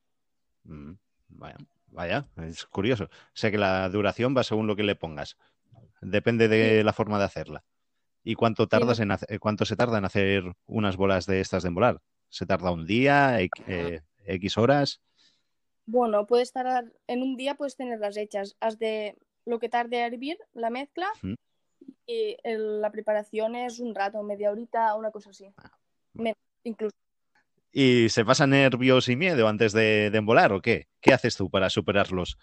Mm, 0.64 0.94
Vaya, 1.30 1.58
vaya, 1.88 2.28
es 2.38 2.66
curioso. 2.66 3.10
Sé 3.34 3.52
que 3.52 3.58
la 3.58 3.90
duración 3.90 4.36
va 4.36 4.44
según 4.44 4.68
lo 4.68 4.76
que 4.76 4.84
le 4.84 4.96
pongas. 4.96 5.38
Depende 6.02 6.48
de 6.48 6.84
la 6.84 6.94
forma 6.94 7.20
de 7.20 7.26
hacerla. 7.26 7.64
¿Y 8.24 8.36
cuánto 8.36 8.68
tardas 8.68 9.00
en 9.00 9.10
cuánto 9.40 9.66
se 9.66 9.76
tarda 9.76 9.98
en 9.98 10.06
hacer 10.06 10.44
unas 10.66 10.98
bolas 10.98 11.26
de 11.26 11.40
estas 11.40 11.64
de 11.64 11.70
embolar? 11.70 12.02
¿Se 12.30 12.46
tarda 12.46 12.72
un 12.72 12.86
día, 12.86 13.40
eh, 13.42 14.02
X 14.26 14.58
horas? 14.58 15.02
Bueno, 15.86 16.28
puedes 16.28 16.52
tardar, 16.52 16.92
en 17.08 17.24
un 17.24 17.38
día 17.38 17.56
puedes 17.56 17.78
tenerlas 17.78 18.18
hechas. 18.18 18.58
Has 18.60 18.78
de 18.78 19.18
lo 19.46 19.60
que 19.60 19.70
tarde 19.70 20.02
a 20.02 20.08
hervir 20.08 20.38
la 20.54 20.70
mezcla 20.70 21.08
y 22.06 22.38
la 22.44 22.92
preparación 22.92 23.56
es 23.56 23.80
un 23.80 23.96
rato, 23.96 24.22
media 24.24 24.52
horita, 24.52 24.94
una 24.96 25.12
cosa 25.12 25.30
así. 25.30 25.54
Ah, 25.58 25.72
incluso. 26.64 26.96
¿Y 27.72 28.10
se 28.10 28.26
pasa 28.26 28.48
nervios 28.48 29.08
y 29.10 29.16
miedo 29.16 29.48
antes 29.48 29.74
de, 29.74 30.10
de 30.10 30.18
embolar 30.18 30.52
o 30.54 30.62
qué? 30.62 30.88
¿Qué 31.02 31.14
haces 31.14 31.38
tú 31.38 31.50
para 31.50 31.70
superarlos? 31.70 32.38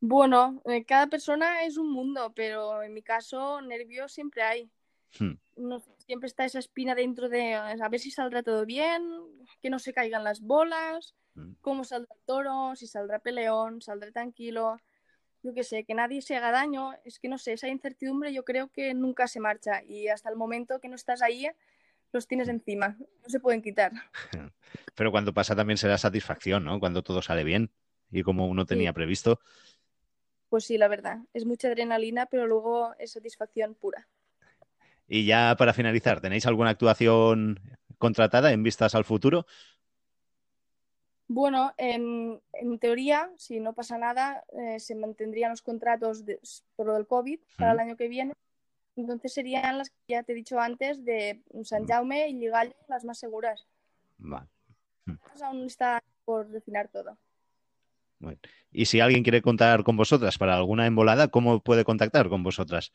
Bueno, 0.00 0.62
eh, 0.64 0.84
cada 0.86 1.08
persona 1.08 1.64
es 1.64 1.76
un 1.76 1.92
mundo, 1.92 2.32
pero 2.34 2.82
en 2.82 2.94
mi 2.94 3.02
caso 3.02 3.60
nervios 3.60 4.12
siempre 4.12 4.42
hay. 4.42 4.70
Hmm. 5.18 5.34
No, 5.56 5.82
siempre 6.06 6.26
está 6.26 6.46
esa 6.46 6.58
espina 6.58 6.94
dentro 6.94 7.28
de 7.28 7.54
a 7.54 7.88
ver 7.88 8.00
si 8.00 8.10
saldrá 8.10 8.42
todo 8.42 8.64
bien, 8.64 9.02
que 9.60 9.68
no 9.68 9.78
se 9.78 9.92
caigan 9.92 10.24
las 10.24 10.40
bolas, 10.40 11.14
hmm. 11.34 11.52
cómo 11.60 11.84
saldrá 11.84 12.14
el 12.14 12.24
toro, 12.24 12.74
si 12.76 12.86
saldrá 12.86 13.18
peleón, 13.18 13.82
saldrá 13.82 14.10
tranquilo. 14.10 14.78
Yo 15.42 15.52
qué 15.52 15.64
sé, 15.64 15.84
que 15.84 15.94
nadie 15.94 16.22
se 16.22 16.36
haga 16.36 16.50
daño. 16.50 16.92
Es 17.04 17.18
que 17.18 17.28
no 17.28 17.36
sé, 17.36 17.52
esa 17.52 17.68
incertidumbre 17.68 18.32
yo 18.32 18.44
creo 18.44 18.68
que 18.68 18.94
nunca 18.94 19.26
se 19.28 19.40
marcha 19.40 19.82
y 19.84 20.08
hasta 20.08 20.30
el 20.30 20.36
momento 20.36 20.80
que 20.80 20.88
no 20.88 20.96
estás 20.96 21.20
ahí 21.20 21.46
los 22.12 22.26
tienes 22.26 22.48
hmm. 22.48 22.52
encima, 22.52 22.96
no 22.98 23.28
se 23.28 23.40
pueden 23.40 23.62
quitar. 23.62 23.92
Pero 24.94 25.10
cuando 25.10 25.32
pasa 25.32 25.56
también 25.56 25.76
será 25.76 25.98
satisfacción, 25.98 26.64
¿no? 26.64 26.80
Cuando 26.80 27.02
todo 27.02 27.22
sale 27.22 27.44
bien 27.44 27.70
y 28.10 28.22
como 28.22 28.46
uno 28.46 28.66
tenía 28.66 28.92
previsto. 28.92 29.40
Pues 30.48 30.64
sí, 30.64 30.78
la 30.78 30.88
verdad. 30.88 31.20
Es 31.32 31.46
mucha 31.46 31.68
adrenalina, 31.68 32.26
pero 32.26 32.44
luego 32.46 32.92
es 32.98 33.12
satisfacción 33.12 33.74
pura. 33.74 34.08
Y 35.06 35.24
ya 35.24 35.54
para 35.56 35.72
finalizar, 35.72 36.20
¿tenéis 36.20 36.44
alguna 36.44 36.70
actuación 36.70 37.60
contratada 37.98 38.52
en 38.52 38.64
vistas 38.64 38.96
al 38.96 39.04
futuro? 39.04 39.46
Bueno, 41.28 41.72
en, 41.78 42.40
teoría, 42.80 43.30
si 43.36 43.60
no 43.60 43.72
pasa 43.72 43.96
nada, 43.96 44.42
eh, 44.52 44.80
se 44.80 44.96
mantendrían 44.96 45.50
los 45.50 45.62
contratos 45.62 46.24
por 46.74 46.86
lo 46.86 46.94
del 46.94 47.06
COVID 47.06 47.38
para 47.56 47.72
el 47.72 47.78
año 47.78 47.96
que 47.96 48.08
viene. 48.08 48.34
Entonces 49.00 49.32
serían 49.32 49.78
las 49.78 49.90
que 49.90 49.96
ya 50.08 50.22
te 50.22 50.32
he 50.32 50.34
dicho 50.34 50.60
antes 50.60 51.04
de 51.04 51.42
San 51.64 51.86
Jaume 51.86 52.28
y 52.28 52.34
Ligallo 52.34 52.74
las 52.88 53.04
más 53.04 53.18
seguras. 53.18 53.66
Vale. 54.18 54.46
Aún 55.42 55.64
está 55.64 56.02
por 56.24 56.48
definir 56.48 56.88
todo. 56.88 57.16
Y 58.70 58.84
si 58.84 59.00
alguien 59.00 59.22
quiere 59.22 59.40
contar 59.40 59.82
con 59.82 59.96
vosotras 59.96 60.36
para 60.36 60.54
alguna 60.54 60.86
embolada, 60.86 61.28
¿cómo 61.28 61.60
puede 61.60 61.84
contactar 61.84 62.28
con 62.28 62.42
vosotras? 62.42 62.92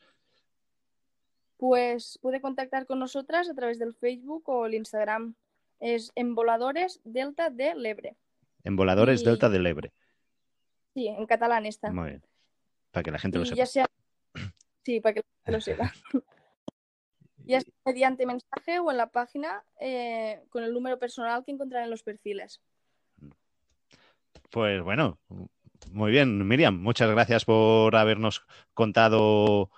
Pues 1.56 2.18
puede 2.22 2.40
contactar 2.40 2.86
con 2.86 3.00
nosotras 3.00 3.50
a 3.50 3.54
través 3.54 3.78
del 3.78 3.94
Facebook 3.94 4.48
o 4.48 4.66
el 4.66 4.74
Instagram. 4.74 5.34
Es 5.80 6.12
Emboladores 6.14 7.00
Delta 7.04 7.50
de 7.50 7.74
Lebre. 7.74 8.16
Emboladores 8.62 9.24
Delta 9.24 9.48
de 9.48 9.58
Lebre. 9.58 9.92
Sí, 10.94 11.08
en 11.08 11.26
catalán 11.26 11.66
está. 11.66 11.90
Muy 11.90 12.10
bien. 12.10 12.22
Para 12.92 13.02
que 13.02 13.10
la 13.10 13.18
gente 13.18 13.38
lo 13.38 13.44
sepa. 13.44 13.90
Sí, 14.86 15.00
para 15.00 15.14
que 15.14 15.22
lo 15.46 15.60
sepa. 15.60 15.92
ya 17.44 17.60
sea 17.60 17.74
mediante 17.84 18.24
mensaje 18.24 18.78
o 18.78 18.88
en 18.92 18.96
la 18.96 19.08
página 19.08 19.64
eh, 19.80 20.44
con 20.48 20.62
el 20.62 20.72
número 20.72 20.96
personal 20.96 21.44
que 21.44 21.50
encontrarán 21.50 21.86
en 21.86 21.90
los 21.90 22.04
perfiles. 22.04 22.60
Pues 24.48 24.80
bueno, 24.84 25.18
muy 25.90 26.12
bien, 26.12 26.46
Miriam, 26.46 26.80
muchas 26.80 27.10
gracias 27.10 27.44
por 27.44 27.96
habernos 27.96 28.46
contado 28.74 29.70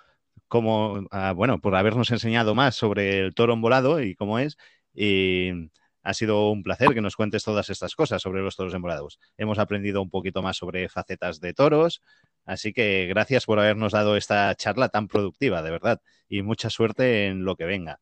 cómo, 0.47 1.07
ah, 1.09 1.33
bueno, 1.35 1.59
por 1.59 1.75
habernos 1.75 2.11
enseñado 2.11 2.53
más 2.53 2.75
sobre 2.75 3.17
el 3.17 3.33
toro 3.33 3.53
embolado 3.53 4.03
y 4.03 4.13
cómo 4.13 4.37
es. 4.37 4.59
Y 4.93 5.71
ha 6.09 6.13
sido 6.15 6.49
un 6.49 6.63
placer 6.63 6.89
que 6.95 7.01
nos 7.01 7.15
cuentes 7.15 7.43
todas 7.43 7.69
estas 7.69 7.93
cosas 7.93 8.21
sobre 8.21 8.41
los 8.41 8.55
toros 8.55 8.73
embolados. 8.73 9.19
Hemos 9.37 9.59
aprendido 9.59 10.01
un 10.01 10.09
poquito 10.09 10.41
más 10.41 10.57
sobre 10.57 10.89
facetas 10.89 11.39
de 11.39 11.53
toros, 11.53 12.01
así 12.45 12.73
que 12.73 13.05
gracias 13.07 13.45
por 13.45 13.59
habernos 13.59 13.93
dado 13.93 14.17
esta 14.17 14.53
charla 14.55 14.89
tan 14.89 15.07
productiva, 15.07 15.61
de 15.61 15.69
verdad, 15.69 16.01
y 16.27 16.41
mucha 16.41 16.71
suerte 16.71 17.27
en 17.27 17.45
lo 17.45 17.55
que 17.55 17.65
venga. 17.65 17.99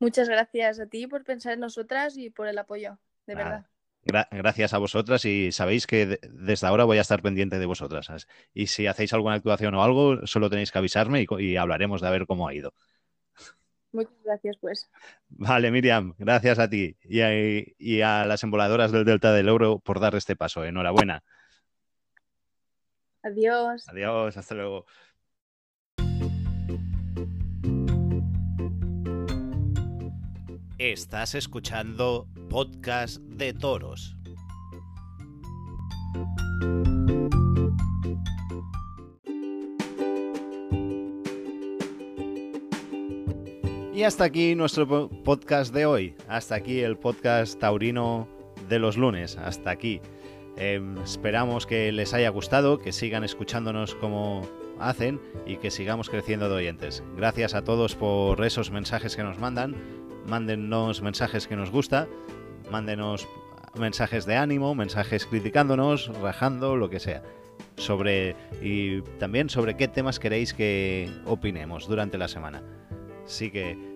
Muchas 0.00 0.28
gracias 0.28 0.80
a 0.80 0.86
ti 0.86 1.06
por 1.06 1.22
pensar 1.22 1.52
en 1.52 1.60
nosotras 1.60 2.16
y 2.16 2.30
por 2.30 2.48
el 2.48 2.58
apoyo, 2.58 2.98
de 3.26 3.36
verdad 3.36 3.66
gracias 4.30 4.72
a 4.72 4.78
vosotras 4.78 5.24
y 5.24 5.52
sabéis 5.52 5.86
que 5.86 6.18
desde 6.30 6.66
ahora 6.66 6.84
voy 6.84 6.98
a 6.98 7.02
estar 7.02 7.22
pendiente 7.22 7.58
de 7.58 7.66
vosotras. 7.66 8.26
Y 8.54 8.66
si 8.66 8.86
hacéis 8.86 9.12
alguna 9.12 9.34
actuación 9.34 9.74
o 9.74 9.82
algo, 9.82 10.26
solo 10.26 10.50
tenéis 10.50 10.72
que 10.72 10.78
avisarme 10.78 11.26
y, 11.38 11.56
hablaremos 11.56 12.00
de 12.00 12.10
ver 12.10 12.26
cómo 12.26 12.48
ha 12.48 12.54
ido. 12.54 12.72
Muchas 13.92 14.14
gracias, 14.24 14.56
pues. 14.60 14.90
Vale, 15.28 15.70
Miriam, 15.70 16.14
gracias 16.18 16.58
a 16.58 16.68
ti 16.68 16.96
y 17.02 17.20
a, 17.20 17.30
y 17.78 18.00
a 18.02 18.24
las 18.24 18.42
emboladoras 18.44 18.92
del 18.92 19.04
Delta 19.04 19.32
del 19.32 19.48
Oro 19.48 19.80
por 19.80 20.00
dar 20.00 20.14
este 20.14 20.36
paso. 20.36 20.64
Enhorabuena. 20.64 21.22
Adiós. 23.22 23.88
Adiós, 23.88 24.36
hasta 24.36 24.54
luego. 24.54 24.86
Estás 30.78 31.34
escuchando 31.34 32.26
Podcast 32.48 33.18
de 33.18 33.52
Toros. 33.52 34.16
Y 44.00 44.04
hasta 44.04 44.24
aquí 44.24 44.54
nuestro 44.54 45.10
podcast 45.10 45.74
de 45.74 45.84
hoy. 45.84 46.14
Hasta 46.26 46.54
aquí 46.54 46.80
el 46.80 46.96
podcast 46.96 47.60
taurino 47.60 48.26
de 48.66 48.78
los 48.78 48.96
lunes. 48.96 49.36
Hasta 49.36 49.68
aquí. 49.68 50.00
Em, 50.56 50.96
esperamos 51.02 51.66
que 51.66 51.92
les 51.92 52.14
haya 52.14 52.30
gustado, 52.30 52.78
que 52.78 52.92
sigan 52.92 53.24
escuchándonos 53.24 53.94
como 53.96 54.40
hacen 54.78 55.20
y 55.44 55.58
que 55.58 55.70
sigamos 55.70 56.08
creciendo 56.08 56.48
de 56.48 56.54
oyentes. 56.54 57.02
Gracias 57.14 57.52
a 57.52 57.62
todos 57.62 57.94
por 57.94 58.42
esos 58.42 58.70
mensajes 58.70 59.16
que 59.16 59.22
nos 59.22 59.38
mandan 59.38 59.76
mándennos 60.26 61.02
mensajes 61.02 61.46
que 61.46 61.56
nos 61.56 61.70
gusta, 61.70 62.08
mándenos 62.70 63.28
mensajes 63.78 64.24
de 64.24 64.34
ánimo, 64.34 64.74
mensajes 64.74 65.26
criticándonos, 65.26 66.08
rajando, 66.22 66.74
lo 66.74 66.88
que 66.88 67.00
sea. 67.00 67.22
Sobre 67.76 68.34
y 68.62 69.02
también 69.18 69.50
sobre 69.50 69.76
qué 69.76 69.88
temas 69.88 70.18
queréis 70.18 70.54
que 70.54 71.10
opinemos 71.26 71.86
durante 71.86 72.16
la 72.16 72.28
semana. 72.28 72.62
Así 73.30 73.52
que 73.52 73.89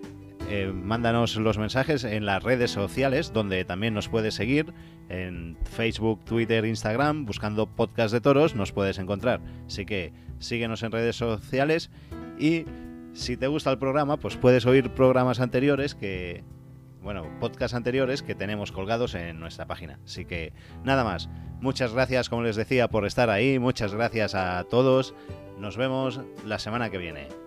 eh, 0.49 0.73
mándanos 0.73 1.36
los 1.36 1.59
mensajes 1.59 2.05
en 2.05 2.27
las 2.27 2.43
redes 2.43 2.70
sociales, 2.70 3.32
donde 3.32 3.64
también 3.64 3.94
nos 3.94 4.09
puedes 4.09 4.35
seguir, 4.35 4.73
en 5.09 5.56
Facebook, 5.64 6.24
Twitter, 6.24 6.64
Instagram, 6.64 7.24
buscando 7.24 7.66
podcast 7.66 8.12
de 8.12 8.20
toros, 8.20 8.55
nos 8.55 8.73
puedes 8.73 8.98
encontrar. 8.98 9.40
Así 9.66 9.85
que 9.86 10.12
síguenos 10.39 10.82
en 10.82 10.93
redes 10.93 11.16
sociales 11.16 11.90
y 12.39 12.64
si 13.12 13.36
te 13.36 13.47
gusta 13.47 13.70
el 13.70 13.78
programa, 13.78 14.16
pues 14.18 14.36
puedes 14.36 14.66
oír 14.66 14.90
programas 14.90 15.40
anteriores 15.40 15.94
que, 15.94 16.43
bueno, 17.02 17.27
podcasts 17.40 17.74
anteriores 17.74 18.23
que 18.23 18.35
tenemos 18.35 18.73
colgados 18.73 19.14
en 19.14 19.39
nuestra 19.40 19.66
página. 19.66 20.01
Así 20.05 20.24
que 20.24 20.52
nada 20.85 21.05
más. 21.05 21.28
Muchas 21.60 21.94
gracias, 21.94 22.28
como 22.28 22.43
les 22.43 22.56
decía, 22.56 22.89
por 22.89 23.06
estar 23.06 23.31
ahí. 23.31 23.59
Muchas 23.59 23.94
gracias 23.94 24.35
a 24.35 24.64
todos. 24.64 25.14
Nos 25.59 25.77
vemos 25.77 26.20
la 26.44 26.59
semana 26.59 26.90
que 26.90 26.98
viene. 26.98 27.43